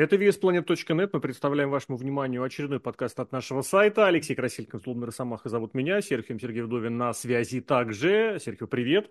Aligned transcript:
Это 0.00 0.16
VSPlanet.net. 0.16 1.10
Мы 1.12 1.20
представляем 1.20 1.68
вашему 1.68 1.98
вниманию 1.98 2.42
очередной 2.42 2.80
подкаст 2.80 3.20
от 3.20 3.32
нашего 3.32 3.60
сайта. 3.60 4.06
Алексей 4.06 4.34
Красильников, 4.34 4.82
Злобный 4.82 5.04
Росомаха 5.04 5.50
зовут 5.50 5.74
меня. 5.74 6.00
Серхио 6.00 6.38
Сергей 6.38 6.62
Вдовин 6.62 6.96
на 6.96 7.12
связи 7.12 7.60
также. 7.60 8.38
Серхио, 8.40 8.66
привет. 8.66 9.10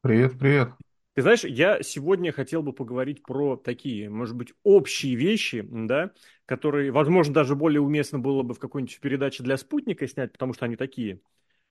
Привет, 0.00 0.38
привет. 0.38 0.68
Ты 1.14 1.22
знаешь, 1.22 1.42
я 1.42 1.82
сегодня 1.82 2.30
хотел 2.30 2.62
бы 2.62 2.72
поговорить 2.72 3.24
про 3.24 3.56
такие, 3.56 4.08
может 4.10 4.36
быть, 4.36 4.54
общие 4.62 5.16
вещи, 5.16 5.66
да, 5.68 6.12
которые, 6.46 6.92
возможно, 6.92 7.34
даже 7.34 7.56
более 7.56 7.80
уместно 7.80 8.20
было 8.20 8.44
бы 8.44 8.54
в 8.54 8.60
какой-нибудь 8.60 9.00
передаче 9.00 9.42
для 9.42 9.56
спутника 9.56 10.06
снять, 10.06 10.30
потому 10.30 10.54
что 10.54 10.66
они 10.66 10.76
такие, 10.76 11.14
э, 11.14 11.18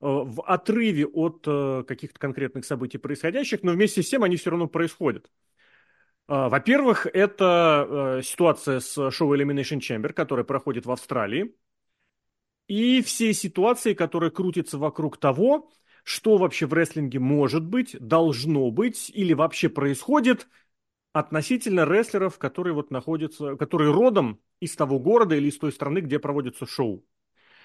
в 0.02 0.42
отрыве 0.42 1.06
от 1.06 1.42
э, 1.46 1.84
каких-то 1.88 2.20
конкретных 2.20 2.66
событий 2.66 2.98
происходящих, 2.98 3.62
но 3.62 3.72
вместе 3.72 4.02
с 4.02 4.10
тем 4.10 4.22
они 4.24 4.36
все 4.36 4.50
равно 4.50 4.66
происходят. 4.68 5.30
А, 6.28 6.48
во-первых, 6.48 7.06
это 7.12 8.18
э, 8.18 8.22
ситуация 8.22 8.80
с 8.80 9.10
шоу 9.10 9.34
Elimination 9.34 9.80
Chamber, 9.80 10.12
которая 10.12 10.44
проходит 10.44 10.86
в 10.86 10.90
Австралии. 10.90 11.54
И 12.68 13.02
все 13.02 13.34
ситуации, 13.34 13.92
которые 13.92 14.30
крутятся 14.30 14.78
вокруг 14.78 15.18
того, 15.18 15.70
что 16.04 16.38
вообще 16.38 16.66
в 16.66 16.72
рестлинге 16.72 17.18
может 17.18 17.64
быть, 17.64 17.96
должно 18.00 18.70
быть 18.70 19.10
или 19.10 19.34
вообще 19.34 19.68
происходит 19.68 20.48
относительно 21.12 21.84
рестлеров, 21.84 22.38
которые 22.38 22.72
вот 22.72 22.90
находятся, 22.90 23.56
которые 23.56 23.92
родом 23.92 24.40
из 24.60 24.74
того 24.74 24.98
города 24.98 25.34
или 25.34 25.48
из 25.48 25.58
той 25.58 25.72
страны, 25.72 25.98
где 25.98 26.18
проводится 26.18 26.66
шоу. 26.66 27.04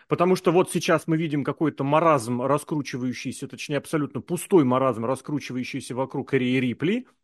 Потому 0.08 0.36
что 0.36 0.52
вот 0.52 0.72
сейчас 0.72 1.06
мы 1.08 1.18
видим 1.18 1.44
какой-то 1.44 1.84
маразм, 1.84 2.42
раскручивающийся, 2.42 3.48
точнее 3.48 3.78
абсолютно 3.78 4.22
пустой 4.22 4.64
маразм, 4.64 5.06
раскручивающийся 5.06 5.96
вокруг 5.96 6.34
Рии 6.34 6.60
Рипли– 6.60 7.08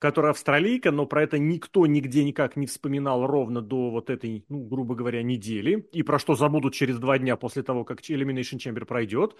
которая 0.00 0.32
австралийка, 0.32 0.90
но 0.90 1.04
про 1.04 1.22
это 1.22 1.38
никто 1.38 1.86
нигде 1.86 2.24
никак 2.24 2.56
не 2.56 2.66
вспоминал 2.66 3.26
ровно 3.26 3.60
до 3.60 3.90
вот 3.90 4.08
этой, 4.08 4.46
ну, 4.48 4.64
грубо 4.64 4.94
говоря, 4.94 5.22
недели, 5.22 5.86
и 5.92 6.02
про 6.02 6.18
что 6.18 6.34
забудут 6.34 6.72
через 6.72 6.98
два 6.98 7.18
дня 7.18 7.36
после 7.36 7.62
того, 7.62 7.84
как 7.84 8.00
Elimination 8.00 8.56
Chamber 8.56 8.86
пройдет. 8.86 9.36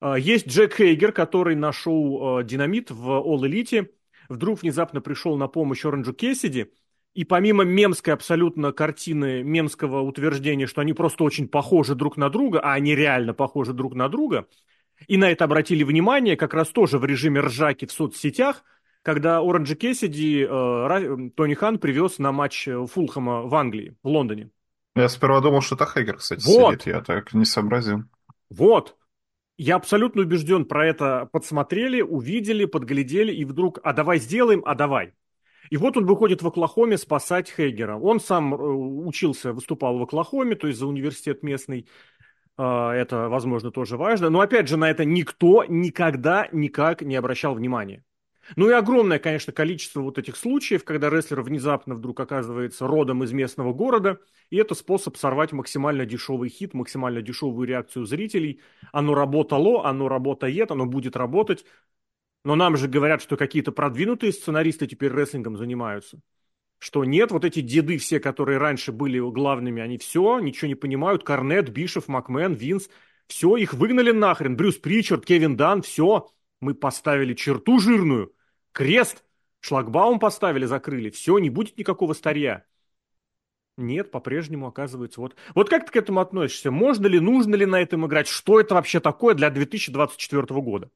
А, 0.00 0.16
есть 0.16 0.46
Джек 0.46 0.76
Хейгер, 0.76 1.10
который 1.10 1.56
на 1.56 1.72
шоу 1.72 2.38
а, 2.38 2.42
«Динамит» 2.44 2.92
в 2.92 3.08
All 3.08 3.40
Elite. 3.40 3.90
Вдруг 4.28 4.62
внезапно 4.62 5.00
пришел 5.00 5.36
на 5.36 5.48
помощь 5.48 5.84
Оранджу 5.84 6.14
Кессиди, 6.14 6.70
и 7.14 7.24
помимо 7.24 7.64
мемской 7.64 8.14
абсолютно 8.14 8.70
картины, 8.70 9.42
мемского 9.42 10.00
утверждения, 10.02 10.68
что 10.68 10.80
они 10.80 10.92
просто 10.92 11.24
очень 11.24 11.48
похожи 11.48 11.96
друг 11.96 12.16
на 12.16 12.30
друга, 12.30 12.60
а 12.60 12.74
они 12.74 12.94
реально 12.94 13.34
похожи 13.34 13.72
друг 13.72 13.96
на 13.96 14.08
друга, 14.08 14.46
и 15.08 15.16
на 15.16 15.28
это 15.28 15.44
обратили 15.44 15.82
внимание 15.82 16.36
как 16.36 16.54
раз 16.54 16.68
тоже 16.68 16.98
в 16.98 17.04
режиме 17.04 17.40
ржаки 17.40 17.86
в 17.86 17.90
соцсетях– 17.90 18.62
когда 19.06 19.38
Оранджи 19.38 19.76
Кессиди 19.76 20.42
э, 20.42 21.30
Тони 21.36 21.54
Хан 21.54 21.78
привез 21.78 22.18
на 22.18 22.32
матч 22.32 22.66
э, 22.66 22.86
Фулхэма 22.86 23.42
в 23.42 23.54
Англии, 23.54 23.94
в 24.02 24.08
Лондоне. 24.08 24.50
Я 24.96 25.08
сперва 25.08 25.40
думал, 25.40 25.60
что 25.60 25.76
это 25.76 25.86
Хейгер, 25.86 26.16
кстати, 26.16 26.44
вот. 26.44 26.72
сидит. 26.72 26.86
Я 26.86 27.02
так 27.02 27.32
не 27.32 27.44
сообразил. 27.44 28.02
Вот. 28.50 28.96
Я 29.58 29.76
абсолютно 29.76 30.22
убежден, 30.22 30.64
про 30.64 30.88
это 30.88 31.28
подсмотрели, 31.30 32.00
увидели, 32.00 32.64
подглядели, 32.64 33.32
и 33.32 33.44
вдруг, 33.44 33.78
а 33.84 33.92
давай 33.92 34.18
сделаем, 34.18 34.64
а 34.66 34.74
давай. 34.74 35.14
И 35.70 35.76
вот 35.76 35.96
он 35.96 36.04
выходит 36.04 36.42
в 36.42 36.48
Оклахоме 36.48 36.98
спасать 36.98 37.48
Хейгера. 37.48 37.96
Он 37.96 38.18
сам 38.18 38.54
э, 38.54 38.58
учился, 38.58 39.52
выступал 39.52 39.98
в 39.98 40.02
Оклахоме, 40.02 40.56
то 40.56 40.66
есть 40.66 40.80
за 40.80 40.86
университет 40.88 41.44
местный. 41.44 41.86
Э, 42.58 42.90
это, 42.90 43.28
возможно, 43.28 43.70
тоже 43.70 43.96
важно. 43.96 44.30
Но, 44.30 44.40
опять 44.40 44.66
же, 44.66 44.76
на 44.76 44.90
это 44.90 45.04
никто 45.04 45.64
никогда 45.68 46.48
никак 46.50 47.02
не 47.02 47.14
обращал 47.14 47.54
внимания. 47.54 48.02
Ну 48.54 48.70
и 48.70 48.72
огромное, 48.72 49.18
конечно, 49.18 49.52
количество 49.52 50.00
вот 50.00 50.18
этих 50.18 50.36
случаев, 50.36 50.84
когда 50.84 51.10
рестлер 51.10 51.40
внезапно 51.40 51.94
вдруг 51.94 52.20
оказывается 52.20 52.86
родом 52.86 53.24
из 53.24 53.32
местного 53.32 53.72
города, 53.72 54.20
и 54.50 54.56
это 54.56 54.74
способ 54.74 55.16
сорвать 55.16 55.52
максимально 55.52 56.06
дешевый 56.06 56.48
хит, 56.48 56.72
максимально 56.72 57.22
дешевую 57.22 57.66
реакцию 57.66 58.06
зрителей. 58.06 58.60
Оно 58.92 59.14
работало, 59.14 59.86
оно 59.86 60.08
работает, 60.08 60.70
оно 60.70 60.86
будет 60.86 61.16
работать. 61.16 61.64
Но 62.44 62.54
нам 62.54 62.76
же 62.76 62.86
говорят, 62.86 63.20
что 63.20 63.36
какие-то 63.36 63.72
продвинутые 63.72 64.32
сценаристы 64.32 64.86
теперь 64.86 65.12
рестлингом 65.12 65.56
занимаются. 65.56 66.20
Что 66.78 67.04
нет, 67.04 67.32
вот 67.32 67.44
эти 67.44 67.60
деды 67.60 67.98
все, 67.98 68.20
которые 68.20 68.58
раньше 68.58 68.92
были 68.92 69.18
главными, 69.18 69.82
они 69.82 69.98
все, 69.98 70.38
ничего 70.38 70.68
не 70.68 70.74
понимают. 70.74 71.24
Корнет, 71.24 71.70
Бишев, 71.70 72.06
Макмен, 72.06 72.52
Винс, 72.52 72.88
все, 73.26 73.56
их 73.56 73.74
выгнали 73.74 74.12
нахрен. 74.12 74.56
Брюс 74.56 74.76
Причард, 74.76 75.24
Кевин 75.24 75.56
Дан, 75.56 75.82
все. 75.82 76.28
Мы 76.60 76.74
поставили 76.74 77.34
черту 77.34 77.80
жирную 77.80 78.35
Крест! 78.76 79.24
Шлагбаум 79.60 80.18
поставили, 80.18 80.66
закрыли. 80.66 81.08
Все, 81.08 81.38
не 81.38 81.48
будет 81.48 81.78
никакого 81.78 82.12
старья. 82.12 82.66
Нет, 83.78 84.10
по-прежнему 84.10 84.66
оказывается. 84.66 85.18
Вот, 85.18 85.34
вот 85.54 85.70
как 85.70 85.86
ты 85.86 85.92
к 85.92 85.96
этому 85.96 86.20
относишься? 86.20 86.70
Можно 86.70 87.06
ли, 87.06 87.18
нужно 87.18 87.54
ли 87.54 87.64
на 87.64 87.80
этом 87.80 88.06
играть? 88.06 88.28
Что 88.28 88.60
это 88.60 88.74
вообще 88.74 89.00
такое 89.00 89.34
для 89.34 89.48
2024 89.48 90.42
года? 90.60 90.90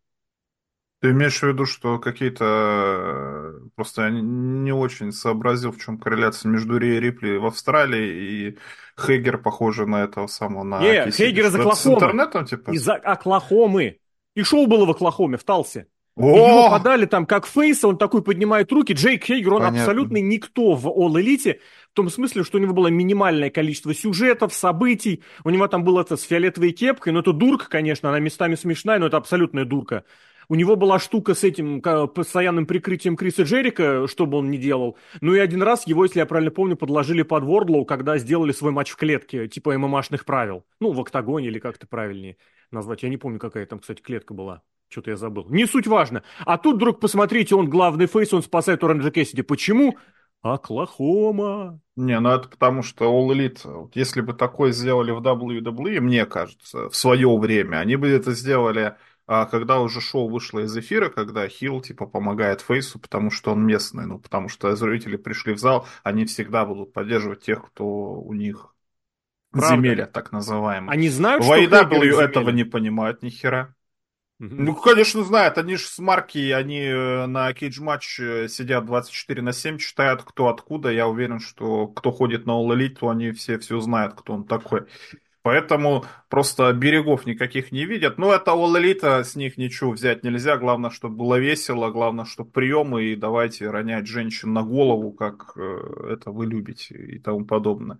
Ты 1.00 1.12
имеешь 1.12 1.38
в 1.38 1.42
виду, 1.42 1.64
что 1.64 1.98
какие-то... 1.98 3.54
Просто 3.76 4.02
я 4.02 4.10
не 4.10 4.72
очень 4.72 5.10
сообразил, 5.10 5.72
в 5.72 5.80
чем 5.80 5.96
корреляция 5.98 6.50
между 6.50 6.76
Ри 6.76 7.00
Рипли 7.00 7.38
в 7.38 7.46
Австралии 7.46 8.08
и 8.10 8.58
Хейгер, 9.00 9.38
похоже 9.38 9.86
на 9.86 10.04
этого 10.04 10.26
самого... 10.26 10.64
На 10.64 10.80
не, 10.80 11.10
Хейгер 11.10 11.46
из 11.46 11.54
Оклахомы. 11.54 11.76
С 11.76 11.86
интернетом, 11.86 12.44
типа? 12.44 12.72
Из 12.72 12.86
Оклахомы. 12.86 14.00
И 14.34 14.42
шоу 14.42 14.66
было 14.66 14.84
в 14.84 14.90
Оклахоме, 14.90 15.38
в 15.38 15.44
Талсе. 15.44 15.86
Его 16.28 16.70
подали 16.70 17.06
там 17.06 17.26
как 17.26 17.46
фейса, 17.46 17.88
он 17.88 17.98
такой 17.98 18.22
поднимает 18.22 18.70
руки. 18.72 18.92
Джейк 18.92 19.24
Хейгер, 19.24 19.54
он 19.54 19.60
Понятно. 19.60 19.80
абсолютный 19.80 20.20
никто 20.20 20.74
в 20.74 20.86
All 20.86 21.14
Elite, 21.20 21.58
в 21.90 21.94
том 21.94 22.08
смысле, 22.10 22.44
что 22.44 22.58
у 22.58 22.60
него 22.60 22.74
было 22.74 22.88
минимальное 22.88 23.50
количество 23.50 23.94
сюжетов, 23.94 24.54
событий. 24.54 25.22
У 25.44 25.50
него 25.50 25.66
там 25.68 25.84
было 25.84 26.02
это 26.02 26.16
с 26.16 26.22
фиолетовой 26.22 26.72
кепкой, 26.72 27.12
но 27.12 27.20
это 27.20 27.32
дурка, 27.32 27.68
конечно, 27.68 28.08
она 28.08 28.18
местами 28.18 28.54
смешная, 28.54 28.98
но 28.98 29.06
это 29.06 29.16
абсолютная 29.16 29.64
дурка. 29.64 30.04
У 30.48 30.56
него 30.56 30.74
была 30.74 30.98
штука 30.98 31.34
с 31.34 31.44
этим 31.44 31.80
постоянным 31.80 32.66
прикрытием 32.66 33.16
Криса 33.16 33.44
Джерика, 33.44 34.08
что 34.08 34.26
бы 34.26 34.38
он 34.38 34.50
ни 34.50 34.56
делал. 34.56 34.96
Ну 35.20 35.32
и 35.32 35.38
один 35.38 35.62
раз 35.62 35.86
его, 35.86 36.04
если 36.04 36.18
я 36.18 36.26
правильно 36.26 36.50
помню, 36.50 36.76
подложили 36.76 37.22
под 37.22 37.44
Вордлоу, 37.44 37.84
когда 37.84 38.18
сделали 38.18 38.50
свой 38.50 38.72
матч 38.72 38.90
в 38.90 38.96
клетке, 38.96 39.46
типа 39.46 39.78
ММАшных 39.78 40.24
правил. 40.24 40.64
Ну, 40.80 40.90
в 40.90 41.00
октагоне 41.00 41.46
или 41.46 41.60
как-то 41.60 41.86
правильнее 41.86 42.36
назвать. 42.72 43.04
Я 43.04 43.10
не 43.10 43.16
помню, 43.16 43.38
какая 43.38 43.64
там, 43.64 43.78
кстати, 43.78 44.00
клетка 44.00 44.34
была. 44.34 44.62
Что-то 44.90 45.10
я 45.10 45.16
забыл. 45.16 45.46
Не 45.48 45.66
суть 45.66 45.86
важно. 45.86 46.24
А 46.40 46.58
тут 46.58 46.76
вдруг, 46.76 46.98
посмотрите, 46.98 47.54
он 47.54 47.70
главный 47.70 48.06
фейс, 48.06 48.34
он 48.34 48.42
спасает 48.42 48.82
Оранжа 48.82 49.12
Кэссиди. 49.12 49.42
Почему? 49.42 49.96
Оклахома. 50.42 51.80
Не, 51.94 52.18
ну 52.18 52.30
это 52.30 52.48
потому 52.48 52.82
что 52.82 53.04
All 53.04 53.32
Elite, 53.32 53.60
вот 53.64 53.94
если 53.94 54.20
бы 54.20 54.32
такое 54.32 54.72
сделали 54.72 55.12
в 55.12 55.20
WWE, 55.20 56.00
мне 56.00 56.26
кажется, 56.26 56.88
в 56.88 56.96
свое 56.96 57.36
время, 57.38 57.76
они 57.76 57.94
бы 57.94 58.08
это 58.08 58.32
сделали, 58.32 58.96
а, 59.26 59.46
когда 59.46 59.80
уже 59.80 60.00
шоу 60.00 60.28
вышло 60.28 60.60
из 60.60 60.76
эфира, 60.76 61.08
когда 61.08 61.46
Хилл, 61.46 61.82
типа, 61.82 62.06
помогает 62.06 62.62
Фейсу, 62.62 62.98
потому 62.98 63.30
что 63.30 63.52
он 63.52 63.64
местный, 63.64 64.06
ну, 64.06 64.18
потому 64.18 64.48
что 64.48 64.74
зрители 64.74 65.16
пришли 65.16 65.52
в 65.52 65.58
зал, 65.58 65.86
они 66.02 66.24
всегда 66.24 66.64
будут 66.64 66.92
поддерживать 66.92 67.42
тех, 67.42 67.64
кто 67.66 67.84
у 67.84 68.32
них 68.32 68.74
Правда. 69.52 69.76
земелья, 69.76 70.06
так 70.06 70.32
называемые. 70.32 70.90
Они 70.90 71.08
знают, 71.10 71.44
в 71.44 71.46
что 71.46 71.56
AEW 71.56 72.18
этого 72.18 72.50
не 72.50 72.64
понимают 72.64 73.22
ни 73.22 73.28
хера. 73.28 73.74
Ну, 74.42 74.74
конечно, 74.74 75.22
знают. 75.22 75.58
Они 75.58 75.76
же 75.76 75.84
с 75.84 75.98
марки, 75.98 76.50
они 76.50 76.80
э, 76.80 77.26
на 77.26 77.52
кейдж 77.52 77.78
матч 77.82 78.18
э, 78.18 78.48
сидят 78.48 78.86
24 78.86 79.42
на 79.42 79.52
7, 79.52 79.76
читают 79.76 80.22
кто 80.22 80.48
откуда. 80.48 80.90
Я 80.90 81.08
уверен, 81.08 81.40
что 81.40 81.88
кто 81.88 82.10
ходит 82.10 82.46
на 82.46 82.52
All 82.52 82.74
Elite, 82.74 82.96
то 83.00 83.10
они 83.10 83.32
все 83.32 83.58
все 83.58 83.78
знают, 83.80 84.14
кто 84.14 84.32
он 84.32 84.44
такой. 84.44 84.86
Поэтому 85.42 86.06
просто 86.30 86.72
берегов 86.72 87.26
никаких 87.26 87.70
не 87.70 87.84
видят. 87.84 88.16
Ну, 88.16 88.32
это 88.32 88.52
All 88.52 88.74
Elite, 88.80 89.24
с 89.24 89.36
них 89.36 89.58
ничего 89.58 89.90
взять 89.90 90.24
нельзя. 90.24 90.56
Главное, 90.56 90.88
чтобы 90.88 91.16
было 91.16 91.38
весело, 91.38 91.90
главное, 91.90 92.24
чтобы 92.24 92.50
приемы, 92.50 93.04
и 93.04 93.16
давайте 93.16 93.68
ронять 93.68 94.06
женщин 94.06 94.54
на 94.54 94.62
голову, 94.62 95.12
как 95.12 95.52
э, 95.56 96.12
это 96.14 96.30
вы 96.30 96.46
любите 96.46 96.94
и 96.94 97.18
тому 97.18 97.44
подобное. 97.44 97.98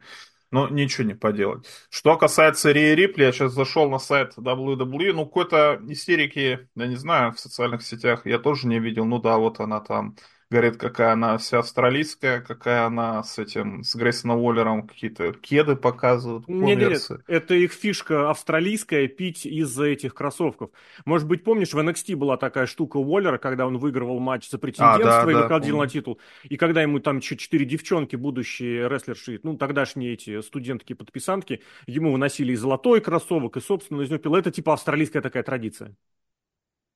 Но 0.51 0.69
ничего 0.69 1.07
не 1.07 1.15
поделать. 1.15 1.67
Что 1.91 2.17
касается 2.17 2.73
Рии 2.73 2.95
Рипли, 2.95 3.23
я 3.25 3.33
сейчас 3.33 3.53
зашел 3.53 3.89
на 3.89 3.99
сайт 3.99 4.37
WWE, 4.37 5.13
ну, 5.13 5.25
какой-то 5.25 5.81
истерики, 5.89 6.69
я 6.75 6.87
не 6.89 6.97
знаю, 6.97 7.33
в 7.33 7.39
социальных 7.41 7.83
сетях 7.83 8.27
я 8.27 8.39
тоже 8.39 8.67
не 8.67 8.81
видел. 8.81 9.05
Ну 9.05 9.21
да, 9.21 9.39
вот 9.39 9.61
она 9.61 9.81
там 9.81 10.17
говорит, 10.51 10.79
какая 10.79 11.13
она 11.13 11.39
вся 11.39 11.61
австралийская, 11.61 12.41
какая 12.41 12.85
она 12.85 13.23
с 13.23 13.39
этим, 13.39 13.85
с 13.85 13.95
Грейсоном 13.95 14.39
Уоллером 14.39 14.87
какие-то 14.89 15.33
кеды 15.33 15.77
показывают. 15.77 16.49
Нет, 16.49 16.79
нет, 16.79 17.21
это 17.29 17.55
их 17.55 17.73
фишка 17.73 18.31
австралийская, 18.31 19.07
пить 19.07 19.47
из 19.47 19.79
этих 19.79 20.13
кроссовков. 20.13 20.71
Может 21.05 21.29
быть, 21.29 21.45
помнишь, 21.45 21.73
в 21.73 21.79
NXT 21.79 22.17
была 22.17 22.37
такая 22.37 22.67
штука 22.67 22.97
Уоллера, 22.97 23.39
когда 23.39 23.67
он 23.67 23.79
выигрывал 23.79 24.19
матч 24.19 24.51
за 24.51 24.59
претендентство 24.59 25.23
а, 25.23 25.25
да, 25.25 25.31
и 25.31 25.35
да, 25.35 25.43
выходил 25.43 25.77
помню. 25.77 25.87
на 25.87 25.91
титул, 25.91 26.21
и 26.43 26.57
когда 26.57 26.83
ему 26.83 26.99
там 26.99 27.19
еще 27.19 27.37
четыре 27.37 27.65
девчонки, 27.65 28.17
будущие 28.17 28.89
рестлерши, 28.89 29.39
ну, 29.45 29.57
тогдашние 29.57 30.15
эти 30.15 30.41
студентки-подписантки, 30.41 31.63
ему 31.87 32.11
выносили 32.13 32.53
и 32.53 32.57
золотой 32.57 33.01
кроссовок, 33.01 33.57
и, 33.57 33.61
собственно, 33.61 34.03
из 34.03 34.11
него 34.11 34.19
пил. 34.19 34.35
Это 34.35 34.51
типа 34.51 34.73
австралийская 34.73 35.23
такая 35.23 35.45
традиция. 35.45 35.95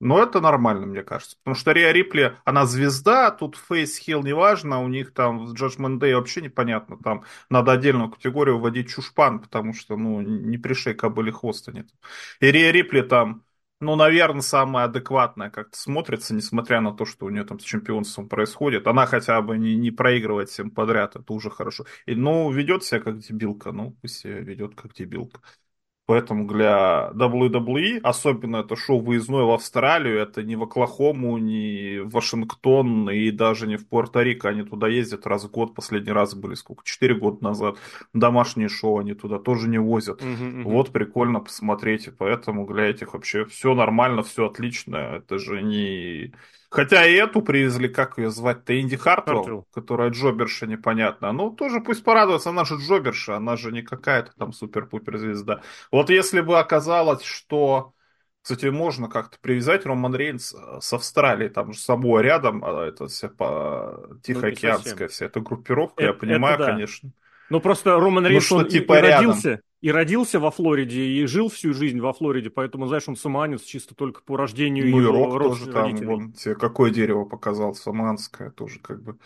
Но 0.01 0.23
это 0.23 0.41
нормально, 0.41 0.87
мне 0.87 1.03
кажется. 1.03 1.37
Потому 1.39 1.55
что 1.55 1.73
Риа 1.73 1.93
Рипли, 1.93 2.37
она 2.45 2.67
звезда, 2.67 3.31
тут 3.31 3.57
Фейс 3.57 3.97
Хилл 3.97 4.23
неважно, 4.23 4.83
у 4.83 4.89
них 4.89 5.15
там 5.15 5.47
в 5.47 5.55
Judgment 5.55 5.99
Day 5.99 6.15
вообще 6.15 6.43
непонятно. 6.43 6.99
Там 6.99 7.25
надо 7.49 7.73
отдельную 7.73 8.11
категорию 8.11 8.59
вводить 8.59 8.91
чушпан, 8.91 9.41
потому 9.41 9.73
что, 9.73 9.97
ну, 9.97 10.21
не 10.21 10.59
пришей 10.59 10.95
кобыли 10.95 11.31
хвоста 11.31 11.73
нет. 11.73 11.89
И 12.41 12.51
Риа 12.51 12.73
Рипли 12.73 13.01
там, 13.03 13.45
ну, 13.81 13.97
наверное, 13.97 14.43
самая 14.43 14.87
адекватная 14.87 15.51
как-то 15.51 15.79
смотрится, 15.79 16.35
несмотря 16.35 16.81
на 16.81 16.93
то, 16.93 17.05
что 17.05 17.27
у 17.27 17.31
нее 17.31 17.45
там 17.45 17.59
с 17.59 17.63
чемпионством 17.63 18.29
происходит. 18.29 18.87
Она 18.87 19.07
хотя 19.07 19.41
бы 19.43 19.57
не, 19.59 19.77
не 19.77 19.91
проигрывает 19.91 20.49
всем 20.51 20.71
подряд, 20.71 21.17
это 21.17 21.33
уже 21.33 21.51
хорошо. 21.51 21.85
И, 22.07 22.15
ну, 22.15 22.51
ведет 22.51 22.85
себя 22.85 23.01
как 23.01 23.19
дебилка, 23.19 23.73
ну, 23.73 23.93
пусть 24.03 24.19
себя 24.19 24.41
ведет 24.41 24.75
как 24.75 24.93
дебилка. 24.95 25.41
Поэтому 26.07 26.47
для 26.47 27.11
WWE, 27.15 28.01
особенно 28.03 28.59
это 28.59 28.77
шоу 28.77 29.01
выездное 29.01 29.45
в 29.45 29.53
Австралию, 29.53 30.19
это 30.19 30.43
не 30.43 30.55
в 30.55 30.63
Оклахому, 30.63 31.39
не 31.39 32.01
в 32.01 32.11
Вашингтон 32.11 33.09
и 33.09 33.31
даже 33.31 33.67
не 33.67 33.77
в 33.77 33.89
Пуэрто-Рико. 33.89 34.49
Они 34.49 34.65
туда 34.65 34.89
ездят 34.89 35.27
раз 35.27 35.45
в 35.45 35.51
год. 35.51 35.75
Последний 35.75 36.13
раз 36.13 36.35
были 36.35 36.55
сколько? 36.55 36.85
Четыре 36.85 37.15
года 37.15 37.43
назад. 37.43 37.79
Домашние 38.13 38.69
шоу 38.69 38.99
они 38.99 39.15
туда 39.15 39.39
тоже 39.39 39.67
не 39.69 39.79
возят. 39.79 40.21
Uh-huh, 40.21 40.37
uh-huh. 40.39 40.63
Вот 40.65 40.91
прикольно 40.91 41.41
посмотреть. 41.41 42.07
И 42.09 42.11
поэтому 42.11 42.67
для 42.67 42.85
этих 42.85 43.15
вообще 43.15 43.47
все 43.47 43.75
нормально, 43.75 44.23
все 44.23 44.47
отлично. 44.47 44.97
Это 44.97 45.39
же 45.39 45.63
не 45.63 46.35
Хотя 46.75 47.07
и 47.07 47.15
эту 47.15 47.41
привезли, 47.41 47.89
как 47.89 48.19
ее 48.19 48.31
звать-то, 48.31 48.81
Инди 48.81 48.97
Хартвелл, 48.97 49.37
Хартвелл, 49.37 49.69
которая 49.73 50.11
джоберша 50.11 50.67
непонятно. 50.67 51.31
Ну, 51.31 51.51
тоже 51.51 51.81
пусть 51.81 52.03
порадуется, 52.03 52.51
она 52.51 52.65
же 52.65 52.75
джоберша, 52.75 53.37
она 53.37 53.57
же 53.57 53.71
не 53.71 53.83
какая-то 53.83 54.33
там 54.37 54.53
супер-пупер 54.53 55.19
звезда. 55.19 55.63
Вот 55.93 56.11
если 56.11 56.41
бы 56.41 56.59
оказалось, 56.59 57.23
что... 57.23 57.93
Кстати, 58.43 58.67
можно 58.67 59.09
как-то 59.09 59.39
привязать 59.41 59.87
Роман 59.87 60.15
Рейнс 60.15 60.53
э, 60.53 60.79
с 60.81 60.93
Австралией, 60.93 61.49
там 61.49 61.73
же 61.73 61.79
собой 61.79 62.23
рядом, 62.25 62.63
а 62.63 62.85
это 62.85 63.07
вся 63.07 63.29
по 63.29 64.07
ну, 64.07 64.19
Тихоокеанская 64.19 65.09
вся 65.09 65.27
эта 65.27 65.41
группировка, 65.41 66.03
это, 66.03 66.13
я 66.13 66.19
понимаю, 66.19 66.59
да. 66.59 66.67
конечно. 66.67 67.11
Ну, 67.49 67.61
просто 67.61 67.93
Роман 67.99 68.27
Рейнс, 68.27 68.51
ну, 68.51 68.57
он 68.59 68.67
типа 68.67 68.95
и, 68.95 68.99
и 68.99 69.01
родился, 69.01 69.61
и 69.85 69.91
родился 69.91 70.41
во 70.41 70.51
Флориде, 70.51 71.05
и 71.05 71.27
жил 71.27 71.51
всю 71.51 71.75
жизнь 71.75 72.01
во 72.01 72.15
Флориде, 72.15 72.49
поэтому, 72.49 72.87
знаешь, 72.87 73.07
он 73.07 73.17
самоанец 73.17 73.61
чисто 73.65 73.95
только 73.95 74.23
по 74.23 74.35
рождению 74.35 74.89
ну, 74.89 74.99
его 74.99 75.11
и 75.11 75.13
Рок 75.13 75.43
тоже 75.43 75.67
там, 75.71 75.95
вон, 75.97 76.33
тебе 76.33 76.55
какое 76.55 76.91
дерево 76.91 77.27
показал, 77.27 77.75
саманское 77.75 78.51
тоже 78.51 78.81
как 78.81 79.03
бы 79.03 79.19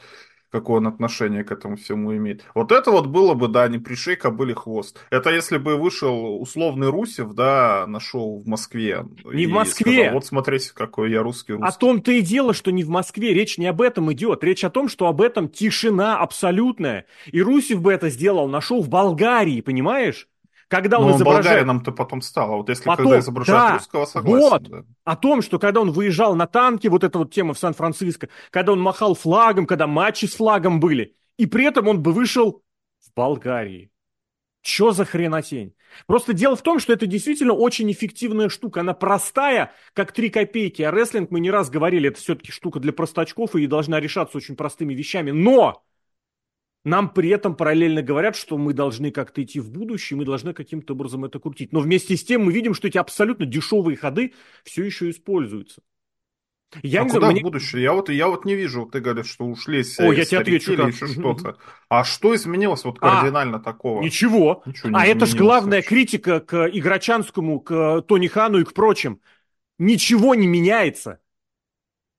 какое 0.51 0.79
он 0.79 0.87
отношение 0.89 1.45
к 1.45 1.53
этому 1.53 1.77
всему 1.77 2.17
имеет. 2.17 2.43
Вот 2.55 2.73
это 2.73 2.91
вот 2.91 3.07
было 3.07 3.35
бы, 3.35 3.47
да, 3.47 3.69
не 3.69 3.79
пришей 3.79 4.17
кобыли 4.17 4.55
хвост. 4.55 4.99
Это 5.11 5.31
если 5.31 5.59
бы 5.59 5.77
вышел 5.77 6.41
условный 6.41 6.89
Русев, 6.89 7.35
да, 7.35 7.85
на 7.87 8.01
шоу 8.01 8.41
в 8.41 8.49
Москве. 8.49 9.05
Не 9.25 9.47
в 9.47 9.51
Москве. 9.51 9.93
Сказал, 9.93 10.15
вот 10.15 10.27
смотрите, 10.27 10.73
какой 10.75 11.13
я 11.13 11.23
русский 11.23 11.53
русский. 11.53 11.69
О 11.69 11.79
том-то 11.79 12.13
и 12.13 12.23
дело, 12.23 12.55
что 12.55 12.73
не 12.73 12.83
в 12.83 12.89
Москве. 12.89 13.35
Речь 13.35 13.59
не 13.59 13.67
об 13.67 13.83
этом 13.83 14.11
идет. 14.13 14.43
Речь 14.43 14.65
о 14.65 14.71
том, 14.71 14.89
что 14.89 15.07
об 15.07 15.21
этом 15.21 15.49
тишина 15.49 16.19
абсолютная. 16.19 17.05
И 17.27 17.43
Русев 17.43 17.83
бы 17.83 17.93
это 17.93 18.09
сделал 18.09 18.49
на 18.49 18.61
шоу 18.61 18.81
в 18.81 18.89
Болгарии, 18.89 19.61
понимаешь? 19.61 20.27
Когда 20.69 20.99
он 20.99 21.11
Но 21.11 21.17
изображает... 21.17 21.45
болгарином-то 21.45 21.93
потом 21.93 22.21
стал, 22.21 22.53
а 22.53 22.57
вот 22.59 22.69
если 22.69 22.85
потом, 22.85 23.07
когда 23.07 23.19
изображает 23.21 23.61
да, 23.61 23.75
русского, 23.75 24.05
согласен. 24.05 24.49
Вот, 24.49 24.63
да. 24.63 24.85
о 25.05 25.17
том, 25.17 25.43
что 25.43 25.59
когда 25.59 25.81
он 25.81 25.91
выезжал 25.91 26.35
на 26.37 26.47
танке, 26.47 26.91
вот 26.91 27.05
эта 27.05 27.19
вот 27.19 27.33
тема 27.33 27.55
в 27.55 27.59
Сан-Франциско, 27.59 28.29
когда 28.51 28.73
он 28.73 28.81
махал 28.81 29.15
флагом, 29.15 29.67
когда 29.67 29.87
матчи 29.87 30.27
с 30.27 30.35
флагом 30.35 30.79
были, 30.79 31.15
и 31.39 31.47
при 31.47 31.65
этом 31.65 31.89
он 31.89 32.03
бы 32.03 32.13
вышел 32.13 32.63
в 33.01 33.15
Болгарии. 33.17 33.91
Чё 34.61 34.91
за 34.91 35.05
хренотень? 35.05 35.75
Просто 36.07 36.35
дело 36.35 36.57
в 36.57 36.63
том, 36.63 36.79
что 36.81 36.93
это 36.93 37.07
действительно 37.07 37.55
очень 37.55 37.91
эффективная 37.91 38.51
штука. 38.51 38.81
Она 38.81 38.93
простая, 38.93 39.73
как 39.95 40.13
три 40.13 40.29
копейки. 40.29 40.83
А 40.83 40.91
рестлинг, 40.91 41.31
мы 41.31 41.41
не 41.41 41.51
раз 41.51 41.71
говорили, 41.71 42.11
это 42.11 42.19
все-таки 42.19 42.53
штука 42.53 42.79
для 42.79 42.93
простачков 42.93 43.55
и 43.55 43.67
должна 43.67 44.01
решаться 44.01 44.37
очень 44.37 44.57
простыми 44.57 44.93
вещами. 44.93 45.31
Но 45.31 45.83
нам 46.89 47.11
при 47.11 47.29
этом 47.31 47.55
параллельно 47.55 48.03
говорят, 48.03 48.37
что 48.37 48.59
мы 48.59 48.73
должны 48.73 49.11
как-то 49.11 49.43
идти 49.43 49.61
в 49.61 49.71
будущее, 49.71 50.17
мы 50.17 50.25
должны 50.25 50.53
каким-то 50.53 50.95
образом 50.95 51.25
это 51.25 51.39
крутить. 51.39 51.73
Но 51.73 51.81
вместе 51.81 52.17
с 52.17 52.25
тем 52.25 52.45
мы 52.45 52.53
видим, 52.53 52.75
что 52.75 52.89
эти 52.89 52.99
абсолютно 52.99 53.47
дешевые 53.47 53.97
ходы 53.97 54.35
все 54.65 54.85
еще 54.85 55.11
используются. 55.11 55.83
Я 56.83 57.01
а 57.01 57.05
не 57.05 57.11
куда 57.11 57.21
знаю, 57.21 57.33
мне... 57.33 57.41
в 57.41 57.45
будущее? 57.45 57.83
Я 57.83 57.93
вот, 57.95 58.11
я 58.11 58.29
вот 58.29 58.45
не 58.45 58.55
вижу, 58.55 58.87
ты 58.87 59.01
говоришь, 59.01 59.31
что 59.31 59.47
ушли 59.47 59.83
все 59.83 60.03
О, 60.03 60.13
я 60.13 60.25
тебе 60.25 60.41
отвечу, 60.41 60.73
или 60.73 60.83
еще 60.83 61.07
что-то. 61.07 61.57
А 61.89 62.05
что 62.05 62.35
изменилось 62.35 62.85
вот 62.85 62.99
а, 63.01 63.23
кардинально 63.23 63.57
а, 63.57 63.61
такого? 63.61 64.03
Ничего. 64.03 64.63
ничего 64.67 64.91
а 64.93 65.07
это 65.07 65.25
же 65.25 65.37
главная 65.37 65.79
вообще. 65.79 65.89
критика 65.89 66.41
к 66.41 66.67
Играчанскому, 66.67 67.61
к 67.61 68.03
Тони 68.03 68.27
Хану 68.27 68.61
и 68.61 68.65
к 68.65 68.75
прочим. 68.75 69.21
Ничего 69.79 70.35
не 70.35 70.47
меняется. 70.47 71.21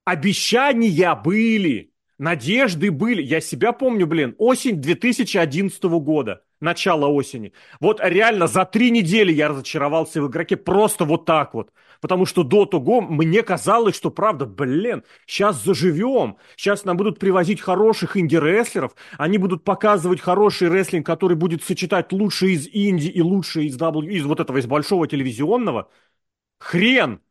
Обещания 0.04 1.14
были. 1.14 1.92
Надежды 2.20 2.90
были. 2.90 3.22
Я 3.22 3.40
себя 3.40 3.72
помню, 3.72 4.06
блин, 4.06 4.34
осень 4.36 4.78
2011 4.78 5.82
года. 5.84 6.42
Начало 6.60 7.06
осени. 7.06 7.54
Вот 7.80 7.98
реально 8.02 8.46
за 8.46 8.66
три 8.66 8.90
недели 8.90 9.32
я 9.32 9.48
разочаровался 9.48 10.20
в 10.20 10.28
игроке 10.28 10.58
просто 10.58 11.06
вот 11.06 11.24
так 11.24 11.54
вот. 11.54 11.72
Потому 12.02 12.26
что 12.26 12.42
до 12.42 12.66
того 12.66 13.00
мне 13.00 13.42
казалось, 13.42 13.96
что 13.96 14.10
правда, 14.10 14.44
блин, 14.44 15.02
сейчас 15.24 15.64
заживем. 15.64 16.36
Сейчас 16.56 16.84
нам 16.84 16.98
будут 16.98 17.18
привозить 17.18 17.62
хороших 17.62 18.18
инди-рестлеров. 18.18 18.94
Они 19.16 19.38
будут 19.38 19.64
показывать 19.64 20.20
хороший 20.20 20.68
рестлинг, 20.68 21.06
который 21.06 21.38
будет 21.38 21.64
сочетать 21.64 22.12
лучшее 22.12 22.52
из 22.52 22.68
инди 22.70 23.08
и 23.08 23.22
лучшее 23.22 23.68
из 23.68 23.78
W, 23.78 24.12
из 24.12 24.26
вот 24.26 24.40
этого, 24.40 24.58
из 24.58 24.66
большого 24.66 25.06
телевизионного. 25.08 25.88
Хрен! 26.58 27.22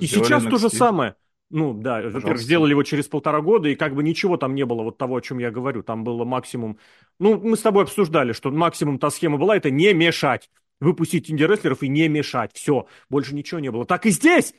И 0.00 0.06
сейчас 0.06 0.44
NXT. 0.44 0.50
то 0.50 0.56
же 0.56 0.70
самое. 0.70 1.14
Ну, 1.50 1.72
да, 1.72 2.02
во-первых, 2.02 2.40
сделали 2.40 2.70
его 2.70 2.82
через 2.82 3.08
полтора 3.08 3.40
года, 3.40 3.68
и 3.68 3.74
как 3.74 3.94
бы 3.94 4.02
ничего 4.02 4.36
там 4.36 4.54
не 4.54 4.64
было 4.64 4.82
вот 4.82 4.98
того, 4.98 5.16
о 5.16 5.20
чем 5.22 5.38
я 5.38 5.50
говорю. 5.50 5.82
Там 5.82 6.04
было 6.04 6.24
максимум... 6.24 6.78
Ну, 7.18 7.40
мы 7.40 7.56
с 7.56 7.62
тобой 7.62 7.84
обсуждали, 7.84 8.32
что 8.32 8.50
максимум 8.50 8.98
та 8.98 9.08
схема 9.10 9.38
была, 9.38 9.56
это 9.56 9.70
не 9.70 9.94
мешать. 9.94 10.50
Выпустить 10.80 11.30
инди-рестлеров 11.30 11.82
и 11.82 11.88
не 11.88 12.08
мешать. 12.08 12.52
Все, 12.54 12.86
больше 13.08 13.34
ничего 13.34 13.60
не 13.60 13.70
было. 13.70 13.86
Так 13.86 14.04
и 14.04 14.10
здесь! 14.10 14.54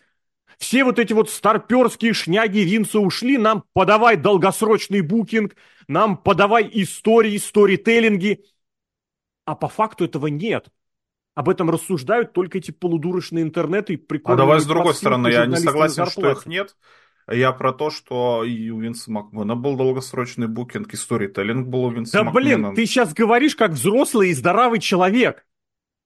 Все 0.58 0.84
вот 0.84 0.98
эти 0.98 1.14
вот 1.14 1.30
старперские 1.30 2.14
шняги 2.14 2.60
Винса 2.60 3.00
ушли, 3.00 3.38
нам 3.38 3.64
подавай 3.74 4.18
долгосрочный 4.18 5.02
букинг, 5.02 5.56
нам 5.88 6.18
подавай 6.18 6.68
истории, 6.74 7.38
сторителлинги. 7.38 8.44
А 9.46 9.56
по 9.56 9.68
факту 9.68 10.06
этого 10.06 10.28
нет. 10.28 10.70
Об 11.40 11.48
этом 11.48 11.70
рассуждают 11.70 12.34
только 12.34 12.58
эти 12.58 12.72
полудурочные 12.72 13.46
интернеты 13.46 13.94
и. 13.94 14.22
А 14.26 14.36
давай 14.36 14.60
с 14.60 14.66
другой 14.66 14.94
стороны, 14.94 15.30
я 15.30 15.46
не 15.46 15.56
согласен, 15.56 16.06
что 16.08 16.30
их 16.32 16.46
нет. 16.46 16.76
Я 17.32 17.54
про 17.54 17.72
то, 17.72 17.92
что 17.92 18.44
и 18.44 18.70
у 18.72 18.82
Винса 18.82 19.10
Макмена 19.10 19.56
был 19.56 19.78
долгосрочный 19.78 20.48
букинг, 20.48 20.94
и 20.94 20.98
сторителлинг 20.98 21.66
был 21.70 21.86
у 21.86 21.92
Винса 21.92 22.12
Да 22.18 22.24
Макмена. 22.26 22.72
блин, 22.72 22.76
ты 22.76 22.86
сейчас 22.86 23.14
говоришь 23.14 23.56
как 23.56 23.72
взрослый 23.72 24.32
и 24.32 24.34
здоровый 24.34 24.80
человек. 24.82 25.46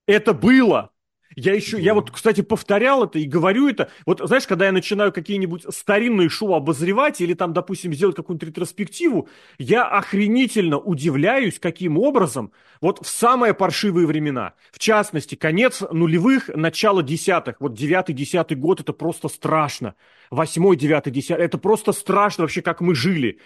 Это 0.06 0.36
было. 0.36 0.92
Я 1.36 1.54
еще, 1.54 1.80
я 1.80 1.94
вот, 1.94 2.12
кстати, 2.12 2.42
повторял 2.42 3.04
это 3.04 3.20
и 3.20 3.26
говорю 3.26 3.68
это. 3.68 3.90
Вот, 4.06 4.22
знаешь, 4.24 4.48
когда 4.48 4.66
я 4.66 4.72
начинаю 4.72 5.12
какие-нибудь 5.12 5.66
старинные 5.70 6.30
шоу 6.30 6.54
обозревать 6.54 7.22
или 7.22 7.34
там, 7.34 7.54
допустим, 7.54 7.94
сделать 7.94 8.16
какую-нибудь 8.16 8.50
ретроспективу, 8.50 9.28
я 9.58 9.86
охренительно 9.86 10.78
удивляюсь, 10.78 11.60
каким 11.60 11.98
образом 11.98 12.52
вот 12.82 13.06
в 13.06 13.10
самые 13.10 13.54
паршивые 13.54 14.06
времена, 14.06 14.54
в 14.72 14.80
частности, 14.80 15.36
конец 15.36 15.82
нулевых, 15.92 16.50
начало 16.50 17.02
десятых, 17.04 17.56
вот 17.60 17.74
девятый, 17.74 18.14
десятый 18.14 18.58
год, 18.58 18.82
это 18.82 18.94
просто 18.94 19.30
страшно. 19.30 19.96
Восьмой, 20.30 20.76
девятый, 20.76 21.14
десятый, 21.14 21.46
это 21.46 21.58
просто 21.58 21.92
страшно 21.92 22.44
вообще, 22.44 22.62
как 22.62 22.82
мы 22.82 22.96
жили. 22.96 23.40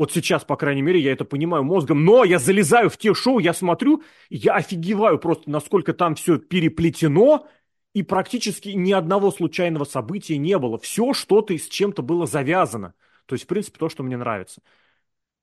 Вот 0.00 0.10
сейчас, 0.12 0.46
по 0.46 0.56
крайней 0.56 0.80
мере, 0.80 0.98
я 0.98 1.12
это 1.12 1.26
понимаю 1.26 1.62
мозгом. 1.62 2.06
Но 2.06 2.24
я 2.24 2.38
залезаю 2.38 2.88
в 2.88 2.96
те 2.96 3.12
шоу, 3.12 3.38
я 3.38 3.52
смотрю, 3.52 4.02
я 4.30 4.54
офигеваю 4.54 5.18
просто, 5.18 5.50
насколько 5.50 5.92
там 5.92 6.14
все 6.14 6.38
переплетено, 6.38 7.46
и 7.92 8.02
практически 8.02 8.70
ни 8.70 8.92
одного 8.92 9.30
случайного 9.30 9.84
события 9.84 10.38
не 10.38 10.56
было. 10.56 10.78
Все 10.78 11.12
что-то 11.12 11.52
с 11.52 11.68
чем-то 11.68 12.00
было 12.00 12.26
завязано. 12.26 12.94
То 13.26 13.34
есть, 13.34 13.44
в 13.44 13.48
принципе, 13.48 13.78
то, 13.78 13.90
что 13.90 14.02
мне 14.02 14.16
нравится. 14.16 14.62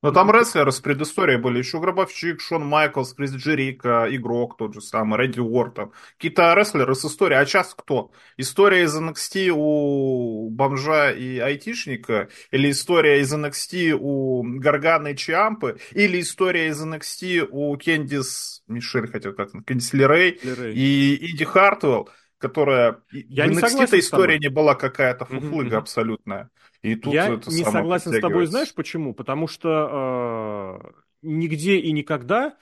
Но 0.04 0.12
там 0.12 0.30
рестлеры 0.30 0.72
с 0.72 0.80
предысторией 0.80 1.38
были. 1.38 1.58
Еще 1.58 1.80
Гробовщик, 1.80 2.40
Шон 2.40 2.66
Майклс, 2.66 3.14
Крис 3.14 3.32
Джерика, 3.32 4.08
Игрок 4.10 4.56
тот 4.58 4.76
же 4.76 4.82
самый, 4.82 5.18
Рэдди 5.18 5.40
Уортон. 5.40 5.92
Какие-то 6.18 6.54
рестлеры 6.54 6.94
с 6.94 7.04
историей. 7.04 7.40
А 7.40 7.46
сейчас 7.46 7.74
кто? 7.74 8.12
История 8.38 8.84
из 8.84 8.96
NXT 8.96 9.50
у 9.56 10.50
бомжа 10.52 11.12
и 11.12 11.40
айтишника? 11.40 12.30
Или 12.52 12.70
история 12.70 13.22
из 13.22 13.34
NXT 13.34 13.98
у 14.00 14.44
Гарганы 14.60 15.14
и 15.14 15.18
Чиампы? 15.18 15.80
Или 15.92 16.22
история 16.22 16.68
из 16.68 16.80
NXT 16.84 17.48
у 17.50 17.76
Кендис... 17.78 18.64
Мишель 18.68 19.08
хотел 19.08 19.34
как 19.34 19.52
то 19.52 19.62
Кендис 19.62 19.94
Лерей 19.94 20.32
и 20.32 21.18
Иди 21.22 21.44
Хартвелл? 21.44 22.10
Которая 22.38 23.02
Я 23.12 23.46
в 23.48 23.52
NXT 23.52 24.00
история 24.00 24.40
не 24.40 24.50
была 24.50 24.76
какая-то 24.76 25.26
фуфлыга 25.26 25.76
mm-hmm. 25.76 25.80
абсолютная. 25.80 26.50
И 26.82 26.96
тут 26.96 27.14
Я 27.14 27.30
это 27.30 27.50
не 27.50 27.64
согласен 27.64 28.14
с 28.14 28.20
тобой, 28.20 28.46
знаешь 28.46 28.74
почему? 28.74 29.14
Потому 29.14 29.48
что 29.48 30.80
э, 30.84 30.92
нигде 31.24 31.78
и 31.78 31.92
никогда 31.92 32.56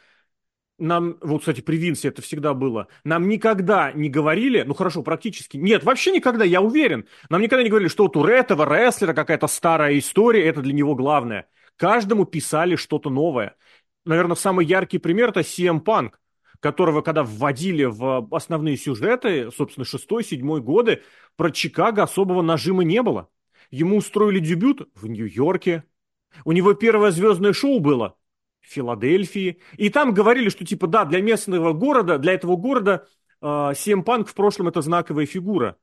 нам, 0.78 1.18
вот, 1.22 1.40
кстати, 1.40 1.62
при 1.62 1.78
Винсе 1.78 2.10
это 2.10 2.22
всегда 2.22 2.54
было, 2.54 2.88
нам 3.04 3.28
никогда 3.30 3.92
не 3.94 4.10
говорили, 4.10 4.64
ну 4.64 4.74
хорошо, 4.74 5.04
практически, 5.04 5.58
нет, 5.58 5.84
вообще 5.84 6.12
никогда, 6.12 6.44
я 6.44 6.62
уверен, 6.62 7.08
нам 7.30 7.42
никогда 7.42 7.64
не 7.64 7.70
говорили, 7.70 7.90
что 7.90 8.04
вот 8.04 8.18
у 8.18 8.26
этого 8.26 8.66
рестлера 8.66 9.14
какая-то 9.14 9.48
старая 9.48 9.98
история, 9.98 10.46
это 10.46 10.62
для 10.62 10.74
него 10.74 10.96
главное. 10.96 11.48
Каждому 11.78 12.26
писали 12.26 12.76
что-то 12.76 13.10
новое. 13.10 13.56
Наверное, 14.06 14.36
самый 14.36 14.66
яркий 14.66 14.98
пример 14.98 15.30
это 15.30 15.42
CM 15.42 15.82
Punk, 15.82 16.14
которого, 16.60 17.02
когда 17.02 17.24
вводили 17.24 17.86
в 17.86 18.28
основные 18.32 18.78
сюжеты, 18.78 19.52
собственно, 19.52 19.86
шестой, 19.86 20.24
седьмой 20.24 20.62
годы, 20.62 21.02
про 21.36 21.52
Чикаго 21.52 22.04
особого 22.04 22.42
нажима 22.42 22.84
не 22.84 23.02
было. 23.02 23.30
Ему 23.72 23.98
устроили 23.98 24.40
дебют 24.40 24.90
в 24.96 25.08
Нью-Йорке. 25.08 25.84
У 26.44 26.52
него 26.52 26.74
первое 26.74 27.12
звездное 27.12 27.54
шоу 27.54 27.80
было 27.80 28.18
Филадельфии. 28.62 29.62
И 29.78 29.90
там 29.90 30.14
говорили, 30.14 30.50
что 30.50 30.66
типа 30.66 30.88
да, 30.88 31.06
для 31.06 31.22
местного 31.22 31.74
города, 31.74 32.18
для 32.18 32.34
этого 32.34 32.56
города 32.56 33.08
э, 33.42 33.74
Панк 34.06 34.28
в 34.28 34.34
прошлом 34.34 34.68
это 34.68 34.82
знаковая 34.82 35.26
фигура. 35.26 35.78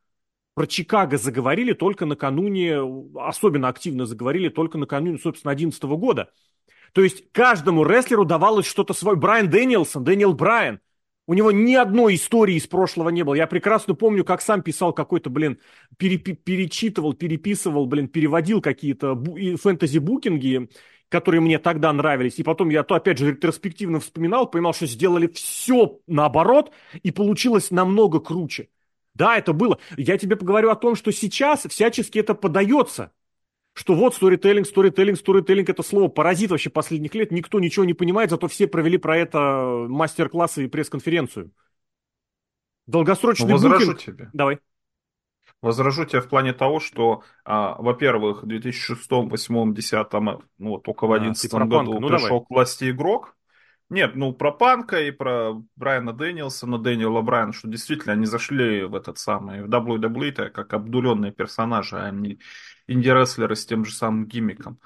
Про 0.55 0.67
Чикаго 0.67 1.17
заговорили 1.17 1.73
только 1.73 2.05
накануне, 2.05 2.79
особенно 3.17 3.69
активно 3.69 4.05
заговорили 4.05 4.51
только 4.51 4.77
накануне, 4.77 5.19
собственно, 5.19 5.55
2011 5.55 5.83
года. 5.99 6.31
То 6.93 7.03
есть 7.03 7.33
каждому 7.33 7.85
рестлеру 7.85 8.25
давалось 8.25 8.67
что-то 8.67 8.93
свое. 8.93 9.17
Брайан 9.17 9.49
Дэниелсон, 9.49 10.05
Дэниел 10.05 10.35
Брайан, 10.35 10.81
у 11.27 11.35
него 11.35 11.53
ни 11.53 11.75
одной 11.75 12.17
истории 12.17 12.57
из 12.57 12.67
прошлого 12.67 13.09
не 13.09 13.23
было. 13.23 13.35
Я 13.35 13.47
прекрасно 13.47 13.95
помню, 13.95 14.25
как 14.25 14.43
сам 14.43 14.63
писал 14.63 14.93
какой-то, 14.93 15.31
блин, 15.31 15.59
перепи- 15.97 16.35
перечитывал, 16.35 17.15
переписывал, 17.15 17.87
блин, 17.87 18.09
переводил 18.09 18.61
какие-то 18.61 19.13
бу- 19.13 19.57
фэнтези-букинги 19.57 20.69
которые 21.13 21.43
мне 21.43 21.59
тогда 21.59 21.93
нравились, 21.93 22.39
и 22.39 22.43
потом 22.43 22.71
я 22.71 22.83
то, 22.83 22.95
опять 22.95 23.19
же, 23.19 23.33
ретроспективно 23.33 24.01
вспоминал, 24.01 24.51
понимал, 24.51 24.73
что 24.73 24.87
сделали 24.87 25.27
все 25.27 26.01
наоборот, 26.07 26.73
и 27.03 27.11
получилось 27.11 27.71
намного 27.71 28.19
круче. 28.19 28.71
Да, 29.15 29.37
это 29.37 29.53
было. 29.53 29.79
Я 29.99 30.17
тебе 30.17 30.37
поговорю 30.37 30.71
о 30.71 30.75
том, 30.75 30.97
что 30.97 31.13
сейчас 31.13 31.67
всячески 31.69 32.19
это 32.19 32.33
подается. 32.35 33.13
Что 33.75 33.95
вот 33.95 34.15
сторителлинг, 34.15 34.67
сторителлинг, 34.67 35.19
сторителлинг, 35.19 35.71
это 35.71 35.83
слово 35.83 36.09
паразит 36.09 36.51
вообще 36.51 36.69
последних 36.69 37.15
лет, 37.15 37.31
никто 37.31 37.59
ничего 37.59 37.85
не 37.85 37.95
понимает, 37.95 38.31
зато 38.31 38.47
все 38.49 38.67
провели 38.67 38.99
про 38.99 39.17
это 39.17 39.87
мастер-классы 39.89 40.65
и 40.65 40.69
пресс-конференцию. 40.69 41.53
Долгосрочный 42.87 43.49
ну, 43.49 43.55
возражу 43.55 43.93
букинг... 43.93 44.01
тебе. 44.01 44.31
Давай. 44.35 44.59
Возражу 45.63 46.05
тебя 46.05 46.21
в 46.21 46.29
плане 46.29 46.53
того, 46.53 46.81
что, 46.81 47.23
а, 47.45 47.81
во-первых, 47.81 48.43
в 48.43 48.47
2006, 48.47 49.09
2008, 49.09 49.75
2010, 49.75 50.13
ну 50.59 50.71
вот 50.71 50.83
только 50.83 51.07
в 51.07 51.11
2011 51.11 51.55
а, 51.55 51.59
году 51.65 52.01
ну, 52.01 52.09
пришел 52.09 52.29
давай. 52.29 52.45
к 52.45 52.51
власти 52.51 52.91
игрок. 52.91 53.37
Нет, 53.89 54.17
ну 54.17 54.33
про 54.33 54.53
Панка 54.53 55.01
и 55.03 55.11
про 55.11 55.53
Брайана 55.77 56.13
Дэнилсона, 56.13 56.79
Дэниела 56.79 57.21
Брайана, 57.21 57.53
что 57.53 57.69
действительно 57.69 58.15
они 58.15 58.27
зашли 58.27 58.85
в 58.85 58.95
этот 58.95 59.19
самый, 59.19 59.63
в 59.63 59.69
WWE 59.69 60.49
как 60.49 60.73
обдуленные 60.73 61.31
персонажи, 61.31 61.97
а 61.97 62.11
не 62.11 62.41
инди-рестлеры 62.93 63.57
с 63.57 63.67
тем 63.67 63.85
же 63.85 63.93
самым 63.93 64.27
гиммиком. 64.27 64.79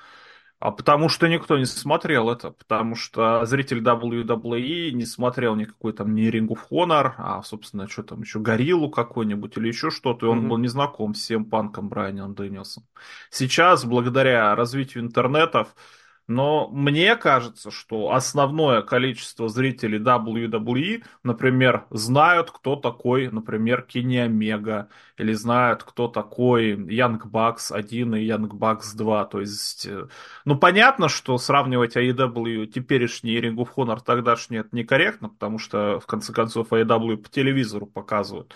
А 0.59 0.71
потому 0.71 1.11
что 1.11 1.29
никто 1.29 1.59
не 1.59 1.67
смотрел 1.67 2.31
это, 2.31 2.51
потому 2.51 2.95
что 2.95 3.45
зритель 3.45 3.83
WWE 3.83 4.91
не 4.93 5.05
смотрел 5.05 5.55
никакой 5.55 5.93
там 5.93 6.15
не 6.15 6.31
Ring 6.31 6.49
of 6.49 6.61
Honor, 6.71 7.13
а, 7.19 7.43
собственно, 7.43 7.87
что 7.89 8.03
там 8.03 8.23
еще, 8.23 8.39
Гориллу 8.39 8.91
какой-нибудь 8.91 9.55
или 9.59 9.69
еще 9.69 9.91
что-то, 9.91 10.27
и 10.27 10.29
он 10.31 10.41
mm-hmm. 10.41 10.49
был 10.49 10.59
не 10.59 10.69
знаком 10.69 11.15
с 11.15 11.21
всем 11.21 11.45
панком 11.45 11.91
Брайаном 11.91 12.35
Дэнилсом. 12.35 12.85
Сейчас, 13.29 13.85
благодаря 13.85 14.55
развитию 14.55 15.05
интернетов, 15.05 15.75
но 16.29 16.69
мне 16.69 17.15
кажется, 17.17 17.71
что 17.71 18.13
основное 18.13 18.83
количество 18.83 19.49
зрителей 19.49 19.99
WWE, 20.01 21.05
например, 21.23 21.87
знают, 21.91 22.51
кто 22.51 22.75
такой, 22.77 23.31
например, 23.31 23.83
Кенни 23.83 24.17
Омега, 24.17 24.89
или 25.19 25.33
знают, 25.33 25.85
кто 25.85 26.09
такой 26.09 26.73
Young 26.73 27.21
Bucks 27.23 27.73
1 27.73 28.17
и 28.17 28.27
Young 28.27 28.49
Bucks 28.49 28.97
2. 28.97 29.25
То 29.27 29.41
есть, 29.41 29.87
э, 29.87 30.09
ну, 30.45 30.59
понятно, 30.59 31.09
что 31.09 31.39
сравнивать 31.39 31.97
AEW 31.97 32.67
теперешний 32.67 33.33
и 33.33 33.41
Ring 33.41 33.57
of 33.57 33.69
Honor 33.77 34.01
тогдашний 34.05 34.59
это 34.59 34.71
некорректно, 34.73 35.29
потому 35.29 35.59
что, 35.59 36.01
в 36.01 36.07
конце 36.07 36.33
концов, 36.33 36.73
AEW 36.73 37.19
по 37.19 37.29
телевизору 37.29 37.87
показывают. 37.87 38.55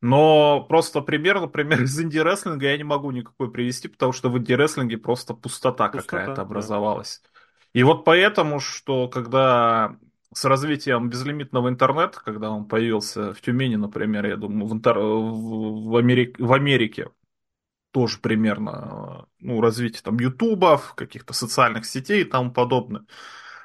Но 0.00 0.64
просто 0.68 1.00
пример, 1.00 1.40
например, 1.40 1.82
из 1.82 2.00
инди-рестлинга 2.00 2.66
я 2.66 2.76
не 2.76 2.84
могу 2.84 3.10
никакой 3.10 3.50
привести, 3.50 3.88
потому 3.88 4.12
что 4.12 4.30
в 4.30 4.38
инди-рестлинге 4.38 4.98
просто 4.98 5.34
пустота, 5.34 5.88
пустота 5.88 6.18
какая-то 6.18 6.42
образовалась. 6.42 7.20
Да. 7.22 7.40
И 7.72 7.82
вот 7.82 8.04
поэтому, 8.04 8.58
что 8.60 9.08
когда 9.08 9.96
с 10.32 10.44
развитием 10.44 11.08
безлимитного 11.08 11.68
интернета, 11.68 12.20
когда 12.24 12.50
он 12.50 12.66
появился 12.66 13.32
в 13.32 13.40
Тюмени, 13.40 13.76
например, 13.76 14.26
я 14.26 14.36
думаю, 14.36 14.66
в, 14.66 14.72
интер... 14.72 14.98
в, 14.98 15.96
Америке, 15.96 16.42
в 16.42 16.52
Америке 16.52 17.10
тоже 17.92 18.18
примерно 18.18 19.26
ну, 19.40 19.60
развитие 19.60 20.02
там 20.02 20.18
Ютубов, 20.18 20.94
каких-то 20.94 21.32
социальных 21.32 21.84
сетей 21.84 22.22
и 22.22 22.24
тому 22.24 22.52
подобное, 22.52 23.04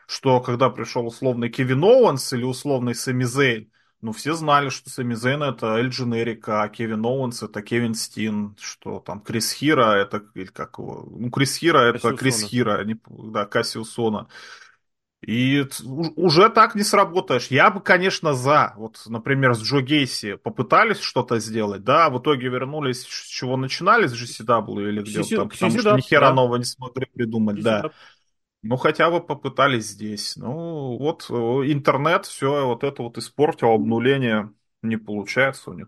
что 0.08 0.40
когда 0.42 0.70
пришел 0.70 1.06
условный 1.06 1.50
Кевин 1.50 1.84
Оуэнс 1.84 2.34
или 2.34 2.44
условный 2.44 2.96
Сами 2.96 3.24
Зейн, 3.24 3.72
ну, 4.02 4.12
все 4.12 4.34
знали, 4.34 4.70
что 4.70 4.90
Сами 4.90 5.16
Зейн 5.16 5.44
это 5.44 5.78
Эль 5.78 5.90
Дженерика, 5.90 6.62
а 6.62 6.70
Кевин 6.70 7.06
Оуэнс 7.06 7.44
это 7.44 7.62
Кевин 7.62 7.96
Стин, 7.96 8.56
что 8.60 9.00
там 9.00 9.20
Крис 9.20 9.52
Хира 9.52 9.94
это, 9.94 10.24
или 10.36 10.46
как 10.46 10.78
его, 10.78 11.08
ну, 11.10 11.30
Крис 11.32 11.56
Хира 11.56 11.80
это 11.80 11.94
Кассиусона. 11.94 12.18
Крис 12.18 12.44
Хира, 12.44 12.84
не, 12.84 12.98
да, 13.08 13.46
Кассиусона. 13.46 14.28
И 15.26 15.66
уже 16.16 16.50
так 16.50 16.76
не 16.76 16.84
сработаешь. 16.84 17.48
Я 17.48 17.72
бы, 17.72 17.82
конечно, 17.82 18.36
за. 18.36 18.74
Вот, 18.78 19.02
например, 19.08 19.56
с 19.56 19.62
Джо 19.62 19.82
Гейси 19.82 20.36
попытались 20.36 21.00
что-то 21.00 21.40
сделать, 21.40 21.84
да, 21.84 22.12
в 22.12 22.20
итоге 22.20 22.50
вернулись, 22.50 23.02
с 23.02 23.26
чего 23.28 23.58
начинали, 23.58 24.06
с 24.06 24.14
GCW 24.14 24.88
или 24.88 25.02
где-то 25.02 25.36
там, 25.36 25.50
потому 25.50 25.80
что 25.80 25.96
ни 25.96 26.02
хера 26.02 26.30
да. 26.30 26.34
нового 26.36 26.58
не 26.58 26.66
смогли 26.66 27.08
придумать, 27.12 27.64
да. 27.64 27.90
Ну, 28.68 28.78
хотя 28.78 29.12
бы 29.12 29.22
попытались 29.24 29.90
здесь. 29.90 30.36
Ну, 30.38 30.98
вот 30.98 31.28
э, 31.30 31.34
интернет 31.72 32.26
все 32.26 32.66
вот 32.66 32.84
это 32.84 33.04
вот 33.04 33.18
испортил, 33.20 33.70
обнуление 33.70 34.52
не 34.82 34.98
получается 34.98 35.70
у 35.70 35.74
них. 35.74 35.88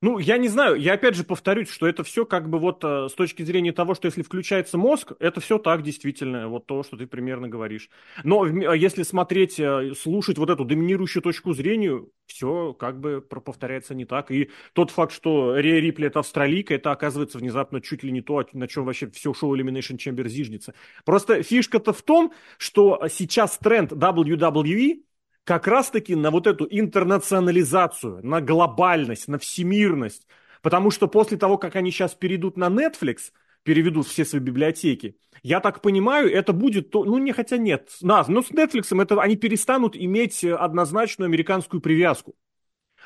Ну, 0.00 0.18
я 0.18 0.38
не 0.38 0.46
знаю, 0.48 0.76
я 0.76 0.92
опять 0.92 1.16
же 1.16 1.24
повторюсь, 1.24 1.70
что 1.70 1.86
это 1.88 2.04
все 2.04 2.24
как 2.24 2.48
бы 2.48 2.60
вот 2.60 2.84
э, 2.84 3.08
с 3.10 3.14
точки 3.14 3.42
зрения 3.42 3.72
того, 3.72 3.94
что 3.94 4.06
если 4.06 4.22
включается 4.22 4.78
мозг, 4.78 5.12
это 5.18 5.40
все 5.40 5.58
так 5.58 5.82
действительно, 5.82 6.48
вот 6.48 6.66
то, 6.66 6.84
что 6.84 6.96
ты 6.96 7.06
примерно 7.08 7.48
говоришь. 7.48 7.90
Но 8.22 8.42
а 8.42 8.76
если 8.76 9.02
смотреть, 9.02 9.58
э, 9.58 9.94
слушать 9.98 10.38
вот 10.38 10.50
эту 10.50 10.64
доминирующую 10.64 11.20
точку 11.20 11.52
зрения, 11.52 12.00
все 12.26 12.74
как 12.74 13.00
бы 13.00 13.20
повторяется 13.20 13.94
не 13.94 14.04
так. 14.04 14.30
И 14.30 14.50
тот 14.72 14.92
факт, 14.92 15.12
что 15.12 15.54
Ре 15.56 15.80
Рипли 15.80 16.06
это 16.06 16.20
австралийка, 16.20 16.74
это 16.74 16.92
оказывается 16.92 17.38
внезапно 17.38 17.80
чуть 17.80 18.04
ли 18.04 18.12
не 18.12 18.20
то, 18.20 18.46
на 18.52 18.68
чем 18.68 18.84
вообще 18.84 19.10
все 19.10 19.34
шоу 19.34 19.56
Elimination 19.56 19.96
Chamber 19.96 20.28
зиждется. 20.28 20.74
Просто 21.04 21.42
фишка-то 21.42 21.92
в 21.92 22.02
том, 22.02 22.32
что 22.56 23.02
сейчас 23.08 23.58
тренд 23.58 23.90
WWE 23.92 25.02
как 25.48 25.66
раз-таки 25.66 26.14
на 26.14 26.30
вот 26.30 26.46
эту 26.46 26.66
интернационализацию, 26.70 28.20
на 28.22 28.42
глобальность, 28.42 29.28
на 29.28 29.38
всемирность. 29.38 30.26
Потому 30.60 30.90
что 30.90 31.08
после 31.08 31.38
того, 31.38 31.56
как 31.56 31.74
они 31.74 31.90
сейчас 31.90 32.14
перейдут 32.14 32.58
на 32.58 32.66
Netflix, 32.66 33.32
переведут 33.62 34.06
все 34.06 34.26
свои 34.26 34.42
библиотеки, 34.42 35.16
я 35.42 35.60
так 35.60 35.80
понимаю, 35.80 36.30
это 36.30 36.52
будет, 36.52 36.90
то, 36.90 37.02
ну 37.02 37.16
не 37.16 37.32
хотя 37.32 37.56
нет, 37.56 37.88
да, 38.02 38.26
но 38.28 38.42
с 38.42 38.50
Netflix 38.50 39.02
это, 39.02 39.22
они 39.22 39.36
перестанут 39.36 39.96
иметь 39.96 40.44
однозначную 40.44 41.28
американскую 41.28 41.80
привязку. 41.80 42.34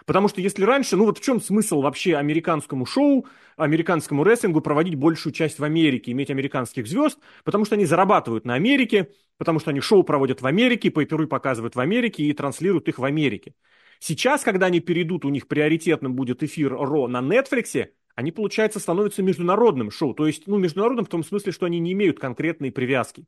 Потому 0.06 0.28
что 0.28 0.40
если 0.40 0.64
раньше, 0.64 0.96
ну 0.96 1.04
вот 1.04 1.18
в 1.18 1.22
чем 1.22 1.40
смысл 1.40 1.80
вообще 1.80 2.16
американскому 2.16 2.86
шоу, 2.86 3.26
американскому 3.56 4.24
рестлингу 4.24 4.60
проводить 4.60 4.96
большую 4.96 5.32
часть 5.32 5.58
в 5.58 5.64
Америке, 5.64 6.12
иметь 6.12 6.30
американских 6.30 6.86
звезд, 6.86 7.18
потому 7.44 7.64
что 7.64 7.74
они 7.76 7.84
зарабатывают 7.84 8.44
на 8.44 8.54
Америке, 8.54 9.10
потому 9.38 9.58
что 9.58 9.70
они 9.70 9.80
шоу 9.80 10.02
проводят 10.02 10.42
в 10.42 10.46
Америке, 10.46 10.90
по 10.90 11.04
перу 11.04 11.26
показывают 11.26 11.76
в 11.76 11.80
Америке 11.80 12.24
и 12.24 12.32
транслируют 12.32 12.88
их 12.88 12.98
в 12.98 13.04
Америке. 13.04 13.54
Сейчас, 14.00 14.42
когда 14.42 14.66
они 14.66 14.80
перейдут, 14.80 15.24
у 15.24 15.28
них 15.28 15.46
приоритетным 15.46 16.14
будет 16.14 16.42
эфир 16.42 16.72
Ро 16.72 17.06
на 17.06 17.20
Netflix, 17.20 17.88
они, 18.14 18.32
получается, 18.32 18.80
становятся 18.80 19.22
международным 19.22 19.90
шоу. 19.90 20.14
То 20.14 20.26
есть, 20.26 20.46
ну, 20.46 20.58
международным 20.58 21.04
в 21.04 21.08
том 21.08 21.22
смысле, 21.22 21.52
что 21.52 21.66
они 21.66 21.78
не 21.78 21.92
имеют 21.92 22.18
конкретной 22.18 22.72
привязки. 22.72 23.24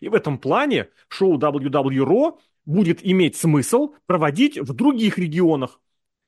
И 0.00 0.08
в 0.08 0.14
этом 0.14 0.38
плане 0.38 0.88
шоу 1.08 1.38
WWE 1.38 2.04
Raw 2.04 2.38
будет 2.64 3.04
иметь 3.04 3.36
смысл 3.36 3.94
проводить 4.06 4.58
в 4.58 4.72
других 4.72 5.18
регионах. 5.18 5.80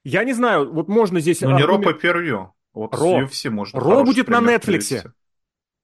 Я 0.04 0.24
не 0.24 0.32
знаю, 0.32 0.72
вот 0.72 0.88
можно 0.88 1.20
здесь... 1.20 1.40
Ну, 1.40 1.56
не 1.56 1.64
Ро 1.64 1.78
по 1.78 1.92
первью. 1.92 2.52
Вот 2.74 2.94
Ро. 2.94 3.22
UFC 3.22 3.50
можно. 3.50 3.78
Ро 3.78 4.04
будет 4.04 4.28
на 4.28 4.40
Netflix. 4.40 5.10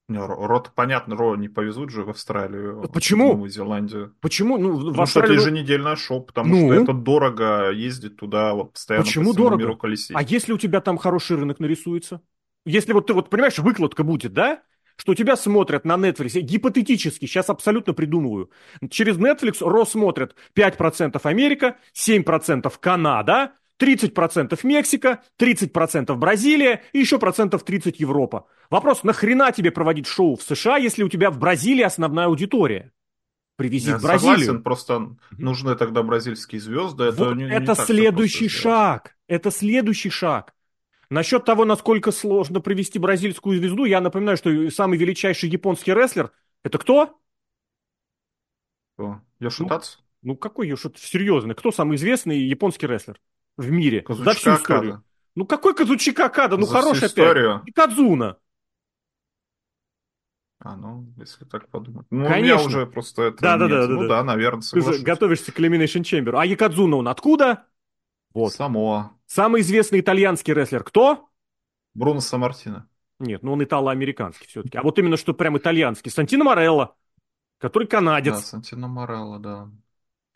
Не, 0.09 0.17
Ро, 0.17 0.65
понятно, 0.73 1.15
Ро 1.15 1.35
не 1.35 1.49
повезут 1.49 1.91
же 1.91 2.03
в 2.03 2.09
Австралию, 2.09 2.89
Почему? 2.91 3.29
в 3.29 3.33
Новую 3.33 3.49
Зеландию. 3.51 4.15
Почему? 4.21 4.57
Ну, 4.57 4.71
в 4.71 4.79
потому 4.79 5.03
Австралию... 5.03 5.39
что 5.39 5.49
это 5.49 5.51
еженедельное 5.51 5.95
шоу, 5.95 6.21
потому 6.21 6.55
ну? 6.55 6.73
что 6.73 6.83
это 6.83 6.93
дорого 6.93 7.69
ездить 7.69 8.17
туда 8.17 8.55
вот 8.55 8.73
постоянно 8.73 9.05
Почему 9.05 9.33
по 9.33 9.37
дорого? 9.37 9.59
миру 9.59 9.77
колесить. 9.77 10.15
А 10.15 10.23
если 10.23 10.51
у 10.51 10.57
тебя 10.57 10.81
там 10.81 10.97
хороший 10.97 11.37
рынок 11.37 11.59
нарисуется? 11.59 12.21
Если 12.65 12.91
вот 12.91 13.05
ты 13.05 13.13
вот, 13.13 13.29
понимаешь, 13.29 13.59
выкладка 13.59 14.03
будет, 14.03 14.33
да? 14.33 14.63
что 14.99 15.15
тебя 15.15 15.37
смотрят 15.37 15.85
на 15.85 15.95
Netflix, 15.95 16.41
гипотетически, 16.41 17.25
сейчас 17.25 17.49
абсолютно 17.49 17.93
придумываю, 17.93 18.51
через 18.89 19.15
Netflix 19.17 19.65
РО 19.65 19.85
смотрят 19.85 20.35
5% 20.55 21.17
Америка, 21.23 21.77
7% 21.93 22.69
Канада, 22.81 23.53
30% 23.79 24.59
Мексика, 24.63 25.23
30% 25.39 26.13
Бразилия 26.15 26.83
и 26.93 26.99
еще 26.99 27.17
процентов 27.17 27.63
30 27.63 27.99
Европа. 27.99 28.47
Вопрос, 28.69 29.03
нахрена 29.03 29.51
тебе 29.51 29.71
проводить 29.71 30.07
шоу 30.07 30.35
в 30.35 30.43
США, 30.43 30.77
если 30.77 31.03
у 31.03 31.09
тебя 31.09 31.31
в 31.31 31.39
Бразилии 31.39 31.83
основная 31.83 32.25
аудитория? 32.25 32.91
Привези 33.55 33.91
Я 33.91 33.97
в 33.97 34.01
Бразилию. 34.01 34.37
Согласен, 34.37 34.63
просто 34.63 35.15
нужны 35.37 35.75
тогда 35.75 36.03
бразильские 36.03 36.61
звезды. 36.61 37.05
Это, 37.05 37.33
не, 37.33 37.45
не 37.45 37.51
это 37.51 37.75
следующий 37.75 38.47
шаг. 38.47 39.17
Это 39.27 39.51
следующий 39.51 40.09
шаг. 40.09 40.53
Насчет 41.09 41.43
того, 41.43 41.65
насколько 41.65 42.11
сложно 42.11 42.61
привести 42.61 42.99
бразильскую 42.99 43.57
звезду, 43.57 43.85
я 43.85 43.99
напоминаю, 43.99 44.37
что 44.37 44.69
самый 44.69 44.97
величайший 44.97 45.49
японский 45.49 45.93
рестлер– 45.93 46.31
это 46.63 46.77
кто? 46.77 47.19
Кто? 48.93 49.21
Йошитац? 49.39 49.97
Ну, 50.21 50.33
ну 50.33 50.35
какой 50.37 50.67
Йошит? 50.67 50.97
Серьезно, 50.97 51.55
кто 51.55 51.71
самый 51.71 51.95
известный 51.95 52.39
японский 52.39 52.87
рестлер 52.87 53.19
в 53.59 53.69
мире? 53.71 54.01
Казучика 54.01 54.33
За 54.33 54.39
всю 54.39 54.55
историю. 54.55 54.91
Акада. 54.93 55.03
Ну 55.35 55.45
какой 55.45 55.75
Казучика 55.75 56.29
Када? 56.29 56.57
Ну 56.57 56.65
За 56.65 56.73
хороший 56.73 57.07
опять. 57.07 57.67
И 57.67 57.71
Кадзуна. 57.71 58.37
А, 60.61 60.75
ну, 60.75 61.05
если 61.15 61.45
так 61.45 61.69
подумать. 61.69 62.05
Ну, 62.09 62.27
Конечно. 62.27 62.55
у 62.55 62.59
меня 62.59 62.67
уже 62.67 62.85
просто 62.85 63.23
это 63.23 63.41
да, 63.41 63.57
нет. 63.57 63.69
Да, 63.69 63.87
да, 63.87 63.87
ну, 63.87 64.01
да, 64.01 64.07
да, 64.07 64.23
наверное, 64.23 64.61
соглашусь. 64.61 64.97
Ты 64.97 65.03
готовишься 65.03 65.53
к 65.53 65.59
Elimination 65.59 66.01
Chamber. 66.01 66.37
А 66.37 66.45
Якадзуна 66.45 66.97
он 66.97 67.07
откуда? 67.07 67.65
Вот. 68.33 68.53
Самоа. 68.53 69.11
Самый 69.25 69.61
известный 69.61 70.01
итальянский 70.01 70.53
рестлер 70.53 70.83
кто? 70.83 71.29
Бруно 71.93 72.19
Самартино. 72.19 72.89
Нет, 73.19 73.43
ну 73.43 73.53
он 73.53 73.63
итало-американский 73.63 74.47
все-таки. 74.47 74.77
А 74.77 74.81
вот 74.81 74.99
именно 74.99 75.17
что 75.17 75.33
прям 75.33 75.57
итальянский. 75.57 76.11
Сантино 76.11 76.43
Морелло, 76.43 76.95
который 77.57 77.87
канадец. 77.87 78.33
Да, 78.33 78.39
Сантино 78.39 78.87
Морелло, 78.87 79.39
да. 79.39 79.69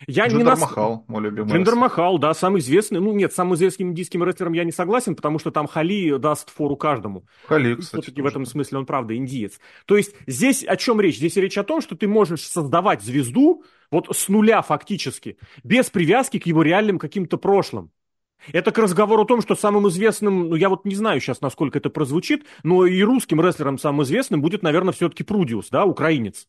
Я 0.07 0.25
Джиндер 0.25 0.37
не 0.37 0.43
нас... 0.43 0.59
Махал, 0.59 1.05
мой 1.07 1.21
любимый. 1.21 1.51
Джиндер 1.51 1.75
Махал, 1.75 2.17
да, 2.17 2.33
самый 2.33 2.59
известный. 2.59 2.99
Ну, 2.99 3.13
нет, 3.13 3.33
самым 3.33 3.55
известным 3.55 3.89
индийским 3.89 4.23
рестлером 4.23 4.53
я 4.53 4.63
не 4.63 4.71
согласен, 4.71 5.15
потому 5.15 5.39
что 5.39 5.51
там 5.51 5.67
Хали 5.67 6.17
даст 6.17 6.49
фору 6.49 6.75
каждому. 6.75 7.25
Хали, 7.45 7.75
кстати. 7.75 8.03
Все-таки 8.03 8.21
в 8.21 8.25
этом 8.25 8.45
смысле 8.45 8.79
он, 8.79 8.85
правда, 8.85 9.15
индиец. 9.15 9.59
То 9.85 9.97
есть 9.97 10.15
здесь 10.27 10.63
о 10.63 10.75
чем 10.75 10.99
речь? 11.01 11.17
Здесь 11.17 11.35
речь 11.35 11.57
о 11.57 11.63
том, 11.63 11.81
что 11.81 11.95
ты 11.95 12.07
можешь 12.07 12.47
создавать 12.47 13.01
звезду 13.03 13.63
вот 13.91 14.07
с 14.15 14.27
нуля 14.27 14.61
фактически, 14.61 15.37
без 15.63 15.89
привязки 15.89 16.39
к 16.39 16.45
его 16.47 16.63
реальным 16.63 16.97
каким-то 16.97 17.37
прошлым. 17.37 17.91
Это 18.51 18.71
к 18.71 18.77
разговору 18.77 19.23
о 19.23 19.25
том, 19.25 19.41
что 19.41 19.55
самым 19.55 19.87
известным, 19.87 20.49
ну 20.49 20.55
я 20.55 20.67
вот 20.67 20.83
не 20.83 20.95
знаю 20.95 21.21
сейчас, 21.21 21.39
насколько 21.41 21.77
это 21.77 21.89
прозвучит, 21.89 22.45
но 22.63 22.85
и 22.85 23.01
русским 23.01 23.39
рестлером 23.39 23.77
самым 23.77 24.03
известным 24.03 24.41
будет, 24.41 24.63
наверное, 24.63 24.93
все-таки 24.93 25.23
Прудиус, 25.23 25.69
да, 25.69 25.85
украинец. 25.85 26.47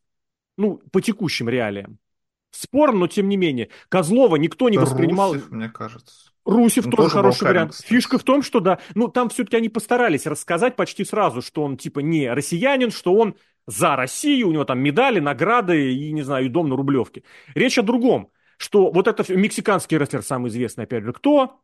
Ну, 0.57 0.81
по 0.91 1.01
текущим 1.01 1.49
реалиям. 1.49 1.99
Спорно, 2.55 3.01
но 3.01 3.07
тем 3.09 3.29
не 3.29 3.37
менее. 3.37 3.71
Козлова 3.89 4.37
никто 4.37 4.69
не 4.69 4.79
воспринимал... 4.79 5.35
Русев, 5.35 5.51
мне 5.51 5.69
кажется. 5.69 6.31
Русев 6.45 6.85
ну, 6.85 6.93
тоже, 6.93 7.03
тоже 7.03 7.15
хороший 7.15 7.45
вариант. 7.45 7.73
Кстати. 7.73 7.89
Фишка 7.89 8.19
в 8.19 8.23
том, 8.23 8.43
что 8.43 8.61
да, 8.61 8.79
ну 8.95 9.09
там 9.09 9.29
все-таки 9.29 9.57
они 9.57 9.69
постарались 9.69 10.27
рассказать 10.27 10.77
почти 10.77 11.05
сразу, 11.05 11.43
что 11.43 11.65
он 11.65 11.77
типа 11.77 12.01
не 12.01 12.33
россиянин, 12.33 12.91
что 12.91 13.15
он 13.15 13.35
за 13.67 13.97
Россию, 13.97 14.49
у 14.49 14.53
него 14.53 14.65
там 14.65 14.79
медали, 14.79 15.21
награды 15.21 15.95
и, 15.95 16.13
не 16.13 16.23
знаю, 16.23 16.47
и 16.47 16.49
дом 16.49 16.69
на 16.69 16.77
Рублевке. 16.77 17.25
Речь 17.55 17.79
о 17.79 17.83
другом, 17.83 18.31
что 18.59 18.91
вот 18.93 19.09
это 19.09 19.25
мексиканский 19.35 19.99
рестлер 19.99 20.23
самый 20.23 20.51
известный, 20.51 20.85
опять 20.85 21.05
же, 21.05 21.13
кто? 21.13 21.61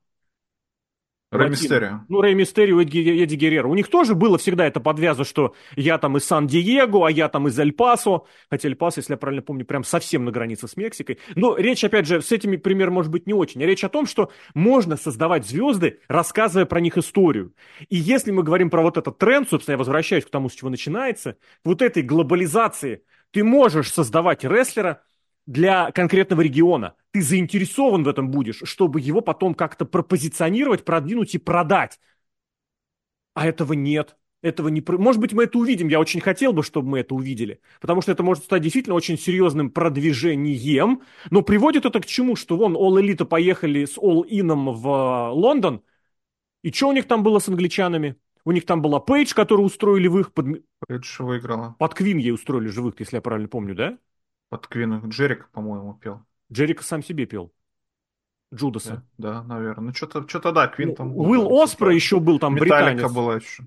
Рэй 1.30 1.48
Мистерио. 1.48 2.00
Ну, 2.08 2.20
Рэй 2.20 2.34
Мистерио 2.34 2.80
и 2.80 2.84
Эдди 2.84 3.34
Геррера. 3.36 3.68
У 3.68 3.74
них 3.74 3.88
тоже 3.88 4.16
было 4.16 4.36
всегда 4.36 4.66
это 4.66 4.80
подвязано, 4.80 5.24
что 5.24 5.54
я 5.76 5.96
там 5.98 6.16
из 6.16 6.24
Сан-Диего, 6.24 7.06
а 7.06 7.10
я 7.10 7.28
там 7.28 7.46
из 7.46 7.56
Эль-Пасо. 7.56 8.22
Хотя 8.50 8.68
Эль-Пасо, 8.68 8.98
если 8.98 9.12
я 9.12 9.16
правильно 9.16 9.42
помню, 9.42 9.64
прям 9.64 9.84
совсем 9.84 10.24
на 10.24 10.32
границе 10.32 10.66
с 10.66 10.76
Мексикой. 10.76 11.20
Но 11.36 11.56
речь, 11.56 11.84
опять 11.84 12.06
же, 12.06 12.20
с 12.20 12.32
этими 12.32 12.56
пример 12.56 12.90
может 12.90 13.12
быть 13.12 13.28
не 13.28 13.34
очень. 13.34 13.62
Речь 13.62 13.84
о 13.84 13.88
том, 13.88 14.06
что 14.06 14.32
можно 14.54 14.96
создавать 14.96 15.46
звезды, 15.46 16.00
рассказывая 16.08 16.66
про 16.66 16.80
них 16.80 16.98
историю. 16.98 17.54
И 17.88 17.96
если 17.96 18.32
мы 18.32 18.42
говорим 18.42 18.68
про 18.68 18.82
вот 18.82 18.96
этот 18.96 19.18
тренд, 19.18 19.48
собственно, 19.48 19.74
я 19.74 19.78
возвращаюсь 19.78 20.24
к 20.24 20.30
тому, 20.30 20.48
с 20.48 20.54
чего 20.54 20.68
начинается, 20.68 21.36
вот 21.64 21.80
этой 21.80 22.02
глобализации, 22.02 23.04
ты 23.30 23.44
можешь 23.44 23.92
создавать 23.92 24.42
рестлера, 24.42 25.02
для 25.50 25.90
конкретного 25.90 26.42
региона. 26.42 26.94
Ты 27.10 27.22
заинтересован 27.22 28.04
в 28.04 28.08
этом 28.08 28.30
будешь, 28.30 28.62
чтобы 28.62 29.00
его 29.00 29.20
потом 29.20 29.54
как-то 29.54 29.84
пропозиционировать, 29.84 30.84
продвинуть 30.84 31.34
и 31.34 31.38
продать. 31.38 31.98
А 33.34 33.46
этого 33.48 33.72
нет. 33.72 34.16
Этого 34.42 34.68
не... 34.68 34.82
Может 34.86 35.20
быть, 35.20 35.32
мы 35.32 35.44
это 35.44 35.58
увидим. 35.58 35.88
Я 35.88 35.98
очень 35.98 36.20
хотел 36.20 36.52
бы, 36.52 36.62
чтобы 36.62 36.90
мы 36.90 37.00
это 37.00 37.16
увидели. 37.16 37.60
Потому 37.80 38.00
что 38.00 38.12
это 38.12 38.22
может 38.22 38.44
стать 38.44 38.62
действительно 38.62 38.94
очень 38.94 39.18
серьезным 39.18 39.70
продвижением. 39.70 41.02
Но 41.30 41.42
приводит 41.42 41.84
это 41.84 42.00
к 42.00 42.06
чему? 42.06 42.36
Что 42.36 42.56
вон 42.56 42.76
All 42.76 43.02
Elite 43.02 43.24
поехали 43.24 43.84
с 43.84 43.98
All 43.98 44.22
In 44.30 44.72
в 44.72 44.86
э, 44.86 45.30
Лондон. 45.32 45.82
И 46.62 46.70
что 46.70 46.88
у 46.88 46.92
них 46.92 47.06
там 47.08 47.24
было 47.24 47.40
с 47.40 47.48
англичанами? 47.48 48.14
У 48.44 48.52
них 48.52 48.66
там 48.66 48.80
была 48.82 49.00
Пейдж, 49.00 49.34
которую 49.34 49.66
устроили 49.66 50.06
в 50.06 50.18
их... 50.18 50.32
Под... 50.32 50.46
Пейдж 50.86 51.16
выиграла. 51.20 51.74
Под 51.78 51.92
Квин 51.92 52.18
ей 52.18 52.30
устроили 52.30 52.68
живых, 52.68 52.94
если 53.00 53.16
я 53.16 53.20
правильно 53.20 53.48
помню, 53.48 53.74
да? 53.74 53.98
Под 54.50 54.66
Квин 54.66 55.08
Джерик, 55.08 55.48
по-моему, 55.50 55.94
пел. 55.94 56.22
Джерика 56.52 56.82
сам 56.82 57.02
себе 57.02 57.24
пел. 57.24 57.52
Джудаса. 58.52 59.04
Да, 59.16 59.34
да 59.34 59.42
наверное. 59.44 59.86
Ну, 59.88 59.94
что-то, 59.94 60.28
что-то 60.28 60.52
да, 60.52 60.66
Квин 60.66 60.94
там... 60.94 61.16
Уилл 61.16 61.48
Оспра 61.62 61.94
еще 61.94 62.18
был 62.18 62.38
там 62.38 62.56
Металлика 62.56 62.94
британец. 62.94 63.14
была 63.14 63.36
еще. 63.36 63.64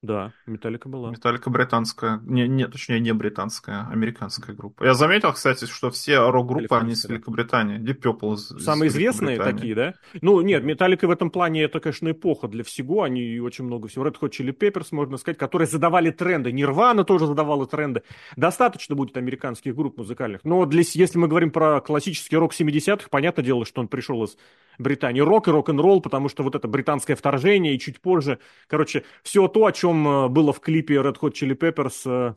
Да, 0.00 0.32
Металлика 0.46 0.88
была. 0.88 1.10
Металлика 1.10 1.50
британская, 1.50 2.20
не, 2.22 2.46
не, 2.46 2.68
точнее 2.68 3.00
не 3.00 3.12
британская, 3.12 3.88
американская 3.90 4.54
группа. 4.54 4.84
Я 4.84 4.94
заметил, 4.94 5.32
кстати, 5.32 5.64
что 5.64 5.90
все 5.90 6.30
рок-группы, 6.30 6.72
они 6.76 6.92
из 6.92 7.04
Великобритании. 7.04 7.80
Deep 7.80 8.00
Purple 8.00 8.34
из, 8.34 8.64
Самые 8.64 8.88
известные 8.88 9.38
такие, 9.38 9.74
да? 9.74 9.94
Ну, 10.22 10.40
нет, 10.40 10.62
Металлика 10.62 11.08
в 11.08 11.10
этом 11.10 11.30
плане 11.30 11.64
это, 11.64 11.80
конечно, 11.80 12.08
эпоха 12.12 12.46
для 12.46 12.62
всего. 12.62 13.02
Они 13.02 13.40
очень 13.40 13.64
много 13.64 13.88
всего. 13.88 14.06
Red 14.06 14.14
Hot 14.20 14.30
Chili 14.30 14.56
Peppers, 14.56 14.88
можно 14.92 15.16
сказать, 15.16 15.36
которые 15.36 15.66
задавали 15.66 16.10
тренды. 16.10 16.52
Нирвана 16.52 17.02
тоже 17.02 17.26
задавала 17.26 17.66
тренды. 17.66 18.04
Достаточно 18.36 18.94
будет 18.94 19.16
американских 19.16 19.74
групп 19.74 19.98
музыкальных. 19.98 20.44
Но 20.44 20.64
для, 20.64 20.84
если 20.84 21.18
мы 21.18 21.26
говорим 21.26 21.50
про 21.50 21.80
классический 21.80 22.36
рок 22.36 22.54
70-х, 22.54 23.08
понятное 23.10 23.44
дело, 23.44 23.64
что 23.64 23.80
он 23.80 23.88
пришел 23.88 24.22
из 24.22 24.36
Британии. 24.78 25.20
Рок 25.20 25.48
и 25.48 25.50
рок-н-ролл, 25.50 26.00
потому 26.00 26.28
что 26.28 26.44
вот 26.44 26.54
это 26.54 26.68
британское 26.68 27.16
вторжение 27.16 27.74
и 27.74 27.80
чуть 27.80 28.00
позже, 28.00 28.38
короче, 28.68 29.02
все 29.24 29.48
то, 29.48 29.66
о 29.66 29.72
чем 29.72 29.87
э, 30.06 30.28
было 30.28 30.52
в 30.52 30.60
клипе 30.60 30.94
Red 30.96 31.16
Hot 31.20 31.32
Chili 31.32 31.56
Peppers 31.56 32.02
э, 32.04 32.34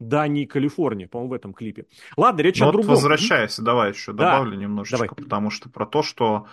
Дании, 0.00 0.46
Калифорния, 0.46 1.06
по-моему, 1.06 1.30
в 1.30 1.34
этом 1.34 1.52
клипе. 1.52 1.86
Ладно, 2.16 2.40
речь 2.40 2.58
Но 2.58 2.64
о 2.64 2.68
вот 2.68 2.72
другом. 2.72 2.94
возвращаясь, 2.94 3.58
давай 3.58 3.90
еще 3.90 4.12
да. 4.12 4.32
добавлю 4.32 4.56
немножечко, 4.56 5.06
давай. 5.08 5.24
потому 5.24 5.50
что 5.50 5.68
про 5.68 5.86
то, 5.86 6.02
что 6.02 6.46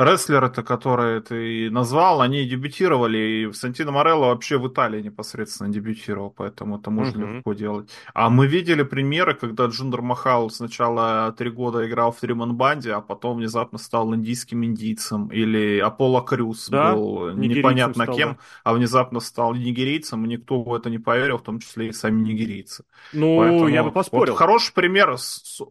рестлеры-то, 0.00 0.62
которые 0.62 1.20
ты 1.20 1.70
назвал, 1.70 2.20
они 2.20 2.44
дебютировали, 2.44 3.18
и 3.18 3.52
Сантино 3.52 3.92
Морелло 3.92 4.26
вообще 4.26 4.58
в 4.58 4.66
Италии 4.68 5.02
непосредственно 5.02 5.70
дебютировал, 5.70 6.30
поэтому 6.30 6.78
это 6.78 6.90
можно 6.90 7.22
uh-huh. 7.22 7.36
легко 7.36 7.52
делать. 7.52 7.90
А 8.14 8.30
мы 8.30 8.46
видели 8.46 8.82
примеры, 8.82 9.34
когда 9.34 9.66
Джиндер 9.66 10.02
Махал 10.02 10.50
сначала 10.50 11.32
три 11.36 11.50
года 11.50 11.86
играл 11.86 12.12
в 12.12 12.20
Триман 12.20 12.54
Банде, 12.54 12.92
а 12.92 13.00
потом 13.00 13.38
внезапно 13.38 13.78
стал 13.78 14.14
индийским 14.14 14.64
индийцем, 14.64 15.28
или 15.28 15.78
Аполло 15.78 16.22
Крюс 16.22 16.68
да? 16.68 16.94
был 16.94 17.30
непонятно 17.32 18.04
стал, 18.04 18.16
кем, 18.16 18.28
да. 18.30 18.38
а 18.64 18.74
внезапно 18.74 19.20
стал 19.20 19.54
нигерийцем, 19.54 20.24
и 20.24 20.28
никто 20.28 20.62
в 20.62 20.74
это 20.74 20.90
не 20.90 20.98
поверил, 20.98 21.38
в 21.38 21.42
том 21.42 21.60
числе 21.60 21.88
и 21.88 21.92
сами 21.92 22.20
нигерийцы. 22.20 22.84
Ну, 23.12 23.38
поэтому 23.38 23.68
я 23.68 23.82
бы 23.82 23.92
поспорил. 23.92 24.32
Вот 24.32 24.38
хороший 24.38 24.72
пример, 24.72 25.16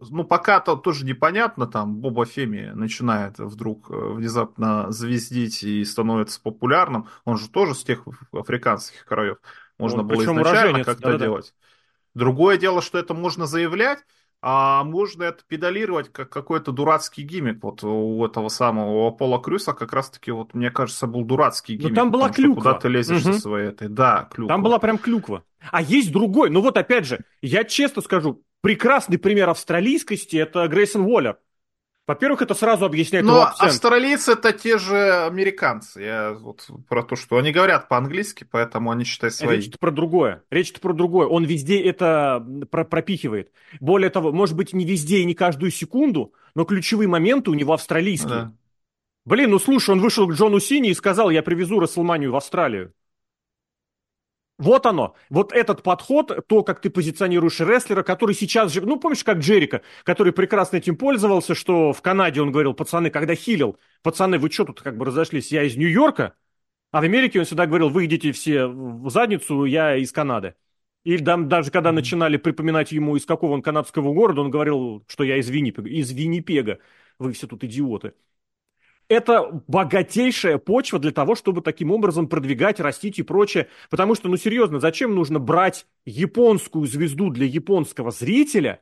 ну, 0.10 0.24
пока-то 0.24 0.76
тоже 0.76 1.06
непонятно, 1.06 1.68
там, 1.68 1.96
Боба 1.96 2.26
Феми 2.26 2.72
начинает 2.74 3.40
вдруг 3.40 3.90
э, 3.90 4.19
внезапно 4.20 4.92
звездить 4.92 5.64
и 5.64 5.84
становится 5.84 6.42
популярным, 6.42 7.08
он 7.26 7.38
же 7.38 7.50
тоже 7.50 7.74
с 7.74 7.84
тех 7.84 8.04
африканских 8.32 9.06
краев. 9.06 9.38
Можно 9.78 10.02
он, 10.02 10.08
было 10.08 10.24
изначально 10.24 10.84
как-то 10.84 11.14
да, 11.14 11.18
делать. 11.18 11.54
Да. 11.58 12.20
Другое 12.20 12.58
дело, 12.58 12.82
что 12.82 12.98
это 12.98 13.14
можно 13.14 13.48
заявлять, 13.48 14.00
а 14.42 14.84
можно 14.84 15.24
это 15.24 15.44
педалировать 15.48 16.12
как 16.12 16.30
какой-то 16.30 16.72
дурацкий 16.72 17.24
гиммик. 17.24 17.62
Вот 17.62 17.84
у 17.84 18.26
этого 18.26 18.50
самого 18.50 19.04
у 19.04 19.08
Аполло 19.08 19.40
Крюса 19.40 19.74
как 19.74 19.92
раз-таки, 19.94 20.32
вот 20.32 20.54
мне 20.54 20.72
кажется, 20.72 21.08
был 21.08 21.24
дурацкий 21.24 21.76
гиммик. 21.76 21.92
Но 21.92 21.96
там 21.96 22.12
была 22.12 22.30
клюква. 22.30 22.62
Куда 22.62 22.74
ты 22.76 22.88
лезешь 22.88 23.26
угу. 23.26 23.34
со 23.34 23.40
своей 23.40 23.70
этой. 23.70 23.90
Да, 23.90 24.30
клюква. 24.32 24.54
Там 24.54 24.64
была 24.64 24.80
прям 24.80 24.98
клюква. 24.98 25.44
А 25.72 25.82
есть 25.82 26.12
другой. 26.12 26.50
Ну 26.50 26.62
вот 26.62 26.78
опять 26.78 27.06
же, 27.06 27.20
я 27.42 27.64
честно 27.66 28.02
скажу, 28.02 28.42
прекрасный 28.62 29.18
пример 29.18 29.50
австралийскости 29.50 30.38
это 30.38 30.68
Грейсон 30.68 31.02
Уоллер. 31.02 31.38
Во-первых, 32.10 32.42
это 32.42 32.56
сразу 32.56 32.86
объясняет 32.86 33.24
Но 33.24 33.54
австралийцы 33.60 34.32
это 34.32 34.52
те 34.52 34.80
же 34.80 35.28
американцы. 35.28 36.02
Я 36.02 36.34
вот 36.34 36.68
про 36.88 37.04
то, 37.04 37.16
что 37.16 37.38
они 37.38 37.52
говорят 37.52 37.88
по-английски, 37.88 38.48
поэтому 38.50 38.90
они 38.90 39.04
считают 39.04 39.36
свои. 39.36 39.58
Речь 39.58 39.78
про 39.78 39.92
другое. 39.92 40.42
Речь 40.50 40.74
про 40.74 40.94
другое. 40.94 41.28
Он 41.28 41.46
везде 41.46 41.80
это 41.80 42.44
пропихивает. 42.72 43.52
Более 43.80 44.10
того, 44.10 44.32
может 44.32 44.56
быть, 44.56 44.74
не 44.74 44.86
везде 44.86 45.20
и 45.20 45.24
не 45.24 45.36
каждую 45.36 45.70
секунду, 45.70 46.34
но 46.56 46.66
ключевые 46.66 47.08
моменты 47.08 47.52
у 47.52 47.54
него 47.54 47.74
австралийские. 47.74 48.30
Да. 48.30 48.54
Блин, 49.26 49.52
ну 49.52 49.60
слушай, 49.60 49.92
он 49.92 50.00
вышел 50.00 50.28
к 50.28 50.34
Джону 50.34 50.60
Сини 50.60 50.90
и 50.90 50.96
сказал, 50.96 51.30
я 51.30 51.44
привезу 51.44 51.80
Расселманию 51.80 52.32
в 52.32 52.36
Австралию. 52.36 52.92
Вот 54.60 54.86
оно. 54.86 55.16
Вот 55.30 55.54
этот 55.54 55.84
подход, 55.84 56.46
то, 56.48 56.64
как 56.64 56.82
ты 56.82 56.90
позиционируешь 56.90 57.62
рестлера, 57.62 58.04
который 58.04 58.36
сейчас 58.36 58.74
же... 58.74 58.82
Ну, 58.82 59.00
помнишь, 59.00 59.24
как 59.24 59.38
Джерика, 59.38 59.82
который 60.04 60.34
прекрасно 60.34 60.78
этим 60.78 60.98
пользовался, 60.98 61.56
что 61.56 61.94
в 61.94 62.02
Канаде 62.02 62.42
он 62.42 62.52
говорил, 62.52 62.74
пацаны, 62.74 63.10
когда 63.10 63.36
хилил, 63.36 63.78
пацаны, 64.04 64.38
вы 64.38 64.52
что 64.52 64.66
тут 64.66 64.82
как 64.82 64.98
бы 64.98 65.06
разошлись? 65.06 65.54
Я 65.54 65.64
из 65.64 65.78
Нью-Йорка, 65.78 66.36
а 66.92 67.00
в 67.00 67.04
Америке 67.06 67.40
он 67.40 67.46
всегда 67.46 67.68
говорил, 67.68 67.88
вы 67.88 68.06
идите 68.06 68.34
все 68.34 68.68
в 68.68 69.10
задницу, 69.10 69.64
я 69.64 69.96
из 69.96 70.12
Канады. 70.12 70.56
И 71.06 71.18
даже 71.18 71.72
когда 71.72 71.94
начинали 71.94 72.36
припоминать 72.36 72.92
ему, 72.92 73.16
из 73.16 73.26
какого 73.26 73.54
он 73.54 73.62
канадского 73.62 74.14
города, 74.14 74.42
он 74.42 74.52
говорил, 74.52 75.06
что 75.08 75.24
я 75.24 75.38
из 75.38 75.50
Виннипега. 75.50 75.88
Из 75.88 76.12
Виннипега. 76.12 76.80
Вы 77.18 77.32
все 77.32 77.48
тут 77.48 77.64
идиоты 77.64 78.14
это 79.10 79.64
богатейшая 79.68 80.60
почва 80.60 81.00
для 81.00 81.12
того, 81.12 81.36
чтобы 81.36 81.62
таким 81.62 81.92
образом 81.92 82.28
продвигать, 82.28 82.80
растить 82.80 83.20
и 83.20 83.24
прочее. 83.24 83.68
Потому 83.90 84.16
что, 84.16 84.30
ну 84.30 84.38
серьезно, 84.38 84.80
зачем 84.80 85.16
нужно 85.16 85.40
брать 85.40 85.88
японскую 86.06 86.86
звезду 86.86 87.32
для 87.32 87.46
японского 87.46 88.12
зрителя, 88.12 88.82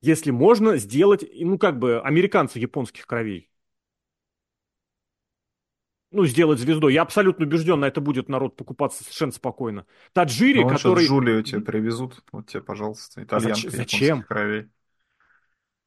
если 0.00 0.30
можно 0.30 0.76
сделать, 0.76 1.24
ну 1.34 1.58
как 1.58 1.78
бы, 1.78 2.00
американца 2.00 2.58
японских 2.60 3.06
кровей? 3.06 3.50
ну, 6.10 6.24
сделать 6.24 6.58
звездой. 6.58 6.94
Я 6.94 7.02
абсолютно 7.02 7.44
убежден, 7.44 7.80
на 7.80 7.86
это 7.86 8.00
будет 8.00 8.28
народ 8.28 8.56
покупаться 8.56 9.04
совершенно 9.04 9.32
спокойно. 9.32 9.86
Таджири, 10.12 10.62
ну, 10.62 10.68
который... 10.68 11.06
Джулию 11.06 11.42
тебе 11.42 11.60
привезут, 11.60 12.24
вот 12.32 12.46
тебе, 12.46 12.62
пожалуйста, 12.62 13.22
итальянка 13.22 13.70
Зачем? 13.70 14.22
кровей. 14.22 14.68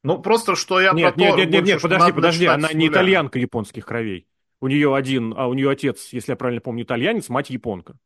Ну, 0.04 0.20
просто 0.20 0.56
что 0.56 0.82
я 0.82 0.94
нет, 0.94 1.16
про 1.16 1.22
нет, 1.22 1.32
то... 1.32 1.38
Нет, 1.38 1.50
нет, 1.52 1.64
нет, 1.66 1.82
подожди, 1.82 2.12
подожди, 2.12 2.46
она 2.46 2.74
не 2.74 2.88
итальянка 2.88 3.40
японских 3.40 3.86
кровей. 3.86 4.28
У 4.60 4.68
нее 4.68 4.96
один, 4.96 5.34
а 5.36 5.48
у 5.48 5.54
нее 5.54 5.70
отец, 5.70 6.10
если 6.12 6.34
я 6.34 6.36
правильно 6.36 6.62
помню, 6.62 6.84
итальянец, 6.84 7.30
мать 7.30 7.50
японка. 7.50 7.98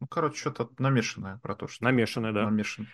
Ну, 0.00 0.06
короче, 0.06 0.38
что-то 0.38 0.70
намешанное 0.78 1.38
про 1.42 1.54
то, 1.54 1.68
что... 1.68 1.84
Намешанное, 1.84 2.32
да. 2.32 2.44
Намешанное 2.44 2.88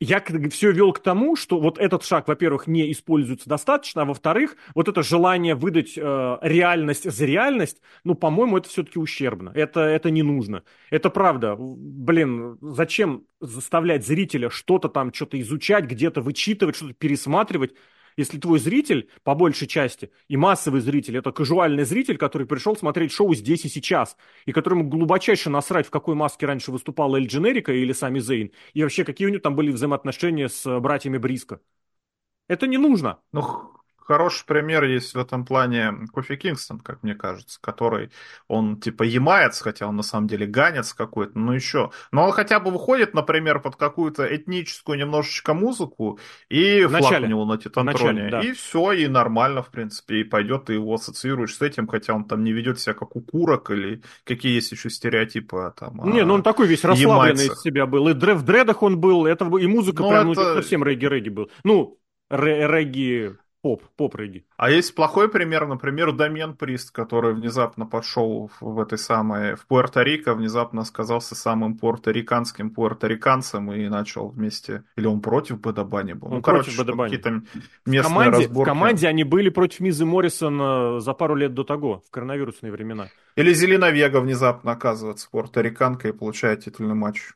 я 0.00 0.22
все 0.50 0.72
вел 0.72 0.92
к 0.92 0.98
тому, 1.00 1.36
что 1.36 1.60
вот 1.60 1.78
этот 1.78 2.04
шаг, 2.04 2.28
во-первых, 2.28 2.66
не 2.66 2.90
используется 2.90 3.48
достаточно, 3.48 4.02
а 4.02 4.04
во-вторых, 4.04 4.56
вот 4.74 4.88
это 4.88 5.02
желание 5.02 5.54
выдать 5.54 5.96
э, 5.96 6.38
реальность 6.42 7.10
за 7.10 7.24
реальность, 7.24 7.80
ну, 8.02 8.14
по-моему, 8.14 8.58
это 8.58 8.68
все-таки 8.68 8.98
ущербно. 8.98 9.52
Это, 9.54 9.80
это 9.80 10.10
не 10.10 10.22
нужно. 10.22 10.64
Это 10.90 11.10
правда. 11.10 11.56
Блин, 11.58 12.58
зачем 12.60 13.24
заставлять 13.40 14.06
зрителя 14.06 14.50
что-то 14.50 14.88
там, 14.88 15.12
что-то 15.12 15.40
изучать, 15.40 15.84
где-то 15.84 16.20
вычитывать, 16.20 16.76
что-то 16.76 16.94
пересматривать? 16.94 17.74
Если 18.16 18.38
твой 18.38 18.58
зритель, 18.58 19.08
по 19.22 19.34
большей 19.34 19.66
части, 19.66 20.10
и 20.28 20.36
массовый 20.36 20.80
зритель, 20.80 21.16
это 21.16 21.32
кажуальный 21.32 21.84
зритель, 21.84 22.16
который 22.16 22.46
пришел 22.46 22.76
смотреть 22.76 23.12
шоу 23.12 23.34
здесь 23.34 23.64
и 23.64 23.68
сейчас, 23.68 24.16
и 24.46 24.52
которому 24.52 24.84
глубочайше 24.88 25.50
насрать, 25.50 25.86
в 25.86 25.90
какой 25.90 26.14
маске 26.14 26.46
раньше 26.46 26.70
выступала 26.70 27.16
Эль 27.16 27.26
Дженерика 27.26 27.72
или 27.72 27.92
сами 27.92 28.20
Зейн, 28.20 28.52
и 28.72 28.82
вообще 28.82 29.04
какие 29.04 29.26
у 29.26 29.30
него 29.30 29.40
там 29.40 29.56
были 29.56 29.70
взаимоотношения 29.70 30.48
с 30.48 30.80
братьями 30.80 31.18
Бриско. 31.18 31.60
Это 32.48 32.66
не 32.66 32.78
нужно. 32.78 33.20
Ну, 33.32 33.73
Хороший 34.04 34.46
пример 34.46 34.84
есть 34.84 35.14
в 35.14 35.18
этом 35.18 35.44
плане 35.44 35.94
Кофи 36.12 36.36
Кингстон, 36.36 36.80
как 36.80 37.02
мне 37.02 37.14
кажется, 37.14 37.58
который, 37.60 38.10
он 38.48 38.80
типа 38.80 39.02
ямаец, 39.02 39.60
хотя 39.60 39.86
он 39.86 39.96
на 39.96 40.02
самом 40.02 40.28
деле 40.28 40.46
ганец 40.46 40.92
какой-то, 40.92 41.38
но 41.38 41.54
еще. 41.54 41.90
Но 42.12 42.26
он 42.26 42.32
хотя 42.32 42.60
бы 42.60 42.70
выходит, 42.70 43.14
например, 43.14 43.60
под 43.60 43.76
какую-то 43.76 44.24
этническую 44.24 44.98
немножечко 44.98 45.54
музыку, 45.54 46.18
и 46.48 46.84
флаг 46.84 47.22
у 47.22 47.26
него 47.26 47.44
на 47.46 47.56
Титантроне. 47.58 48.30
Да. 48.30 48.40
И 48.40 48.52
все, 48.52 48.92
и 48.92 49.08
нормально, 49.08 49.62
в 49.62 49.70
принципе, 49.70 50.20
и 50.20 50.24
пойдет, 50.24 50.66
ты 50.66 50.74
его 50.74 50.94
ассоциируешь 50.94 51.56
с 51.56 51.62
этим, 51.62 51.86
хотя 51.86 52.14
он 52.14 52.24
там 52.24 52.44
не 52.44 52.52
ведет 52.52 52.80
себя 52.80 52.94
как 52.94 53.16
укурок, 53.16 53.70
или 53.70 54.02
какие 54.24 54.54
есть 54.54 54.72
еще 54.72 54.90
стереотипы 54.90 55.56
а 55.58 55.70
там. 55.70 56.00
Не, 56.12 56.24
ну 56.24 56.34
он 56.34 56.42
такой 56.42 56.66
весь 56.66 56.84
расслабленный 56.84 57.46
из 57.46 57.60
себя 57.60 57.86
был. 57.86 58.08
И 58.08 58.12
в 58.12 58.42
дредах 58.42 58.82
он 58.82 58.98
был, 58.98 59.26
это 59.26 59.44
и 59.44 59.66
музыка 59.66 60.02
ну, 60.02 60.10
прям 60.10 60.26
ну, 60.26 60.32
это... 60.32 60.42
ну, 60.42 60.54
совсем 60.56 60.84
регги-регги 60.84 61.28
был. 61.30 61.50
Ну, 61.64 61.98
регги 62.30 63.34
Поп, 63.64 63.82
поп 63.96 64.14
регги. 64.16 64.44
А 64.58 64.70
есть 64.70 64.94
плохой 64.94 65.30
пример, 65.30 65.66
например, 65.66 66.12
Домен 66.12 66.54
Прист, 66.54 66.90
который 66.90 67.32
внезапно 67.32 67.86
пошел 67.86 68.50
в 68.60 68.78
этой 68.78 68.98
самой, 68.98 69.54
в 69.54 69.66
Пуэрто-Рико, 69.66 70.34
внезапно 70.34 70.82
оказался 70.82 71.34
самым 71.34 71.78
пуэрториканским 71.78 72.68
пуэрториканцем 72.68 73.72
и 73.72 73.88
начал 73.88 74.28
вместе, 74.28 74.84
или 74.96 75.06
он 75.06 75.22
против 75.22 75.62
Бадабани 75.62 76.12
был? 76.12 76.28
Он 76.28 76.34
ну, 76.34 76.42
короче, 76.42 76.72
какие-то 76.76 77.42
местные 77.86 78.02
в 78.02 78.02
команде, 78.02 78.38
разборки. 78.40 78.68
В 78.68 78.70
команде 78.70 79.08
они 79.08 79.24
были 79.24 79.48
против 79.48 79.80
Мизы 79.80 80.04
Моррисона 80.04 81.00
за 81.00 81.14
пару 81.14 81.34
лет 81.34 81.54
до 81.54 81.64
того, 81.64 82.02
в 82.06 82.10
коронавирусные 82.10 82.70
времена. 82.70 83.08
Или 83.34 83.54
Зелина 83.54 83.88
Вега 83.88 84.20
внезапно 84.20 84.72
оказывается 84.72 85.26
пуэрториканкой 85.30 86.10
и 86.10 86.12
получает 86.12 86.64
титульный 86.64 86.94
матч. 86.94 87.32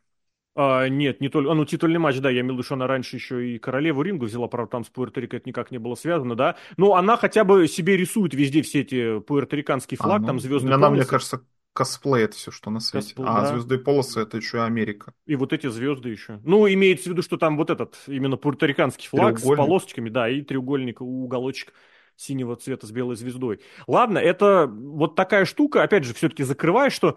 А, 0.61 0.89
нет, 0.89 1.21
не 1.21 1.29
только... 1.29 1.53
А, 1.53 1.55
ну, 1.55 1.65
титульный 1.65 2.01
матч, 2.01 2.19
да, 2.19 2.31
я 2.31 2.41
имел 2.41 2.55
в 2.55 2.57
виду, 2.57 2.65
что 2.65 2.75
она 2.75 2.89
раньше 2.89 3.15
еще 3.15 3.49
и 3.49 3.59
королеву 3.59 4.03
рингу 4.03 4.27
взяла, 4.27 4.49
правда, 4.49 4.73
там 4.73 4.85
с 4.85 4.91
Пуэрто-Рико 4.91 5.37
это 5.37 5.49
никак 5.49 5.71
не 5.71 5.79
было 5.79 5.95
связано, 5.95 6.35
да. 6.35 6.57
Но 6.77 6.97
она 6.97 7.17
хотя 7.17 7.45
бы 7.45 7.69
себе 7.69 7.97
рисует 7.97 8.35
везде 8.35 8.63
все 8.63 8.81
эти 8.81 9.21
пуэрториканский 9.21 9.97
флаг, 9.97 10.17
а, 10.17 10.21
ну, 10.23 10.27
там 10.27 10.41
звездные 10.41 10.75
Она, 10.75 10.89
полосы. 10.89 11.03
мне 11.03 11.09
кажется, 11.09 11.45
косплей 11.73 12.25
это 12.25 12.35
все, 12.35 12.51
что 12.51 12.71
на 12.71 12.81
свете. 12.81 13.07
Косплей, 13.07 13.29
а 13.29 13.43
да. 13.43 13.47
звезды 13.47 13.77
и 13.77 13.79
полосы 13.79 14.21
это 14.21 14.37
еще 14.39 14.65
Америка. 14.65 15.13
И 15.27 15.37
вот 15.37 15.53
эти 15.53 15.69
звезды 15.69 16.09
еще. 16.09 16.41
Ну, 16.43 16.69
имеется 16.69 17.05
в 17.05 17.13
виду, 17.13 17.23
что 17.23 17.37
там 17.37 17.57
вот 17.57 17.71
этот 17.71 17.95
именно 18.09 18.37
пуэрториканский 18.37 19.07
флаг 19.09 19.39
с 19.39 19.43
полосочками, 19.43 20.09
да, 20.09 20.29
и 20.29 20.43
треугольник, 20.43 21.01
уголочек 21.01 21.73
синего 22.17 22.57
цвета 22.57 22.87
с 22.87 22.91
белой 22.91 23.15
звездой. 23.15 23.61
Ладно, 23.87 24.19
это 24.19 24.67
вот 24.67 25.15
такая 25.15 25.45
штука, 25.45 25.85
опять 25.85 26.03
же, 26.03 26.15
все-таки 26.15 26.43
закрывает, 26.43 26.93
что 26.93 27.17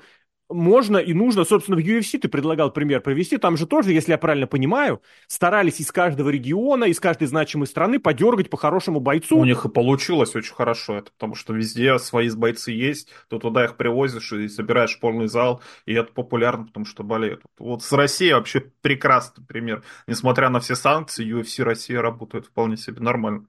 можно 0.54 0.98
и 0.98 1.14
нужно, 1.14 1.44
собственно, 1.44 1.78
в 1.78 1.80
UFC 1.80 2.20
ты 2.20 2.28
предлагал 2.28 2.72
пример 2.72 3.02
провести, 3.02 3.38
там 3.38 3.58
же 3.58 3.66
тоже, 3.66 3.94
если 3.94 4.12
я 4.12 4.18
правильно 4.18 4.48
понимаю, 4.48 5.02
старались 5.28 5.80
из 5.80 5.92
каждого 5.92 6.30
региона, 6.30 6.86
из 6.86 7.00
каждой 7.00 7.28
значимой 7.28 7.68
страны 7.68 8.00
подергать 8.00 8.50
по 8.50 8.58
хорошему 8.58 9.00
бойцу. 9.00 9.38
У 9.38 9.46
них 9.46 9.66
и 9.66 9.70
получилось 9.70 10.36
очень 10.36 10.54
хорошо, 10.54 10.98
это 10.98 11.12
потому 11.12 11.36
что 11.36 11.54
везде 11.54 11.98
свои 12.00 12.30
бойцы 12.30 12.72
есть, 12.72 13.10
то 13.30 13.40
туда 13.40 13.66
их 13.66 13.78
привозишь 13.78 14.34
и 14.34 14.48
собираешь 14.48 15.00
полный 15.00 15.28
зал, 15.28 15.62
и 15.86 15.94
это 15.94 16.12
популярно, 16.14 16.66
потому 16.66 16.86
что 16.86 17.04
болеют. 17.04 17.42
Вот 17.58 17.84
с 17.84 17.92
Россией 17.92 18.34
вообще 18.34 18.62
прекрасный 18.82 19.46
пример. 19.46 19.84
Несмотря 20.08 20.50
на 20.50 20.60
все 20.60 20.76
санкции, 20.76 21.26
UFC 21.26 21.64
Россия 21.64 22.02
работает 22.02 22.46
вполне 22.46 22.78
себе 22.78 23.02
нормально. 23.02 23.46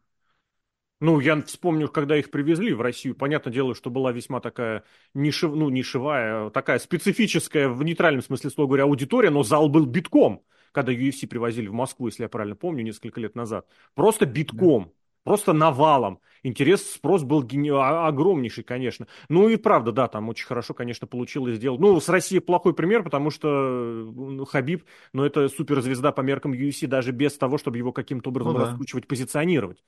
Ну, 1.02 1.18
я 1.18 1.42
вспомню, 1.42 1.88
когда 1.88 2.16
их 2.16 2.30
привезли 2.30 2.72
в 2.72 2.80
Россию. 2.80 3.16
Понятное 3.16 3.52
дело, 3.52 3.74
что 3.74 3.90
была 3.90 4.12
весьма 4.12 4.38
такая 4.38 4.84
нишев, 5.14 5.52
ну, 5.52 5.68
нишевая, 5.68 6.48
такая 6.50 6.78
специфическая 6.78 7.68
в 7.68 7.82
нейтральном 7.82 8.22
смысле 8.22 8.50
слова 8.50 8.68
говоря 8.68 8.84
аудитория, 8.84 9.30
но 9.30 9.42
зал 9.42 9.68
был 9.68 9.84
битком, 9.84 10.44
когда 10.70 10.92
UFC 10.92 11.26
привозили 11.26 11.66
в 11.66 11.72
Москву, 11.72 12.06
если 12.06 12.22
я 12.22 12.28
правильно 12.28 12.54
помню, 12.54 12.84
несколько 12.84 13.20
лет 13.20 13.34
назад. 13.34 13.66
Просто 13.96 14.26
битком. 14.26 14.92
Просто 15.24 15.52
навалом. 15.52 16.20
Интерес, 16.44 16.88
спрос 16.92 17.22
был 17.22 17.42
гени... 17.42 17.70
А, 17.70 18.06
огромнейший, 18.06 18.62
конечно. 18.62 19.08
Ну 19.28 19.48
и 19.48 19.56
правда, 19.56 19.90
да, 19.90 20.06
там 20.06 20.28
очень 20.28 20.46
хорошо, 20.46 20.72
конечно, 20.72 21.08
получилось 21.08 21.56
сделать. 21.56 21.80
Ну, 21.80 22.00
с 22.00 22.08
Россией 22.08 22.40
плохой 22.40 22.74
пример, 22.74 23.02
потому 23.02 23.30
что 23.30 23.48
ну, 23.48 24.44
Хабиб, 24.44 24.84
ну, 25.12 25.24
это 25.24 25.48
суперзвезда 25.48 26.12
по 26.12 26.20
меркам 26.20 26.52
UFC, 26.52 26.86
даже 26.86 27.10
без 27.10 27.36
того, 27.38 27.58
чтобы 27.58 27.78
его 27.78 27.92
каким-то 27.92 28.30
образом 28.30 28.52
ну, 28.52 28.58
да. 28.58 28.66
раскручивать, 28.66 29.06
позиционировать. 29.06 29.78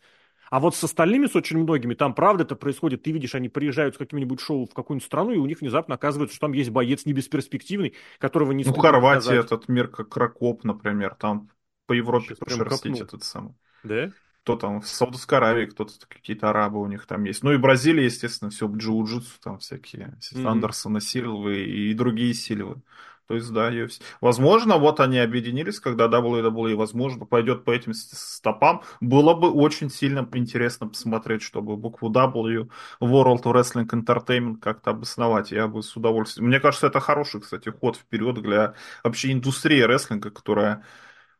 А 0.54 0.60
вот 0.60 0.76
с 0.76 0.84
остальными, 0.84 1.26
с 1.26 1.34
очень 1.34 1.58
многими, 1.58 1.94
там 1.94 2.14
правда 2.14 2.44
это 2.44 2.54
происходит. 2.54 3.02
Ты 3.02 3.10
видишь, 3.10 3.34
они 3.34 3.48
приезжают 3.48 3.96
с 3.96 3.98
каким-нибудь 3.98 4.38
шоу 4.38 4.66
в 4.66 4.72
какую-нибудь 4.72 5.04
страну, 5.04 5.32
и 5.32 5.36
у 5.36 5.46
них 5.46 5.60
внезапно 5.60 5.96
оказывается, 5.96 6.36
что 6.36 6.46
там 6.46 6.52
есть 6.52 6.70
боец 6.70 7.04
не 7.06 7.12
бесперспективный, 7.12 7.94
которого 8.20 8.52
не 8.52 8.62
Ну, 8.62 8.72
Хорватия 8.72 9.34
этот 9.34 9.66
мир 9.68 9.88
как 9.88 10.10
Кракоп, 10.10 10.62
например, 10.62 11.16
там 11.18 11.48
по 11.86 11.92
Европе 11.92 12.36
прошерстить 12.36 13.00
этот 13.00 13.24
самый. 13.24 13.54
Да? 13.82 14.12
Кто 14.44 14.54
там 14.54 14.80
в 14.80 14.86
Саудовской 14.86 15.38
Аравии, 15.38 15.66
кто-то 15.66 15.94
какие-то 16.06 16.50
арабы 16.50 16.80
у 16.80 16.86
них 16.86 17.04
там 17.06 17.24
есть. 17.24 17.42
Ну 17.42 17.52
и 17.52 17.56
Бразилия, 17.56 18.04
естественно, 18.04 18.52
все 18.52 18.68
джиу-джитсу, 18.68 19.40
там 19.42 19.58
всякие 19.58 20.16
mm-hmm. 20.20 20.46
Андерсона 20.46 21.00
Сильвы 21.00 21.64
и 21.64 21.92
другие 21.94 22.32
Сильвы. 22.32 22.80
То 23.26 23.34
есть, 23.34 23.52
да, 23.52 23.70
UFC. 23.70 24.02
Возможно, 24.20 24.76
вот 24.76 25.00
они 25.00 25.18
объединились, 25.18 25.80
когда 25.80 26.06
WWE, 26.08 26.74
возможно, 26.74 27.24
пойдет 27.24 27.64
по 27.64 27.70
этим 27.70 27.94
стопам. 27.94 28.82
Было 29.00 29.34
бы 29.34 29.50
очень 29.50 29.90
сильно 29.90 30.28
интересно 30.34 30.88
посмотреть, 30.88 31.42
чтобы 31.42 31.76
букву 31.76 32.10
W 32.10 32.68
World 33.00 33.42
Wrestling 33.42 33.88
Entertainment 33.88 34.58
как-то 34.58 34.90
обосновать. 34.90 35.52
Я 35.52 35.68
бы 35.68 35.82
с 35.82 35.96
удовольствием. 35.96 36.48
Мне 36.48 36.60
кажется, 36.60 36.88
это 36.88 37.00
хороший, 37.00 37.40
кстати, 37.40 37.70
ход 37.70 37.96
вперед 37.96 38.42
для 38.42 38.74
вообще 39.02 39.32
индустрии 39.32 39.80
рестлинга, 39.80 40.30
которая 40.30 40.84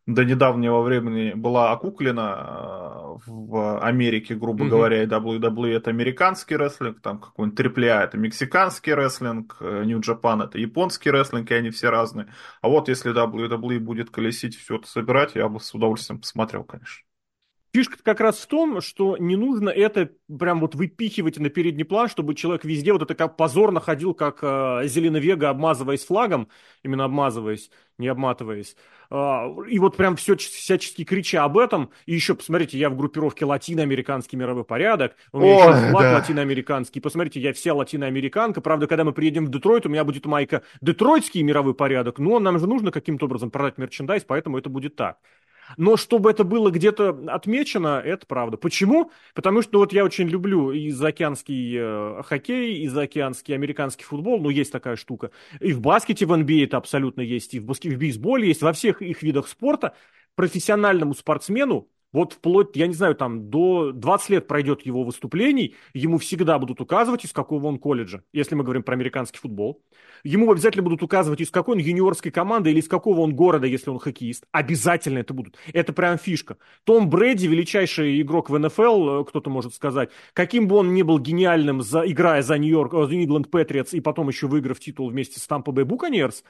до 0.07 0.25
недавнего 0.25 0.83
времени 0.83 1.33
была 1.33 1.73
окуклена 1.73 3.17
э, 3.17 3.19
в 3.27 3.81
Америке, 3.81 4.35
грубо 4.35 4.65
mm-hmm. 4.65 4.69
говоря, 4.69 5.03
и 5.03 5.07
WWE 5.07 5.77
это 5.77 5.91
американский 5.91 6.57
рестлинг, 6.57 7.01
там 7.01 7.19
какой-нибудь 7.21 7.59
AAA 7.59 8.03
это 8.03 8.19
мексиканский 8.19 8.95
рестлинг, 8.95 9.57
э, 9.61 9.85
New 9.85 10.01
Japan 10.01 10.45
это 10.45 10.59
японский 10.59 11.11
рестлинг, 11.11 11.51
и 11.51 11.55
они 11.55 11.71
все 11.71 11.89
разные. 11.89 12.27
А 12.61 12.69
вот 12.69 12.89
если 12.89 13.15
WWE 13.15 13.79
будет 13.79 14.11
колесить 14.11 14.57
все 14.57 14.77
это 14.77 14.87
собирать, 14.87 15.35
я 15.35 15.49
бы 15.49 15.59
с 15.59 15.73
удовольствием 15.75 16.21
посмотрел, 16.21 16.65
конечно. 16.65 17.03
Фишка 17.75 17.97
как 18.01 18.21
раз 18.21 18.39
в 18.39 18.47
том, 18.47 18.81
что 18.81 19.17
не 19.17 19.35
нужно 19.35 19.69
это 19.69 20.09
прям 20.39 20.61
вот 20.61 20.77
выпихивать 20.77 21.41
на 21.41 21.51
передний 21.51 21.85
план, 21.85 22.09
чтобы 22.09 22.37
человек 22.37 22.65
везде 22.65 22.93
вот 22.93 23.03
это 23.03 23.17
как 23.17 23.37
позорно 23.37 23.81
ходил, 23.81 24.15
как 24.15 24.39
э, 24.43 24.83
Зеленовега, 24.85 25.51
обмазываясь 25.51 26.05
флагом, 26.05 26.47
именно 26.85 27.07
обмазываясь, 27.07 27.73
не 27.99 28.07
обматываясь. 28.07 28.77
Э, 29.11 29.49
и 29.69 29.81
вот 29.81 29.97
прям 29.97 30.15
все 30.15 30.37
всячески 30.37 31.03
крича 31.03 31.43
об 31.43 31.59
этом. 31.59 31.91
И 32.07 32.15
еще, 32.15 32.37
посмотрите, 32.37 32.79
я 32.79 32.91
в 32.91 32.97
группировке 32.97 33.45
латиноамериканский 33.45 34.39
мировой 34.39 34.63
порядок, 34.63 35.17
у 35.33 35.41
меня 35.41 35.57
Ой, 35.57 35.75
еще 35.77 35.91
флаг 35.91 36.03
да. 36.05 36.15
латиноамериканский. 36.15 37.01
Посмотрите, 37.01 37.41
я 37.41 37.53
вся 37.53 37.75
латиноамериканка. 37.75 38.61
Правда, 38.61 38.87
когда 38.87 39.03
мы 39.03 39.13
приедем 39.13 39.47
в 39.47 39.51
Детройт, 39.51 39.85
у 39.85 39.89
меня 39.89 40.05
будет 40.05 40.27
майка 40.27 40.63
Детройтский 40.81 41.43
мировой 41.43 41.75
порядок. 41.75 42.21
Но 42.21 42.39
нам 42.39 42.61
же 42.61 42.69
нужно 42.69 42.93
каким-то 42.93 43.27
образом 43.27 43.51
продать 43.51 43.79
мерчендайз, 43.79 44.23
поэтому 44.23 44.59
это 44.59 44.69
будет 44.71 44.95
так. 44.95 45.19
Но 45.77 45.97
чтобы 45.97 46.31
это 46.31 46.45
было 46.45 46.71
где-то 46.71 47.11
отмечено, 47.29 48.01
это 48.05 48.27
правда. 48.27 48.57
Почему? 48.57 49.11
Потому 49.35 49.63
что 49.63 49.79
вот 49.79 49.93
я 49.93 50.05
очень 50.05 50.29
люблю 50.29 50.73
и 50.73 50.91
заокеанский 50.91 51.77
э, 51.79 52.23
хоккей, 52.25 52.79
и 52.79 52.89
заокеанский 52.89 53.55
американский 53.55 54.05
футбол, 54.05 54.41
ну 54.41 54.51
есть 54.51 54.73
такая 54.73 54.97
штука. 54.97 55.31
И 55.61 55.73
в 55.73 55.81
баскете 55.81 56.27
в 56.27 56.33
NBA 56.33 56.63
а 56.63 56.65
это 56.65 56.77
абсолютно 56.77 57.21
есть, 57.21 57.55
и 57.55 57.61
в, 57.61 57.65
баск... 57.65 57.85
в 57.85 57.97
бейсболе 57.97 58.49
есть, 58.49 58.63
во 58.63 58.73
всех 58.73 59.03
их 59.03 59.23
видах 59.23 59.49
спорта 59.49 59.95
профессиональному 60.35 61.15
спортсмену 61.15 61.89
вот 62.15 62.33
вплоть, 62.33 62.77
я 62.77 62.87
не 62.87 62.95
знаю, 62.95 63.17
там 63.17 63.51
до 63.51 63.91
20 63.91 64.31
лет 64.31 64.47
пройдет 64.47 64.83
его 64.83 65.03
выступлений, 65.03 65.75
ему 65.95 66.19
всегда 66.19 66.61
будут 66.61 66.81
указывать, 66.81 67.25
из 67.25 67.33
какого 67.33 67.67
он 67.67 67.79
колледжа, 67.79 68.23
если 68.33 68.55
мы 68.55 68.63
говорим 68.63 68.85
про 68.85 68.95
американский 68.95 69.41
футбол. 69.41 69.83
Ему 70.23 70.51
обязательно 70.51 70.85
будут 70.85 71.03
указывать, 71.03 71.41
из 71.41 71.51
какой 71.51 71.75
он 71.75 71.81
юниорской 71.81 72.31
команды 72.31 72.71
или 72.71 72.79
из 72.79 72.87
какого 72.87 73.21
он 73.21 73.35
города, 73.35 73.67
если 73.67 73.91
он 73.91 73.99
хоккеист. 73.99 74.45
Обязательно 74.53 75.19
это 75.19 75.35
будут. 75.35 75.57
Это 75.73 75.93
прям 75.93 76.17
фишка. 76.17 76.57
Том 76.85 77.11
Брэди, 77.11 77.49
величайший 77.49 78.21
игрок 78.23 78.49
в 78.49 78.57
НФЛ, 78.57 79.09
э, 79.09 79.25
кто-то 79.25 79.51
может 79.51 79.75
сказать, 79.75 80.11
каким 80.35 80.69
бы 80.69 80.77
он 80.77 80.95
ни 80.95 81.03
был 81.03 81.19
гениальным, 81.19 81.83
за, 81.83 82.09
играя 82.09 82.43
за 82.43 82.59
Нью-Йорк, 82.59 82.93
за 82.93 83.13
Нью-Ингланд 83.13 83.51
Патриотс 83.51 83.93
и 83.93 83.99
потом 83.99 84.29
еще 84.29 84.47
выиграв 84.47 84.79
титул 84.79 85.11
вместе 85.11 85.41
с 85.41 85.47
Тампа 85.49 85.73
Бэй 85.73 85.85
Буканерс, 85.85 86.45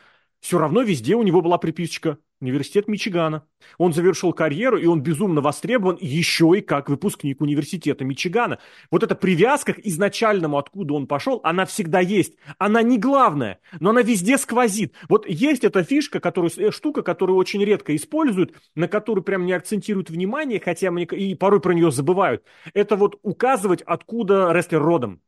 все 0.45 0.59
равно 0.59 0.83
везде 0.83 1.15
у 1.15 1.23
него 1.23 1.41
была 1.41 1.57
приписочка 1.57 2.19
Университет 2.39 2.87
Мичигана. 2.87 3.47
Он 3.79 3.95
завершил 3.95 4.35
карьеру, 4.35 4.77
и 4.77 4.85
он 4.85 5.01
безумно 5.01 5.41
востребован 5.41 5.97
еще 5.99 6.53
и 6.55 6.61
как 6.61 6.91
выпускник 6.91 7.41
университета 7.41 8.05
Мичигана. 8.05 8.59
Вот 8.91 9.03
эта 9.03 9.15
привязка 9.15 9.73
к 9.73 9.79
изначальному, 9.79 10.59
откуда 10.59 10.93
он 10.93 11.07
пошел, 11.07 11.41
она 11.45 11.65
всегда 11.65 12.01
есть. 12.01 12.35
Она 12.59 12.83
не 12.83 12.99
главная, 12.99 13.59
но 13.81 13.89
она 13.89 14.03
везде 14.03 14.37
сквозит. 14.37 14.93
Вот 15.09 15.27
есть 15.27 15.65
эта 15.65 15.83
фишка, 15.83 16.21
которую, 16.21 16.51
э, 16.55 16.71
штука, 16.71 17.01
которую 17.01 17.39
очень 17.39 17.65
редко 17.65 17.97
используют, 17.97 18.55
на 18.75 18.87
которую 18.87 19.25
прям 19.25 19.47
не 19.47 19.55
акцентируют 19.55 20.11
внимание, 20.11 20.61
хотя 20.63 20.91
мне, 20.91 21.05
и 21.05 21.35
порой 21.35 21.63
про 21.63 21.73
нее 21.73 21.91
забывают. 21.91 22.45
Это 22.75 22.97
вот 22.97 23.19
указывать, 23.23 23.81
откуда 23.81 24.53
рестлер 24.53 24.83
родом. 24.83 25.23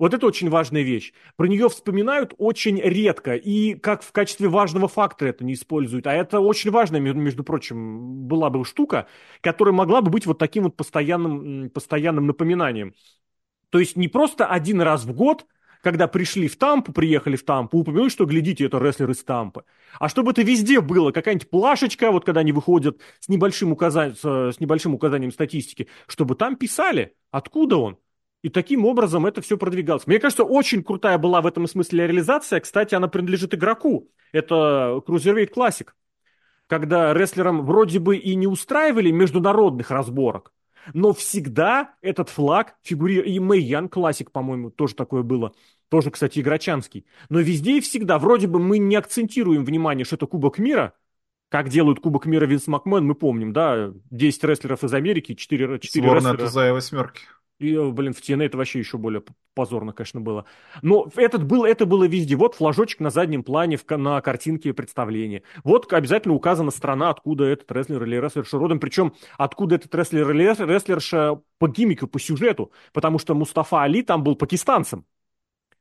Вот 0.00 0.14
это 0.14 0.26
очень 0.26 0.48
важная 0.48 0.80
вещь. 0.80 1.12
Про 1.36 1.46
нее 1.46 1.68
вспоминают 1.68 2.32
очень 2.38 2.80
редко 2.80 3.34
и 3.34 3.74
как 3.74 4.02
в 4.02 4.12
качестве 4.12 4.48
важного 4.48 4.88
фактора 4.88 5.28
это 5.28 5.44
не 5.44 5.52
используют. 5.52 6.06
А 6.06 6.14
это 6.14 6.40
очень 6.40 6.70
важная, 6.70 7.00
между 7.00 7.44
прочим, 7.44 8.26
была 8.26 8.48
бы 8.48 8.64
штука, 8.64 9.08
которая 9.42 9.74
могла 9.74 10.00
бы 10.00 10.10
быть 10.10 10.24
вот 10.24 10.38
таким 10.38 10.64
вот 10.64 10.74
постоянным, 10.74 11.68
постоянным 11.68 12.26
напоминанием. 12.26 12.94
То 13.68 13.78
есть 13.78 13.94
не 13.94 14.08
просто 14.08 14.46
один 14.46 14.80
раз 14.80 15.04
в 15.04 15.12
год, 15.12 15.44
когда 15.82 16.08
пришли 16.08 16.48
в 16.48 16.56
Тампу, 16.56 16.94
приехали 16.94 17.36
в 17.36 17.44
Тампу, 17.44 17.76
упомянули, 17.76 18.08
что, 18.08 18.24
глядите, 18.24 18.64
это 18.64 18.78
рестлер 18.78 19.10
из 19.10 19.22
Тампы. 19.22 19.64
А 19.98 20.08
чтобы 20.08 20.30
это 20.30 20.40
везде 20.40 20.80
было, 20.80 21.12
какая-нибудь 21.12 21.50
плашечка, 21.50 22.10
вот 22.10 22.24
когда 22.24 22.40
они 22.40 22.52
выходят 22.52 22.98
с 23.18 23.28
небольшим, 23.28 23.70
указанием, 23.72 24.16
с 24.16 24.60
небольшим 24.60 24.94
указанием 24.94 25.30
статистики, 25.30 25.88
чтобы 26.06 26.36
там 26.36 26.56
писали, 26.56 27.14
откуда 27.30 27.76
он. 27.76 27.98
И 28.42 28.48
таким 28.48 28.86
образом 28.86 29.26
это 29.26 29.42
все 29.42 29.58
продвигалось. 29.58 30.06
Мне 30.06 30.18
кажется, 30.18 30.44
очень 30.44 30.82
крутая 30.82 31.18
была 31.18 31.42
в 31.42 31.46
этом 31.46 31.66
смысле 31.66 32.06
реализация. 32.06 32.60
Кстати, 32.60 32.94
она 32.94 33.08
принадлежит 33.08 33.54
игроку. 33.54 34.10
Это 34.32 35.02
Cruiserweight 35.06 35.52
Classic. 35.54 35.88
Когда 36.66 37.12
рестлерам 37.12 37.66
вроде 37.66 37.98
бы 37.98 38.16
и 38.16 38.34
не 38.34 38.46
устраивали 38.46 39.10
международных 39.10 39.90
разборок, 39.90 40.52
но 40.94 41.12
всегда 41.12 41.94
этот 42.00 42.28
флаг 42.28 42.76
фигурирует. 42.82 43.28
И 43.28 43.40
Мэй 43.40 43.60
Ян 43.60 43.88
Классик, 43.88 44.30
по-моему, 44.30 44.70
тоже 44.70 44.94
такое 44.94 45.22
было. 45.22 45.52
Тоже, 45.88 46.10
кстати, 46.10 46.38
игрочанский. 46.38 47.04
Но 47.28 47.40
везде 47.40 47.78
и 47.78 47.80
всегда, 47.80 48.18
вроде 48.18 48.46
бы 48.46 48.60
мы 48.60 48.78
не 48.78 48.96
акцентируем 48.96 49.64
внимание, 49.64 50.04
что 50.04 50.16
это 50.16 50.26
Кубок 50.26 50.58
мира, 50.58 50.94
как 51.48 51.68
делают 51.68 52.00
Кубок 52.00 52.26
мира 52.26 52.46
Винс 52.46 52.68
Макмен, 52.68 53.04
мы 53.04 53.16
помним, 53.16 53.52
да, 53.52 53.92
10 54.10 54.44
рестлеров 54.44 54.84
из 54.84 54.94
Америки, 54.94 55.34
4, 55.34 55.80
4 55.80 56.04
Сборная 56.04 56.32
рестлера. 56.32 56.48
Сборная 56.48 56.72
восьмерки. 56.72 57.22
И, 57.60 57.76
блин, 57.76 58.14
в 58.14 58.20
TNA 58.22 58.46
это 58.46 58.56
вообще 58.56 58.78
еще 58.78 58.96
более 58.96 59.22
позорно, 59.54 59.92
конечно, 59.92 60.18
было. 60.18 60.46
Но 60.80 61.10
этот 61.14 61.44
был, 61.44 61.64
это 61.64 61.84
было 61.84 62.04
везде. 62.04 62.34
Вот 62.34 62.54
флажочек 62.54 63.00
на 63.00 63.10
заднем 63.10 63.44
плане 63.44 63.76
в, 63.76 63.86
на 63.98 64.18
картинке 64.22 64.72
представления. 64.72 65.42
Вот 65.62 65.92
обязательно 65.92 66.32
указана 66.32 66.70
страна, 66.70 67.10
откуда 67.10 67.44
этот 67.44 67.70
рестлер 67.70 68.02
или 68.02 68.16
рестлерша 68.16 68.58
родом. 68.58 68.80
Причем, 68.80 69.12
откуда 69.36 69.74
этот 69.74 69.94
рестлер 69.94 70.30
или 70.30 70.44
рестлерша 70.44 71.38
по 71.58 71.68
гиммику, 71.68 72.06
по 72.06 72.18
сюжету. 72.18 72.72
Потому 72.94 73.18
что 73.18 73.34
Мустафа 73.34 73.82
Али 73.82 74.02
там 74.02 74.24
был 74.24 74.36
пакистанцем. 74.36 75.04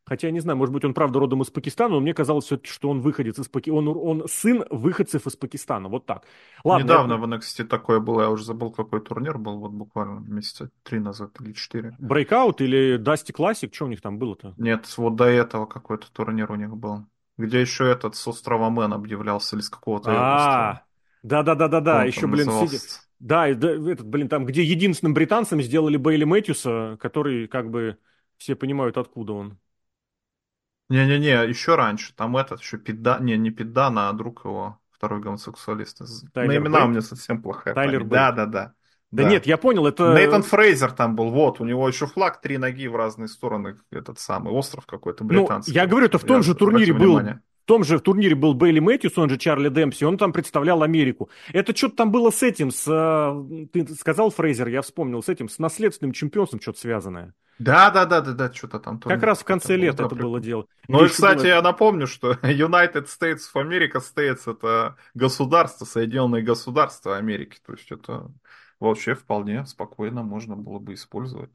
Хотя, 0.10 0.28
я 0.28 0.34
не 0.34 0.39
знаю, 0.39 0.58
может 0.58 0.74
быть, 0.74 0.84
он 0.84 0.95
правда 0.95 1.19
родом 1.19 1.43
из 1.43 1.52
Пакистана, 1.52 1.93
но 1.93 2.00
мне 2.00 2.15
казалось 2.15 2.45
все-таки, 2.45 2.72
что 2.72 2.89
он 2.89 3.00
выходец 3.00 3.38
из 3.38 3.48
Пакистана. 3.48 3.91
Он, 3.91 4.22
он 4.22 4.28
сын 4.28 4.65
выходцев 4.72 5.28
из 5.28 5.36
Пакистана. 5.36 5.88
Вот 5.88 6.08
так. 6.08 6.24
Ладно, 6.63 6.84
Недавно 6.84 7.13
я... 7.13 7.19
в 7.19 7.24
NXT 7.26 7.65
такое 7.65 8.00
было, 8.00 8.24
я 8.24 8.30
уже 8.32 8.43
забыл, 8.43 8.72
какой 8.72 9.02
турнир 9.02 9.38
был, 9.38 9.60
вот 9.60 9.72
буквально 9.72 10.19
месяца 10.19 10.72
три 10.82 10.98
назад 11.00 11.39
или 11.39 11.54
четыре. 11.54 11.95
Breakout 11.99 12.60
или 12.60 12.98
Dusty 12.97 13.32
Classic? 13.32 13.73
Что 13.76 13.86
у 13.86 13.88
них 13.89 14.02
там 14.02 14.17
было-то? 14.17 14.56
Нет, 14.58 14.91
вот 14.98 15.15
до 15.15 15.26
этого 15.26 15.67
какой-то 15.67 16.12
турнир 16.12 16.52
у 16.52 16.56
них 16.56 16.76
был. 16.76 17.06
Где 17.38 17.62
еще 17.62 17.88
этот 17.88 18.15
с 18.15 18.28
острова 18.28 18.72
Мэн 18.72 18.91
объявлялся 18.93 19.56
или 19.56 19.62
с 19.62 19.69
какого-то 19.69 20.10
А, 20.12 20.82
да-да-да-да-да, 21.22 22.04
еще, 22.04 22.26
блин, 22.26 22.50
сидит... 22.50 22.82
Да, 23.19 23.48
этот, 23.48 24.08
блин, 24.08 24.28
там, 24.28 24.45
где 24.45 24.63
единственным 24.63 25.13
британцем 25.13 25.62
сделали 25.62 25.98
Бейли 25.98 26.24
Мэтьюса, 26.24 26.98
который, 27.00 27.48
как 27.48 27.69
бы, 27.69 27.98
все 28.38 28.56
понимают, 28.56 28.98
откуда 28.98 29.34
он. 29.34 29.60
Не-не-не, 30.89 31.47
еще 31.47 31.75
раньше. 31.75 32.13
Там 32.15 32.36
этот 32.36 32.62
еще 32.62 32.78
Пит 32.77 32.92
Да... 32.92 33.17
Не, 33.19 33.38
не 33.38 33.52
Пит 33.51 33.71
Данна, 33.71 34.10
а 34.10 34.13
друг 34.13 34.43
его, 34.45 34.80
второй 34.91 35.21
гомосексуалист. 35.21 36.02
Тайлер 36.34 36.62
На 36.62 36.63
имена 36.63 36.78
Бейт? 36.80 36.86
у 36.86 36.89
меня 36.89 37.02
совсем 37.02 37.41
плохая 37.41 37.73
Тайлер 37.75 37.99
память. 37.99 38.12
Да, 38.12 38.32
да, 38.32 38.45
да. 38.45 38.73
Нет, 39.12 39.45
я 39.47 39.58
понял, 39.58 39.88
это... 39.88 40.13
Нейтан 40.15 40.43
Фрейзер 40.43 40.91
там 40.91 41.15
был, 41.15 41.32
вот, 41.32 41.60
у 41.60 41.65
него 41.65 41.88
еще 41.88 42.06
флаг, 42.06 42.41
три 42.41 42.58
ноги 42.58 42.88
в 42.88 42.95
разные 42.95 43.28
стороны, 43.28 43.75
этот 43.91 44.19
самый 44.19 44.54
остров 44.54 44.86
какой-то 44.86 45.23
ну, 45.23 45.30
британский. 45.30 45.71
Ну, 45.71 45.75
я 45.75 45.88
говорю, 45.88 46.06
это 46.06 46.19
в 46.19 46.23
том 46.23 46.38
я 46.38 46.43
же 46.43 46.54
турнире 46.54 46.93
был, 46.93 47.15
внимание. 47.15 47.41
в 47.63 47.65
том 47.65 47.84
же 47.84 47.99
турнире 47.99 48.36
был 48.36 48.54
Бейли 48.54 48.80
Мэтьюс, 48.80 49.17
он 49.17 49.30
же 49.30 49.38
Чарли 49.38 49.69
Демпси, 49.69 50.04
он 50.04 50.19
там 50.19 50.32
представлял 50.32 50.84
Америку. 50.84 51.30
Это 51.54 51.75
что-то 51.75 51.95
там 51.95 52.12
было 52.12 52.30
с 52.30 52.43
этим, 52.43 52.69
с, 52.69 52.86
э, 52.88 53.67
ты 53.73 53.95
сказал 53.95 54.30
Фрейзер, 54.30 54.67
я 54.67 54.84
вспомнил, 54.84 55.23
с 55.23 55.30
этим, 55.30 55.49
с 55.49 55.58
наследственным 55.58 56.13
чемпионством 56.13 56.62
что-то 56.62 56.80
связанное. 56.80 57.34
Да, 57.60 57.89
да, 57.91 58.06
да, 58.06 58.22
да, 58.22 58.32
да, 58.32 58.54
что-то 58.54 58.80
там. 58.80 59.00
Как 59.00 59.22
раз 59.22 59.39
в 59.39 59.43
конце 59.43 59.76
лета 59.76 60.06
это 60.06 60.15
было 60.15 60.39
дело. 60.39 60.65
Ну 60.88 61.06
и, 61.06 61.10
кстати, 61.10 61.48
я 61.48 61.62
напомню, 61.62 62.08
что 62.08 62.32
United 62.43 63.08
States 63.08 63.41
of 63.54 63.63
America 63.63 64.00
States 64.00 64.50
это 64.50 64.95
государство, 65.13 65.86
Соединенные 65.86 66.41
Государства 66.41 67.17
Америки. 67.17 67.58
То 67.65 67.74
есть 67.74 67.91
это 67.91 68.32
вообще 68.80 69.13
вполне 69.13 69.65
спокойно 69.65 70.24
можно 70.24 70.56
было 70.56 70.80
бы 70.80 70.93
использовать. 70.93 71.52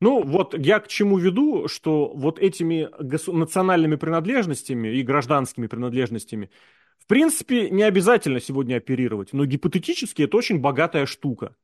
Ну, 0.00 0.22
вот 0.22 0.56
я 0.56 0.80
к 0.80 0.88
чему 0.88 1.18
веду, 1.18 1.68
что 1.68 2.12
вот 2.14 2.38
этими 2.38 2.88
национальными 3.30 3.96
принадлежностями 3.96 4.88
и 4.88 5.02
гражданскими 5.02 5.66
принадлежностями, 5.66 6.50
в 6.98 7.06
принципе, 7.06 7.70
не 7.70 7.82
обязательно 7.82 8.40
сегодня 8.40 8.76
оперировать, 8.76 9.32
но 9.32 9.44
гипотетически 9.44 10.22
это 10.22 10.36
очень 10.36 10.60
богатая 10.60 11.06
штука 11.06 11.56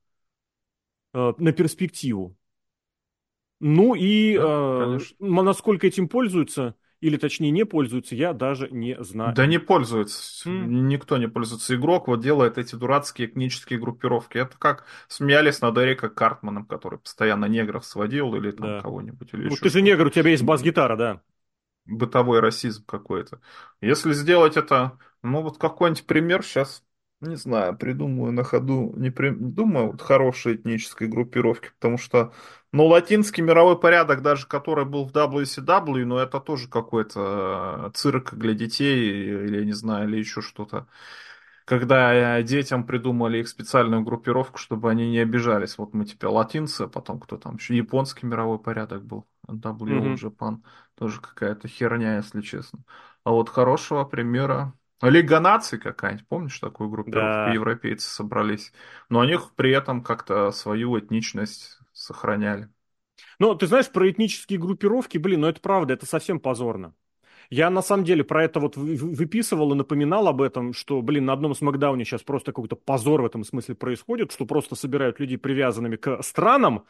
э, 1.14 1.32
на 1.38 1.52
перспективу. 1.52 2.36
Ну 3.60 3.94
и 3.94 4.36
да, 4.36 4.98
э, 4.98 4.98
насколько 5.18 5.86
этим 5.86 6.08
пользуются, 6.08 6.76
или 7.00 7.16
точнее 7.16 7.50
не 7.50 7.64
пользуются, 7.64 8.14
я 8.14 8.32
даже 8.32 8.68
не 8.70 8.96
знаю. 9.02 9.34
Да 9.34 9.46
не 9.46 9.58
пользуется. 9.58 10.48
Mm. 10.48 10.66
Никто 10.66 11.16
не 11.16 11.28
пользуется. 11.28 11.74
Игрок 11.76 12.08
вот 12.08 12.20
делает 12.20 12.58
эти 12.58 12.74
дурацкие 12.74 13.28
этнические 13.28 13.78
группировки. 13.78 14.38
Это 14.38 14.56
как 14.58 14.84
смеялись 15.06 15.60
над 15.60 15.78
Эрика 15.78 16.08
Картманом, 16.08 16.66
который 16.66 16.98
постоянно 16.98 17.46
негров 17.46 17.84
сводил 17.84 18.34
или 18.34 18.50
там 18.50 18.66
да. 18.66 18.80
кого-нибудь. 18.80 19.32
Или 19.32 19.48
ну, 19.48 19.56
ты 19.56 19.68
же 19.70 19.82
негр, 19.82 20.06
у 20.06 20.10
тебя 20.10 20.30
есть 20.30 20.42
бас-гитара, 20.42 20.96
да. 20.96 21.22
Бытовой 21.86 22.40
расизм 22.40 22.84
какой-то. 22.84 23.40
Если 23.80 24.12
сделать 24.12 24.56
это, 24.56 24.98
ну 25.22 25.42
вот 25.42 25.58
какой-нибудь 25.58 26.04
пример 26.04 26.42
сейчас 26.42 26.82
не 27.20 27.36
знаю, 27.36 27.76
придумаю 27.76 28.32
на 28.32 28.44
ходу, 28.44 28.92
не 28.96 29.10
при... 29.10 29.30
думаю, 29.30 29.92
вот 29.92 30.02
хорошей 30.02 30.54
этнической 30.56 31.08
группировки, 31.08 31.70
потому 31.78 31.98
что, 31.98 32.32
ну, 32.72 32.86
латинский 32.86 33.42
мировой 33.42 33.78
порядок, 33.78 34.22
даже 34.22 34.46
который 34.46 34.84
был 34.84 35.04
в 35.06 35.12
WCW, 35.12 36.04
ну, 36.04 36.18
это 36.18 36.40
тоже 36.40 36.68
какой-то 36.68 37.86
э, 37.88 37.90
цирк 37.94 38.34
для 38.34 38.54
детей, 38.54 39.44
или, 39.46 39.64
не 39.64 39.72
знаю, 39.72 40.08
или 40.08 40.18
еще 40.18 40.40
что-то. 40.42 40.86
когда 41.64 42.38
э, 42.38 42.42
детям 42.44 42.86
придумали 42.86 43.38
их 43.40 43.48
специальную 43.48 44.02
группировку, 44.02 44.58
чтобы 44.58 44.90
они 44.90 45.10
не 45.10 45.18
обижались. 45.18 45.78
Вот 45.78 45.94
мы 45.94 46.06
теперь 46.06 46.30
латинцы, 46.30 46.82
а 46.82 46.88
потом 46.88 47.20
кто 47.20 47.36
там 47.38 47.56
еще 47.56 47.76
японский 47.76 48.26
мировой 48.26 48.58
порядок 48.58 49.04
был, 49.04 49.26
WO 49.48 49.76
mm-hmm. 49.78 50.14
Japan, 50.14 50.62
тоже 50.94 51.20
какая-то 51.20 51.68
херня, 51.68 52.16
если 52.16 52.40
честно. 52.42 52.80
А 53.24 53.32
вот 53.32 53.48
хорошего 53.50 54.04
примера 54.04 54.74
Лига 55.00 55.40
наций 55.40 55.78
какая-нибудь, 55.78 56.26
помнишь 56.26 56.58
такую 56.58 56.90
группировку? 56.90 57.20
Да. 57.20 57.52
Европейцы 57.52 58.08
собрались. 58.08 58.72
Но 59.08 59.20
они 59.20 59.36
при 59.56 59.70
этом 59.70 60.02
как-то 60.02 60.50
свою 60.50 60.98
этничность 60.98 61.78
сохраняли. 61.92 62.68
Ну, 63.38 63.54
ты 63.54 63.66
знаешь, 63.66 63.88
про 63.90 64.10
этнические 64.10 64.58
группировки, 64.58 65.18
блин, 65.18 65.40
ну 65.42 65.48
это 65.48 65.60
правда, 65.60 65.94
это 65.94 66.06
совсем 66.06 66.40
позорно. 66.40 66.94
Я 67.50 67.70
на 67.70 67.80
самом 67.80 68.04
деле 68.04 68.24
про 68.24 68.44
это 68.44 68.60
вот 68.60 68.76
выписывал 68.76 69.72
и 69.72 69.76
напоминал 69.76 70.28
об 70.28 70.42
этом, 70.42 70.74
что, 70.74 71.00
блин, 71.00 71.24
на 71.24 71.32
одном 71.32 71.54
смакдауне 71.54 72.04
сейчас 72.04 72.22
просто 72.22 72.52
какой-то 72.52 72.76
позор 72.76 73.22
в 73.22 73.26
этом 73.26 73.44
смысле 73.44 73.74
происходит, 73.74 74.32
что 74.32 74.44
просто 74.44 74.74
собирают 74.74 75.18
людей 75.18 75.38
привязанными 75.38 75.96
к 75.96 76.22
странам. 76.22 76.84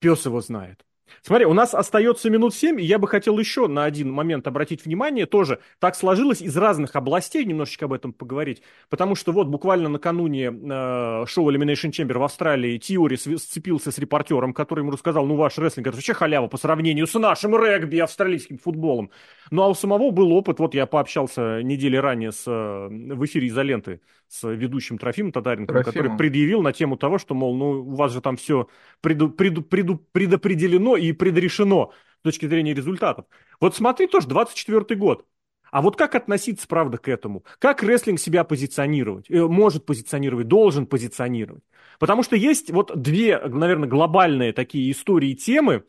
Пес 0.00 0.26
его 0.26 0.40
знает. 0.40 0.84
Смотри, 1.22 1.46
у 1.46 1.52
нас 1.52 1.74
остается 1.74 2.30
минут 2.30 2.54
семь, 2.54 2.80
и 2.80 2.84
я 2.84 2.98
бы 2.98 3.08
хотел 3.08 3.38
еще 3.38 3.66
на 3.66 3.84
один 3.84 4.10
момент 4.10 4.46
обратить 4.46 4.84
внимание. 4.84 5.26
Тоже 5.26 5.60
так 5.78 5.96
сложилось 5.96 6.42
из 6.42 6.56
разных 6.56 6.96
областей 6.96 7.44
немножечко 7.44 7.86
об 7.86 7.92
этом 7.92 8.12
поговорить. 8.12 8.62
Потому 8.88 9.14
что 9.14 9.32
вот 9.32 9.46
буквально 9.48 9.88
накануне 9.88 10.46
э, 10.46 11.24
шоу 11.26 11.50
Elimination 11.50 11.90
Chamber 11.90 12.18
в 12.18 12.22
Австралии 12.22 12.78
Тиори 12.78 13.16
сцепился 13.16 13.90
с 13.90 13.98
репортером, 13.98 14.52
который 14.52 14.80
ему 14.80 14.90
рассказал, 14.90 15.26
ну 15.26 15.36
ваш 15.36 15.58
рестлинг 15.58 15.88
это 15.88 15.96
вообще 15.96 16.14
халява 16.14 16.46
по 16.48 16.56
сравнению 16.56 17.06
с 17.06 17.14
нашим 17.14 17.56
регби 17.56 17.98
австралийским 17.98 18.58
футболом. 18.58 19.10
Ну 19.50 19.62
а 19.62 19.68
у 19.68 19.74
самого 19.74 20.10
был 20.10 20.32
опыт, 20.32 20.58
вот 20.58 20.74
я 20.74 20.86
пообщался 20.86 21.62
недели 21.62 21.96
ранее 21.96 22.32
с, 22.32 22.44
э, 22.46 22.88
в 22.88 23.24
эфире 23.24 23.48
изоленты 23.48 24.00
с 24.34 24.48
ведущим 24.48 24.98
Трофимом 24.98 25.30
Трофимом. 25.66 25.84
который 25.84 26.18
предъявил 26.18 26.60
на 26.60 26.72
тему 26.72 26.96
того, 26.96 27.18
что, 27.18 27.34
мол, 27.34 27.56
ну 27.56 27.66
у 27.82 27.94
вас 27.94 28.12
же 28.12 28.20
там 28.20 28.36
все 28.36 28.68
преду, 29.00 29.30
преду, 29.30 29.62
преду, 29.62 29.96
предопределено 29.96 30.96
и 30.96 31.12
предрешено 31.12 31.92
с 32.18 32.22
точки 32.22 32.46
зрения 32.46 32.74
результатов. 32.74 33.26
Вот 33.60 33.76
смотри 33.76 34.08
тоже, 34.08 34.26
24 34.26 34.98
год. 34.98 35.24
А 35.70 35.82
вот 35.82 35.96
как 35.96 36.14
относиться, 36.14 36.66
правда, 36.68 36.98
к 36.98 37.08
этому? 37.08 37.44
Как 37.58 37.82
рестлинг 37.82 38.20
себя 38.20 38.44
позиционировать? 38.44 39.30
Э, 39.30 39.46
может 39.46 39.86
позиционировать, 39.86 40.48
должен 40.48 40.86
позиционировать? 40.86 41.62
Потому 41.98 42.22
что 42.22 42.36
есть 42.36 42.70
вот 42.70 42.92
две, 43.00 43.38
наверное, 43.38 43.88
глобальные 43.88 44.52
такие 44.52 44.90
истории 44.90 45.34
темы, 45.34 45.84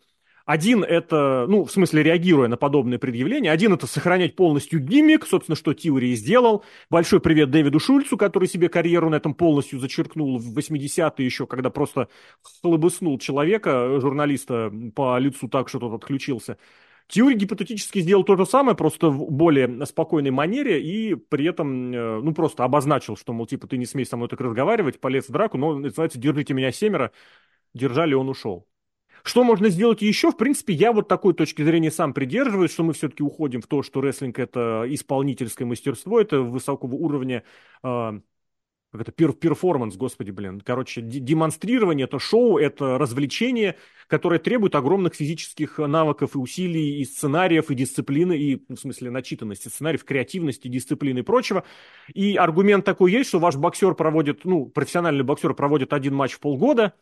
один 0.45 0.83
это, 0.83 1.45
ну, 1.49 1.65
в 1.65 1.71
смысле, 1.71 2.03
реагируя 2.03 2.47
на 2.47 2.55
подобные 2.55 2.99
предъявления, 2.99 3.51
один 3.51 3.73
это 3.73 3.87
сохранять 3.87 4.35
полностью 4.35 4.79
гиммик, 4.79 5.25
собственно, 5.25 5.55
что 5.55 5.73
Тиури 5.73 6.09
и 6.09 6.15
сделал. 6.15 6.63
Большой 6.91 7.19
привет 7.19 7.49
Дэвиду 7.49 7.79
Шульцу, 7.79 8.15
который 8.15 8.47
себе 8.47 8.69
карьеру 8.69 9.09
на 9.09 9.15
этом 9.15 9.33
полностью 9.33 9.79
зачеркнул 9.79 10.37
в 10.37 10.55
80-е 10.55 11.25
еще, 11.25 11.47
когда 11.47 11.71
просто 11.71 12.09
хлобыснул 12.61 13.17
человека, 13.17 13.99
журналиста 13.99 14.71
по 14.95 15.17
лицу 15.17 15.47
так, 15.47 15.67
что 15.67 15.79
тот 15.79 15.93
отключился. 15.95 16.57
Тьюри 17.07 17.35
гипотетически 17.35 17.99
сделал 17.99 18.23
то 18.23 18.35
же 18.35 18.45
самое, 18.45 18.77
просто 18.77 19.09
в 19.09 19.31
более 19.31 19.85
спокойной 19.85 20.31
манере 20.31 20.81
и 20.81 21.15
при 21.15 21.45
этом, 21.45 21.91
э, 21.93 22.21
ну, 22.21 22.33
просто 22.33 22.63
обозначил, 22.63 23.15
что, 23.15 23.33
мол, 23.33 23.45
типа, 23.47 23.67
ты 23.67 23.77
не 23.77 23.85
смей 23.85 24.05
со 24.05 24.17
мной 24.17 24.29
так 24.29 24.41
разговаривать, 24.41 24.99
полез 24.99 25.27
в 25.27 25.31
драку, 25.31 25.57
но, 25.57 25.77
называется, 25.77 26.19
держите 26.19 26.53
меня 26.53 26.71
семеро, 26.71 27.11
держали, 27.73 28.13
он 28.15 28.29
ушел. 28.29 28.67
Что 29.25 29.43
можно 29.43 29.69
сделать 29.69 30.03
еще? 30.03 30.31
В 30.31 30.37
принципе, 30.37 30.73
я 30.73 30.91
вот 30.93 31.07
такой 31.07 31.33
точки 31.33 31.63
зрения 31.63 31.89
сам 31.89 32.13
придерживаюсь, 32.13 32.71
что 32.71 32.83
мы 32.83 32.93
все-таки 32.93 33.23
уходим 33.23 33.59
в 33.59 33.65
то, 33.65 33.81
что 33.81 33.99
рестлинг 33.99 34.37
это 34.37 34.83
исполнительское 34.87 35.67
мастерство, 35.67 36.21
это 36.21 36.41
высокого 36.41 36.93
уровня 36.93 37.43
э, 37.83 38.19
как 38.91 39.01
это, 39.01 39.11
пер 39.11 39.33
перформанс, 39.33 39.95
господи, 39.97 40.29
блин. 40.29 40.61
Короче, 40.61 41.01
демонстрирование, 41.01 42.05
это 42.05 42.19
шоу, 42.19 42.59
это 42.59 42.99
развлечение, 42.99 43.77
которое 44.07 44.39
требует 44.39 44.75
огромных 44.75 45.15
физических 45.15 45.79
навыков 45.79 46.35
и 46.35 46.37
усилий, 46.37 47.01
и 47.01 47.05
сценариев, 47.05 47.71
и 47.71 47.75
дисциплины, 47.75 48.37
и, 48.37 48.63
в 48.71 48.77
смысле, 48.77 49.09
начитанности 49.09 49.69
сценариев, 49.69 50.05
креативности, 50.05 50.67
дисциплины 50.67 51.19
и 51.19 51.23
прочего. 51.23 51.63
И 52.13 52.35
аргумент 52.35 52.85
такой 52.85 53.11
есть, 53.11 53.29
что 53.29 53.39
ваш 53.39 53.55
боксер 53.55 53.95
проводит, 53.95 54.45
ну, 54.45 54.67
профессиональный 54.67 55.23
боксер 55.23 55.55
проводит 55.55 55.93
один 55.93 56.13
матч 56.13 56.33
в 56.33 56.39
полгода, 56.39 56.93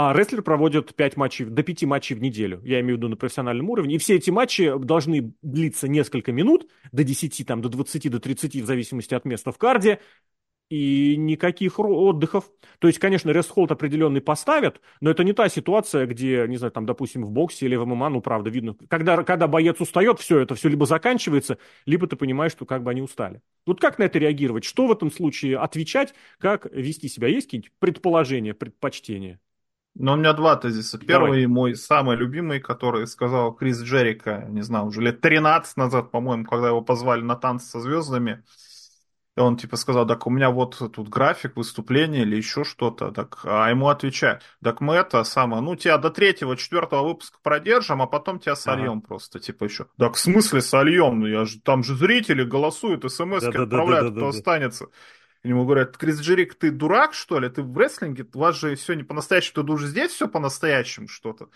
а 0.00 0.12
рестлер 0.12 0.42
проводит 0.42 0.94
5 0.94 1.16
матчей, 1.16 1.44
до 1.46 1.64
5 1.64 1.82
матчей 1.82 2.14
в 2.14 2.22
неделю, 2.22 2.60
я 2.62 2.78
имею 2.78 2.94
в 2.94 2.98
виду 2.98 3.08
на 3.08 3.16
профессиональном 3.16 3.68
уровне. 3.68 3.96
И 3.96 3.98
все 3.98 4.14
эти 4.14 4.30
матчи 4.30 4.72
должны 4.78 5.32
длиться 5.42 5.88
несколько 5.88 6.30
минут, 6.30 6.70
до 6.92 7.02
10, 7.02 7.44
там, 7.44 7.60
до 7.60 7.68
20, 7.68 8.08
до 8.08 8.20
30, 8.20 8.62
в 8.62 8.64
зависимости 8.64 9.14
от 9.14 9.24
места 9.24 9.50
в 9.50 9.58
карде. 9.58 9.98
И 10.70 11.16
никаких 11.16 11.80
отдыхов. 11.80 12.48
То 12.78 12.86
есть, 12.86 13.00
конечно, 13.00 13.30
рестхолд 13.30 13.72
определенный 13.72 14.20
поставят, 14.20 14.80
но 15.00 15.10
это 15.10 15.24
не 15.24 15.32
та 15.32 15.48
ситуация, 15.48 16.06
где, 16.06 16.46
не 16.46 16.58
знаю, 16.58 16.70
там, 16.70 16.86
допустим, 16.86 17.24
в 17.24 17.32
боксе 17.32 17.66
или 17.66 17.74
в 17.74 17.84
ММА, 17.84 18.10
ну, 18.10 18.20
правда, 18.20 18.50
видно. 18.50 18.76
Когда, 18.88 19.24
когда 19.24 19.48
боец 19.48 19.80
устает, 19.80 20.20
все 20.20 20.38
это 20.38 20.54
все 20.54 20.68
либо 20.68 20.86
заканчивается, 20.86 21.58
либо 21.86 22.06
ты 22.06 22.14
понимаешь, 22.14 22.52
что 22.52 22.66
как 22.66 22.84
бы 22.84 22.92
они 22.92 23.02
устали. 23.02 23.40
Вот 23.66 23.80
как 23.80 23.98
на 23.98 24.04
это 24.04 24.20
реагировать? 24.20 24.62
Что 24.62 24.86
в 24.86 24.92
этом 24.92 25.10
случае 25.10 25.58
отвечать? 25.58 26.14
Как 26.38 26.66
вести 26.70 27.08
себя? 27.08 27.26
Есть 27.26 27.48
какие-нибудь 27.48 27.72
предположения, 27.80 28.54
предпочтения? 28.54 29.40
Но 29.98 30.12
у 30.12 30.16
меня 30.16 30.32
два 30.32 30.54
тезиса. 30.54 30.96
Первый 30.96 31.42
Давай. 31.42 31.46
мой 31.46 31.74
самый 31.74 32.16
любимый, 32.16 32.60
который 32.60 33.06
сказал 33.08 33.52
Крис 33.52 33.82
Джерика, 33.82 34.46
не 34.48 34.62
знаю, 34.62 34.86
уже 34.86 35.00
лет 35.00 35.20
13 35.20 35.76
назад, 35.76 36.12
по-моему, 36.12 36.44
когда 36.44 36.68
его 36.68 36.80
позвали 36.82 37.20
на 37.22 37.34
танцы 37.34 37.66
со 37.66 37.80
звездами. 37.80 38.44
И 39.36 39.40
он 39.40 39.56
типа 39.56 39.76
сказал, 39.76 40.06
так 40.06 40.26
у 40.26 40.30
меня 40.30 40.50
вот 40.50 40.78
тут 40.78 41.08
график 41.08 41.56
выступления 41.56 42.22
или 42.22 42.36
еще 42.36 42.62
что-то. 42.62 43.10
Так, 43.10 43.40
а 43.44 43.68
ему 43.70 43.88
отвечают, 43.88 44.42
так 44.62 44.80
мы 44.80 44.94
это 44.94 45.24
самое, 45.24 45.62
ну 45.62 45.74
тебя 45.74 45.98
до 45.98 46.10
третьего, 46.10 46.56
четвертого 46.56 47.06
выпуска 47.06 47.38
продержим, 47.42 48.00
а 48.00 48.06
потом 48.06 48.38
тебя 48.38 48.54
сольем 48.54 48.98
ага. 48.98 49.06
просто, 49.06 49.40
типа 49.40 49.64
еще. 49.64 49.86
Так 49.96 50.14
в 50.14 50.18
смысле 50.18 50.60
сольем? 50.60 51.20
Ну, 51.20 51.26
я 51.26 51.44
же, 51.44 51.60
там 51.60 51.82
же 51.82 51.96
зрители 51.96 52.44
голосуют, 52.44 53.02
смс 53.10 53.42
да, 53.42 53.48
отправляют, 53.48 54.08
да, 54.08 54.10
да, 54.10 54.16
кто 54.16 54.20
да, 54.20 54.28
останется. 54.28 54.84
Да. 54.86 54.90
Ему 55.44 55.64
говорят, 55.64 55.96
Крис 55.96 56.20
Джерик, 56.20 56.54
ты 56.54 56.70
дурак, 56.70 57.14
что 57.14 57.38
ли? 57.38 57.48
Ты 57.48 57.62
в 57.62 57.76
рестлинге? 57.76 58.26
У 58.34 58.38
вас 58.38 58.58
же 58.58 58.74
все 58.74 58.94
не 58.94 59.04
по-настоящему, 59.04 59.64
ты 59.64 59.72
уже 59.72 59.86
здесь 59.86 60.12
все 60.12 60.28
по-настоящему 60.28 61.08
что-то. 61.08 61.48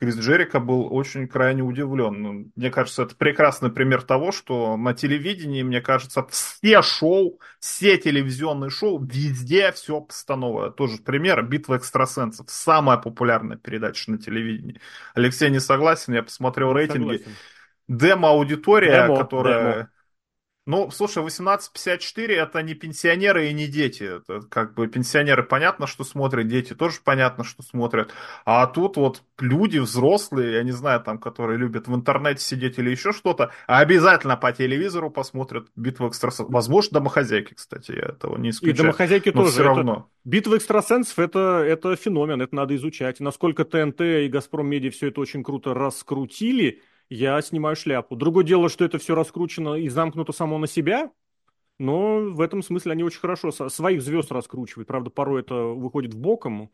Крис 0.00 0.16
Джерика 0.16 0.60
был 0.60 0.94
очень 0.94 1.28
крайне 1.28 1.62
удивлен. 1.62 2.22
Ну, 2.22 2.50
мне 2.56 2.70
кажется, 2.70 3.02
это 3.02 3.14
прекрасный 3.14 3.70
пример 3.70 4.00
того, 4.00 4.32
что 4.32 4.78
на 4.78 4.94
телевидении, 4.94 5.62
мне 5.62 5.82
кажется, 5.82 6.26
все 6.30 6.80
шоу, 6.80 7.38
все 7.58 7.98
телевизионные 7.98 8.70
шоу, 8.70 9.04
везде 9.04 9.70
все 9.72 10.00
постановое. 10.00 10.70
Тоже 10.70 10.96
пример 10.96 11.42
«Битва 11.42 11.76
экстрасенсов». 11.76 12.48
Самая 12.48 12.96
популярная 12.96 13.58
передача 13.58 14.10
на 14.10 14.16
телевидении. 14.16 14.80
Алексей 15.14 15.50
не 15.50 15.60
согласен, 15.60 16.14
я 16.14 16.22
посмотрел 16.22 16.72
рейтинги. 16.72 17.22
Демо-аудитория, 17.86 19.02
Демо, 19.02 19.16
которая... 19.18 19.72
Демо 19.74 19.88
ну, 20.70 20.88
слушай, 20.92 21.18
1854 21.18 22.36
это 22.36 22.62
не 22.62 22.74
пенсионеры 22.74 23.48
и 23.48 23.52
не 23.52 23.66
дети. 23.66 24.18
Это 24.18 24.40
как 24.48 24.74
бы 24.74 24.86
пенсионеры 24.86 25.42
понятно, 25.42 25.88
что 25.88 26.04
смотрят, 26.04 26.46
дети 26.46 26.74
тоже 26.74 26.98
понятно, 27.02 27.42
что 27.42 27.64
смотрят. 27.64 28.12
А 28.44 28.66
тут 28.68 28.96
вот 28.96 29.22
люди 29.40 29.78
взрослые, 29.78 30.54
я 30.54 30.62
не 30.62 30.70
знаю, 30.70 31.00
там, 31.00 31.18
которые 31.18 31.58
любят 31.58 31.88
в 31.88 31.94
интернете 31.94 32.44
сидеть 32.44 32.78
или 32.78 32.90
еще 32.90 33.12
что-то, 33.12 33.50
обязательно 33.66 34.36
по 34.36 34.52
телевизору 34.52 35.10
посмотрят 35.10 35.66
битву 35.74 36.08
экстрасенсов. 36.08 36.50
Возможно, 36.50 37.00
домохозяйки, 37.00 37.54
кстати, 37.54 37.90
я 37.90 38.10
этого 38.10 38.38
не 38.38 38.50
исключаю. 38.50 38.74
И 38.74 38.78
домохозяйки 38.78 39.30
но 39.30 39.42
тоже. 39.42 39.52
Все 39.52 39.62
равно. 39.64 39.92
Это... 39.92 40.04
Битва 40.22 40.56
экстрасенсов 40.56 41.18
это, 41.18 41.64
это 41.66 41.96
феномен, 41.96 42.40
это 42.42 42.54
надо 42.54 42.76
изучать. 42.76 43.18
Насколько 43.18 43.64
ТНТ 43.64 44.00
и 44.02 44.28
Газпром 44.28 44.68
Медиа 44.68 44.92
все 44.92 45.08
это 45.08 45.20
очень 45.20 45.42
круто 45.42 45.74
раскрутили, 45.74 46.80
я 47.10 47.42
снимаю 47.42 47.76
шляпу. 47.76 48.16
Другое 48.16 48.44
дело, 48.44 48.68
что 48.68 48.84
это 48.84 48.98
все 48.98 49.14
раскручено 49.14 49.74
и 49.74 49.88
замкнуто 49.88 50.32
само 50.32 50.56
на 50.58 50.66
себя, 50.66 51.10
но 51.78 52.20
в 52.20 52.40
этом 52.40 52.62
смысле 52.62 52.92
они 52.92 53.02
очень 53.02 53.20
хорошо 53.20 53.50
своих 53.50 54.00
звезд 54.00 54.30
раскручивают. 54.32 54.86
Правда, 54.86 55.10
порой 55.10 55.40
это 55.42 55.54
выходит 55.54 56.14
в 56.14 56.18
боком. 56.18 56.70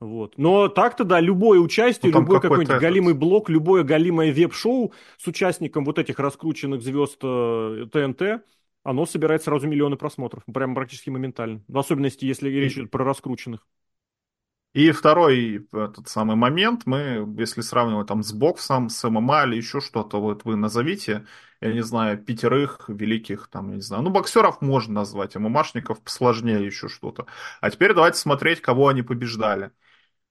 Вот. 0.00 0.36
Но 0.36 0.68
так-то, 0.68 1.04
да, 1.04 1.20
любое 1.20 1.58
участие, 1.58 2.12
ну, 2.12 2.20
любой 2.20 2.40
какой-нибудь 2.40 2.68
этот... 2.68 2.82
галимый 2.82 3.14
блок, 3.14 3.48
любое 3.48 3.82
галимое 3.82 4.32
веб-шоу 4.32 4.92
с 5.16 5.26
участником 5.26 5.84
вот 5.84 5.98
этих 5.98 6.18
раскрученных 6.18 6.82
звезд 6.82 7.18
э, 7.22 7.86
ТНТ, 7.90 8.44
оно 8.82 9.06
собирает 9.06 9.42
сразу 9.42 9.66
миллионы 9.66 9.96
просмотров, 9.96 10.42
прямо 10.52 10.74
практически 10.74 11.10
моментально. 11.10 11.62
В 11.66 11.78
особенности, 11.78 12.26
если 12.26 12.50
речь 12.50 12.74
идет 12.74 12.90
про 12.90 13.04
раскрученных. 13.04 13.66
И 14.76 14.90
второй 14.90 15.66
этот 15.72 16.06
самый 16.06 16.36
момент, 16.36 16.82
мы, 16.84 17.26
если 17.38 17.62
сравнивать 17.62 18.08
там 18.08 18.22
с 18.22 18.34
боксом, 18.34 18.90
с 18.90 19.08
ММА 19.08 19.44
или 19.46 19.56
еще 19.56 19.80
что-то, 19.80 20.20
вот 20.20 20.44
вы 20.44 20.56
назовите, 20.56 21.24
я 21.62 21.72
не 21.72 21.82
знаю, 21.82 22.18
пятерых 22.22 22.84
великих, 22.88 23.48
там, 23.48 23.70
я 23.70 23.76
не 23.76 23.80
знаю, 23.80 24.02
ну, 24.02 24.10
боксеров 24.10 24.60
можно 24.60 24.92
назвать, 24.92 25.34
ММАшников 25.34 26.02
посложнее 26.02 26.62
еще 26.66 26.88
что-то. 26.88 27.26
А 27.62 27.70
теперь 27.70 27.94
давайте 27.94 28.18
смотреть, 28.18 28.60
кого 28.60 28.88
они 28.88 29.00
побеждали. 29.00 29.70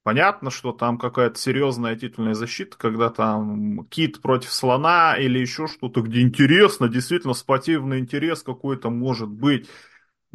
Понятно, 0.03 0.51
что 0.51 0.73
там 0.73 0.99
какая-то 0.99 1.39
серьезная 1.39 1.95
титульная 1.95 2.35
защита, 2.35 2.77
когда 2.77 3.09
там 3.09 3.87
кит 3.87 4.21
против 4.21 4.51
слона 4.51 5.15
или 5.17 5.39
еще 5.39 5.65
что-то, 5.65 6.01
где 6.01 6.21
интересно, 6.21 6.87
действительно 6.87 7.33
спортивный 7.33 7.97
интерес 7.97 8.43
какой-то 8.43 8.91
может 8.91 9.29
быть. 9.29 9.67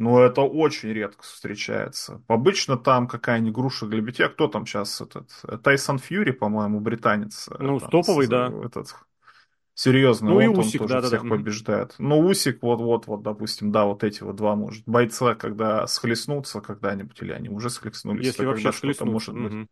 Но 0.00 0.22
это 0.22 0.40
очень 0.40 0.88
редко 0.94 1.22
встречается. 1.22 2.22
Обычно 2.26 2.78
там 2.78 3.06
какая-нибудь 3.06 3.52
груша 3.54 3.84
для 3.84 4.00
битья. 4.00 4.28
Кто 4.28 4.48
там 4.48 4.64
сейчас 4.64 4.98
этот? 5.02 5.30
Тайсон 5.62 5.98
Фьюри, 5.98 6.30
по-моему, 6.30 6.80
британец. 6.80 7.50
Ну, 7.58 7.78
там, 7.78 7.90
топовый, 7.90 8.24
с, 8.24 8.30
да. 8.30 8.50
Этот, 8.64 8.96
серьезный. 9.74 10.30
Ну, 10.30 10.40
и 10.40 10.46
Усик, 10.46 10.80
он 10.80 10.88
тоже 10.88 11.02
да, 11.02 11.06
всех 11.06 11.22
да, 11.22 11.28
побеждает. 11.28 11.88
Да. 11.98 12.04
Ну, 12.04 12.18
Усик, 12.20 12.62
вот-вот, 12.62 13.08
вот, 13.08 13.22
допустим, 13.22 13.72
да, 13.72 13.84
вот 13.84 14.02
эти 14.02 14.22
вот 14.22 14.36
два, 14.36 14.56
может, 14.56 14.84
бойца, 14.86 15.34
когда 15.34 15.86
схлестнутся 15.86 16.62
когда-нибудь, 16.62 17.20
или 17.20 17.32
они 17.32 17.50
уже 17.50 17.68
схлестнулись, 17.68 18.24
Если 18.24 18.46
вообще 18.46 18.72
что-то 18.72 19.04
может 19.04 19.34
быть. 19.34 19.52
Угу. 19.52 19.68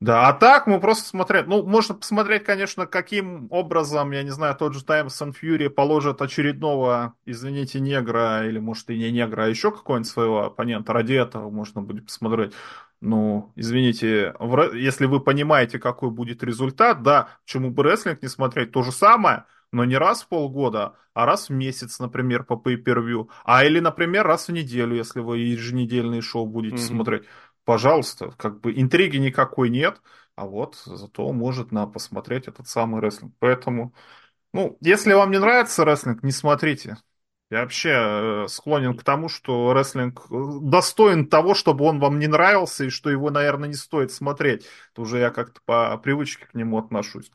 Да, 0.00 0.28
а 0.28 0.32
так 0.32 0.66
мы 0.66 0.80
просто 0.80 1.06
смотреть, 1.06 1.46
ну, 1.46 1.62
можно 1.62 1.94
посмотреть, 1.94 2.42
конечно, 2.44 2.86
каким 2.86 3.48
образом, 3.50 4.12
я 4.12 4.22
не 4.22 4.30
знаю, 4.30 4.56
тот 4.56 4.72
же 4.72 4.82
Таймсон 4.82 5.34
Фьюри 5.34 5.68
положит 5.68 6.22
очередного, 6.22 7.12
извините, 7.26 7.80
негра, 7.80 8.46
или, 8.46 8.58
может, 8.58 8.88
и 8.88 8.96
не 8.96 9.12
негра, 9.12 9.42
а 9.44 9.48
еще 9.48 9.70
какого-нибудь 9.70 10.10
своего 10.10 10.44
оппонента, 10.44 10.94
ради 10.94 11.12
этого 11.12 11.50
можно 11.50 11.82
будет 11.82 12.06
посмотреть. 12.06 12.54
Ну, 13.02 13.52
извините, 13.56 14.34
если 14.72 15.04
вы 15.04 15.20
понимаете, 15.20 15.78
какой 15.78 16.10
будет 16.10 16.42
результат, 16.42 17.02
да, 17.02 17.28
почему 17.44 17.70
бы 17.70 17.82
рестлинг 17.82 18.22
не 18.22 18.28
смотреть, 18.28 18.72
то 18.72 18.82
же 18.82 18.92
самое, 18.92 19.44
но 19.70 19.84
не 19.84 19.98
раз 19.98 20.22
в 20.22 20.28
полгода, 20.28 20.94
а 21.12 21.26
раз 21.26 21.48
в 21.48 21.52
месяц, 21.52 21.98
например, 21.98 22.44
по 22.44 22.54
pay-per-view, 22.54 23.28
а 23.44 23.64
или, 23.64 23.80
например, 23.80 24.26
раз 24.26 24.48
в 24.48 24.52
неделю, 24.52 24.96
если 24.96 25.20
вы 25.20 25.38
еженедельные 25.38 26.22
шоу 26.22 26.46
будете 26.46 26.76
mm-hmm. 26.76 26.78
смотреть. 26.78 27.22
Пожалуйста, 27.70 28.32
как 28.36 28.60
бы 28.60 28.72
интриги 28.72 29.16
никакой 29.16 29.70
нет, 29.70 30.02
а 30.34 30.44
вот 30.44 30.74
зато 30.84 31.32
может 31.32 31.70
на 31.70 31.86
посмотреть 31.86 32.48
этот 32.48 32.66
самый 32.66 33.00
рестлинг. 33.00 33.32
Поэтому, 33.38 33.94
ну, 34.52 34.76
если 34.80 35.12
вам 35.12 35.30
не 35.30 35.38
нравится 35.38 35.84
рестлинг, 35.84 36.24
не 36.24 36.32
смотрите. 36.32 36.96
Я 37.48 37.60
вообще 37.62 37.90
э, 37.90 38.48
склонен 38.48 38.96
к 38.96 39.04
тому, 39.04 39.28
что 39.28 39.72
рестлинг 39.72 40.26
э, 40.30 40.34
достоин 40.62 41.28
того, 41.28 41.54
чтобы 41.54 41.84
он 41.84 42.00
вам 42.00 42.18
не 42.18 42.26
нравился, 42.26 42.86
и 42.86 42.90
что 42.90 43.08
его, 43.08 43.30
наверное, 43.30 43.68
не 43.68 43.76
стоит 43.76 44.10
смотреть. 44.10 44.66
Это 44.92 45.02
уже 45.02 45.20
я 45.20 45.30
как-то 45.30 45.60
по 45.64 45.96
привычке 45.98 46.46
к 46.46 46.54
нему 46.54 46.76
отношусь. 46.76 47.30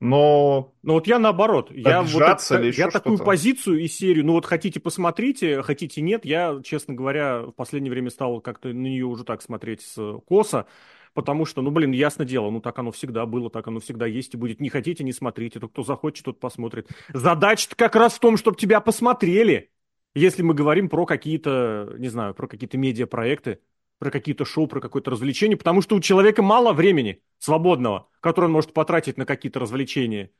Но... 0.00 0.74
Ну 0.82 0.92
вот 0.94 1.08
я 1.08 1.18
наоборот, 1.18 1.72
я, 1.72 2.02
вот 2.02 2.22
это, 2.22 2.62
я 2.62 2.88
такую 2.88 3.18
позицию 3.18 3.80
и 3.80 3.88
серию, 3.88 4.24
ну 4.24 4.34
вот 4.34 4.46
хотите 4.46 4.78
посмотрите, 4.78 5.62
хотите 5.62 6.00
нет, 6.02 6.24
я, 6.24 6.60
честно 6.62 6.94
говоря, 6.94 7.42
в 7.42 7.52
последнее 7.52 7.90
время 7.90 8.10
стал 8.10 8.40
как-то 8.40 8.68
на 8.68 8.86
нее 8.86 9.06
уже 9.06 9.24
так 9.24 9.42
смотреть 9.42 9.82
с 9.82 10.20
коса, 10.28 10.66
потому 11.14 11.46
что, 11.46 11.62
ну, 11.62 11.72
блин, 11.72 11.90
ясно 11.90 12.24
дело, 12.24 12.48
ну, 12.50 12.60
так 12.60 12.78
оно 12.78 12.92
всегда 12.92 13.26
было, 13.26 13.50
так 13.50 13.66
оно 13.66 13.80
всегда 13.80 14.06
есть 14.06 14.34
и 14.34 14.36
будет. 14.36 14.60
Не 14.60 14.68
хотите, 14.68 15.02
не 15.02 15.12
смотрите, 15.12 15.58
то 15.58 15.66
кто 15.66 15.82
захочет, 15.82 16.26
тот 16.26 16.38
посмотрит. 16.38 16.88
Задача 17.12 17.68
как 17.74 17.96
раз 17.96 18.14
в 18.14 18.20
том, 18.20 18.36
чтобы 18.36 18.56
тебя 18.56 18.80
посмотрели. 18.80 19.72
Если 20.14 20.42
мы 20.42 20.54
говорим 20.54 20.88
про 20.88 21.06
какие-то, 21.06 21.94
не 21.98 22.08
знаю, 22.08 22.34
про 22.34 22.46
какие-то 22.46 22.78
медиапроекты, 22.78 23.58
про 23.98 24.10
какие-то 24.10 24.44
шоу, 24.44 24.66
про 24.66 24.80
какое-то 24.80 25.10
развлечение, 25.10 25.56
потому 25.56 25.82
что 25.82 25.96
у 25.96 26.00
человека 26.00 26.42
мало 26.42 26.72
времени 26.72 27.22
свободного, 27.38 28.08
которое 28.20 28.46
он 28.46 28.52
может 28.52 28.72
потратить 28.72 29.16
на 29.16 29.26
какие-то 29.26 29.60
развлечения. 29.60 30.30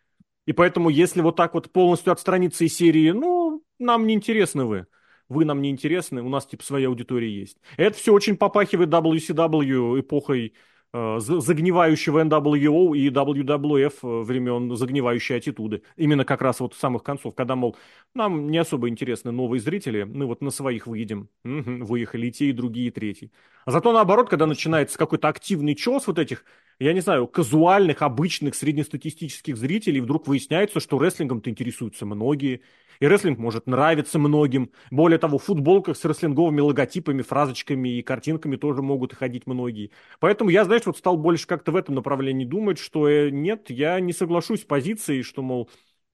И 0.46 0.52
поэтому, 0.52 0.88
если 0.88 1.20
вот 1.20 1.36
так 1.36 1.54
вот 1.54 1.70
полностью 1.72 2.12
отстраниться 2.12 2.64
из 2.64 2.76
серии, 2.76 3.10
ну, 3.10 3.62
нам 3.78 4.06
не 4.06 4.14
интересны 4.14 4.64
вы 4.64 4.86
вы 5.28 5.44
нам 5.44 5.60
не 5.60 5.70
интересны, 5.70 6.22
у 6.22 6.28
нас 6.28 6.46
типа 6.46 6.64
своя 6.64 6.88
аудитория 6.88 7.30
есть. 7.30 7.58
Это 7.76 7.96
все 7.96 8.12
очень 8.12 8.36
попахивает 8.36 8.88
WCW 8.88 10.00
эпохой 10.00 10.54
загнивающего 10.92 12.24
NWO 12.24 12.96
и 12.96 13.10
WWF 13.10 13.94
э, 14.02 14.22
времен 14.24 14.74
загнивающей 14.74 15.36
аттитуды. 15.36 15.82
Именно 15.96 16.24
как 16.24 16.40
раз 16.40 16.60
вот 16.60 16.74
с 16.74 16.78
самых 16.78 17.02
концов, 17.02 17.34
когда, 17.34 17.56
мол, 17.56 17.76
нам 18.14 18.50
не 18.50 18.58
особо 18.58 18.88
интересны 18.88 19.30
новые 19.30 19.60
зрители, 19.60 20.04
мы 20.04 20.26
вот 20.26 20.40
на 20.40 20.50
своих 20.50 20.86
выедем. 20.86 21.28
Угу, 21.44 21.84
выехали 21.84 22.28
и 22.28 22.32
те, 22.32 22.46
и 22.46 22.52
другие, 22.52 22.88
и 22.88 22.90
третий. 22.90 23.32
А 23.66 23.70
зато 23.70 23.92
наоборот, 23.92 24.30
когда 24.30 24.46
начинается 24.46 24.98
какой-то 24.98 25.28
активный 25.28 25.74
чес 25.74 26.06
вот 26.06 26.18
этих, 26.18 26.44
я 26.80 26.92
не 26.92 27.00
знаю, 27.00 27.26
казуальных, 27.26 28.02
обычных, 28.02 28.54
среднестатистических 28.54 29.56
зрителей, 29.56 30.00
вдруг 30.00 30.26
выясняется, 30.26 30.80
что 30.80 31.02
рестлингом-то 31.02 31.50
интересуются 31.50 32.06
многие, 32.06 32.62
и 33.00 33.06
рестлинг 33.06 33.38
может 33.38 33.66
нравиться 33.66 34.18
многим. 34.18 34.70
Более 34.90 35.18
того, 35.18 35.38
в 35.38 35.44
футболках 35.44 35.96
с 35.96 36.04
рестлинговыми 36.04 36.60
логотипами, 36.60 37.22
фразочками 37.22 37.98
и 37.98 38.02
картинками 38.02 38.56
тоже 38.56 38.82
могут 38.82 39.14
ходить 39.14 39.46
многие. 39.46 39.90
Поэтому 40.20 40.50
я, 40.50 40.64
знаешь, 40.64 40.86
вот 40.86 40.98
стал 40.98 41.16
больше 41.16 41.46
как-то 41.46 41.72
в 41.72 41.76
этом 41.76 41.94
направлении 41.94 42.44
думать, 42.44 42.78
что 42.78 43.08
э, 43.08 43.30
нет, 43.30 43.70
я 43.70 44.00
не 44.00 44.12
соглашусь 44.12 44.62
с 44.62 44.64
позицией, 44.64 45.22
что, 45.22 45.42
мол, 45.42 45.70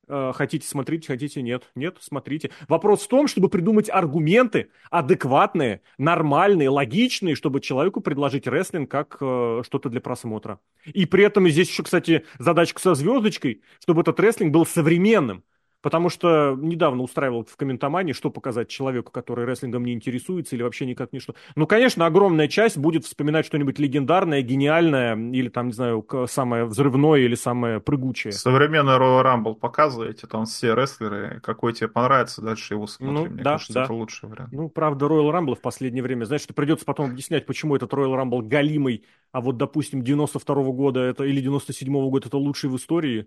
хотите 0.09 0.67
смотрите, 0.67 1.07
хотите 1.07 1.43
нет. 1.43 1.71
Нет, 1.75 1.99
смотрите. 2.01 2.51
Вопрос 2.69 3.03
в 3.03 3.09
том, 3.09 3.29
чтобы 3.29 3.49
придумать 3.49 3.91
аргументы 3.91 4.71
адекватные, 4.91 5.81
нормальные, 5.99 6.69
логичные, 6.69 7.35
чтобы 7.35 7.61
человеку 7.61 8.01
предложить 8.01 8.47
рестлинг 8.47 8.91
как 8.91 9.17
э, 9.21 9.63
что-то 9.65 9.89
для 9.89 10.01
просмотра. 10.01 10.61
И 10.87 11.07
при 11.07 11.25
этом 11.25 11.49
здесь 11.49 11.69
еще, 11.69 11.83
кстати, 11.83 12.25
задачка 12.39 12.81
со 12.81 12.95
звездочкой, 12.95 13.63
чтобы 13.81 14.03
этот 14.03 14.19
рестлинг 14.21 14.53
был 14.53 14.67
современным. 14.67 15.45
Потому 15.85 16.09
что 16.09 16.57
недавно 16.59 17.03
устраивал 17.03 17.45
в 17.45 17.59
комментомании, 17.59 18.15
что 18.15 18.31
показать 18.31 18.69
человеку, 18.69 19.13
который 19.13 19.45
рестлингом 19.45 19.85
не 19.85 19.93
интересуется 19.93 20.57
или 20.57 20.63
вообще 20.63 20.87
никак 20.87 21.13
не 21.13 21.19
что. 21.19 21.35
Ну, 21.57 21.67
конечно, 21.67 22.07
огромная 22.07 22.49
часть 22.49 22.79
будет 22.79 23.05
вспоминать 23.05 23.45
что-нибудь 23.45 23.79
легендарное, 23.79 24.41
гениальное, 24.41 25.15
или 25.15 25.51
там, 25.51 25.67
не 25.67 25.73
знаю, 25.75 26.07
самое 26.27 26.65
взрывное 26.65 27.21
или 27.21 27.35
самое 27.35 27.81
прыгучее. 27.81 28.33
Современный 28.33 28.95
Royal 28.95 29.23
Rumble 29.23 29.57
показываете, 29.57 30.27
там 30.27 30.47
все 30.47 30.75
рестлеры, 30.75 31.41
какой 31.43 31.75
тебе 31.75 31.89
понравится, 31.89 32.41
дальше 32.41 32.73
его 32.73 32.87
смотрим. 32.87 33.15
Ну, 33.15 33.27
Мне 33.27 33.43
да, 33.43 33.53
кажется, 33.53 33.75
да. 33.75 33.85
это 33.85 33.93
лучший 33.93 34.31
вариант. 34.31 34.53
Ну, 34.55 34.71
правда, 34.71 35.05
Royal 35.05 35.31
Rumble 35.33 35.55
в 35.55 35.61
последнее 35.61 36.03
время, 36.03 36.25
что 36.25 36.55
придется 36.55 36.87
потом 36.87 37.11
объяснять, 37.11 37.45
почему 37.45 37.77
этот 37.77 37.93
Royal 37.93 38.19
Rumble 38.19 38.41
галимый, 38.41 39.05
а 39.33 39.43
вот, 39.43 39.59
допустим, 39.59 40.01
92 40.01 40.63
-го 40.63 40.73
года 40.73 41.01
это, 41.01 41.25
или 41.25 41.43
97 41.43 41.95
-го 41.95 42.09
года 42.09 42.29
это 42.29 42.39
лучший 42.39 42.71
в 42.71 42.77
истории. 42.77 43.27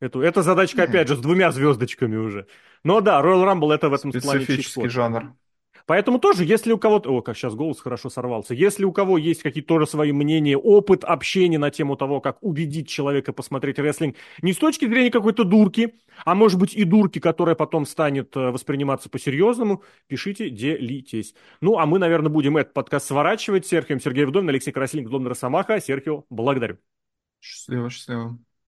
Эту, 0.00 0.22
эта 0.22 0.42
задачка, 0.42 0.84
опять 0.84 1.08
же, 1.08 1.16
с 1.16 1.20
двумя 1.20 1.52
звездочками 1.52 2.16
уже. 2.16 2.46
Но 2.84 3.00
да, 3.00 3.20
Royal 3.20 3.44
Rumble 3.44 3.74
это 3.74 3.90
в 3.90 3.94
этом 3.94 4.10
плане 4.12 4.44
Специфический 4.44 4.88
жанр. 4.88 5.34
Поэтому 5.86 6.18
тоже, 6.18 6.44
если 6.44 6.72
у 6.72 6.78
кого-то... 6.78 7.10
О, 7.10 7.20
как 7.20 7.36
сейчас 7.36 7.54
голос 7.54 7.80
хорошо 7.80 8.10
сорвался. 8.10 8.54
Если 8.54 8.84
у 8.84 8.92
кого 8.92 9.18
есть 9.18 9.42
какие-то 9.42 9.68
тоже 9.68 9.86
свои 9.86 10.12
мнения, 10.12 10.56
опыт 10.56 11.04
общения 11.04 11.58
на 11.58 11.70
тему 11.70 11.96
того, 11.96 12.20
как 12.20 12.38
убедить 12.42 12.88
человека 12.88 13.32
посмотреть 13.32 13.78
рестлинг, 13.78 14.16
не 14.40 14.52
с 14.52 14.56
точки 14.56 14.86
зрения 14.86 15.10
какой-то 15.10 15.44
дурки, 15.44 15.94
а 16.24 16.34
может 16.34 16.58
быть 16.58 16.74
и 16.74 16.84
дурки, 16.84 17.18
которая 17.18 17.54
потом 17.54 17.86
станет 17.86 18.36
э, 18.36 18.50
восприниматься 18.50 19.08
по-серьезному, 19.10 19.82
пишите, 20.06 20.48
делитесь. 20.48 21.34
Ну, 21.60 21.78
а 21.78 21.86
мы, 21.86 21.98
наверное, 21.98 22.30
будем 22.30 22.56
этот 22.56 22.72
подкаст 22.72 23.08
сворачивать. 23.08 23.66
Серхием 23.66 24.00
Сергей 24.00 24.24
Вдовин, 24.26 24.48
Алексей 24.48 24.72
Красильник, 24.72 25.08
Вдовин 25.08 25.26
Росомаха. 25.26 25.80
Серхио, 25.80 26.24
благодарю. 26.30 26.78
Счастливо, 27.40 27.90
счастливо. 27.90 28.38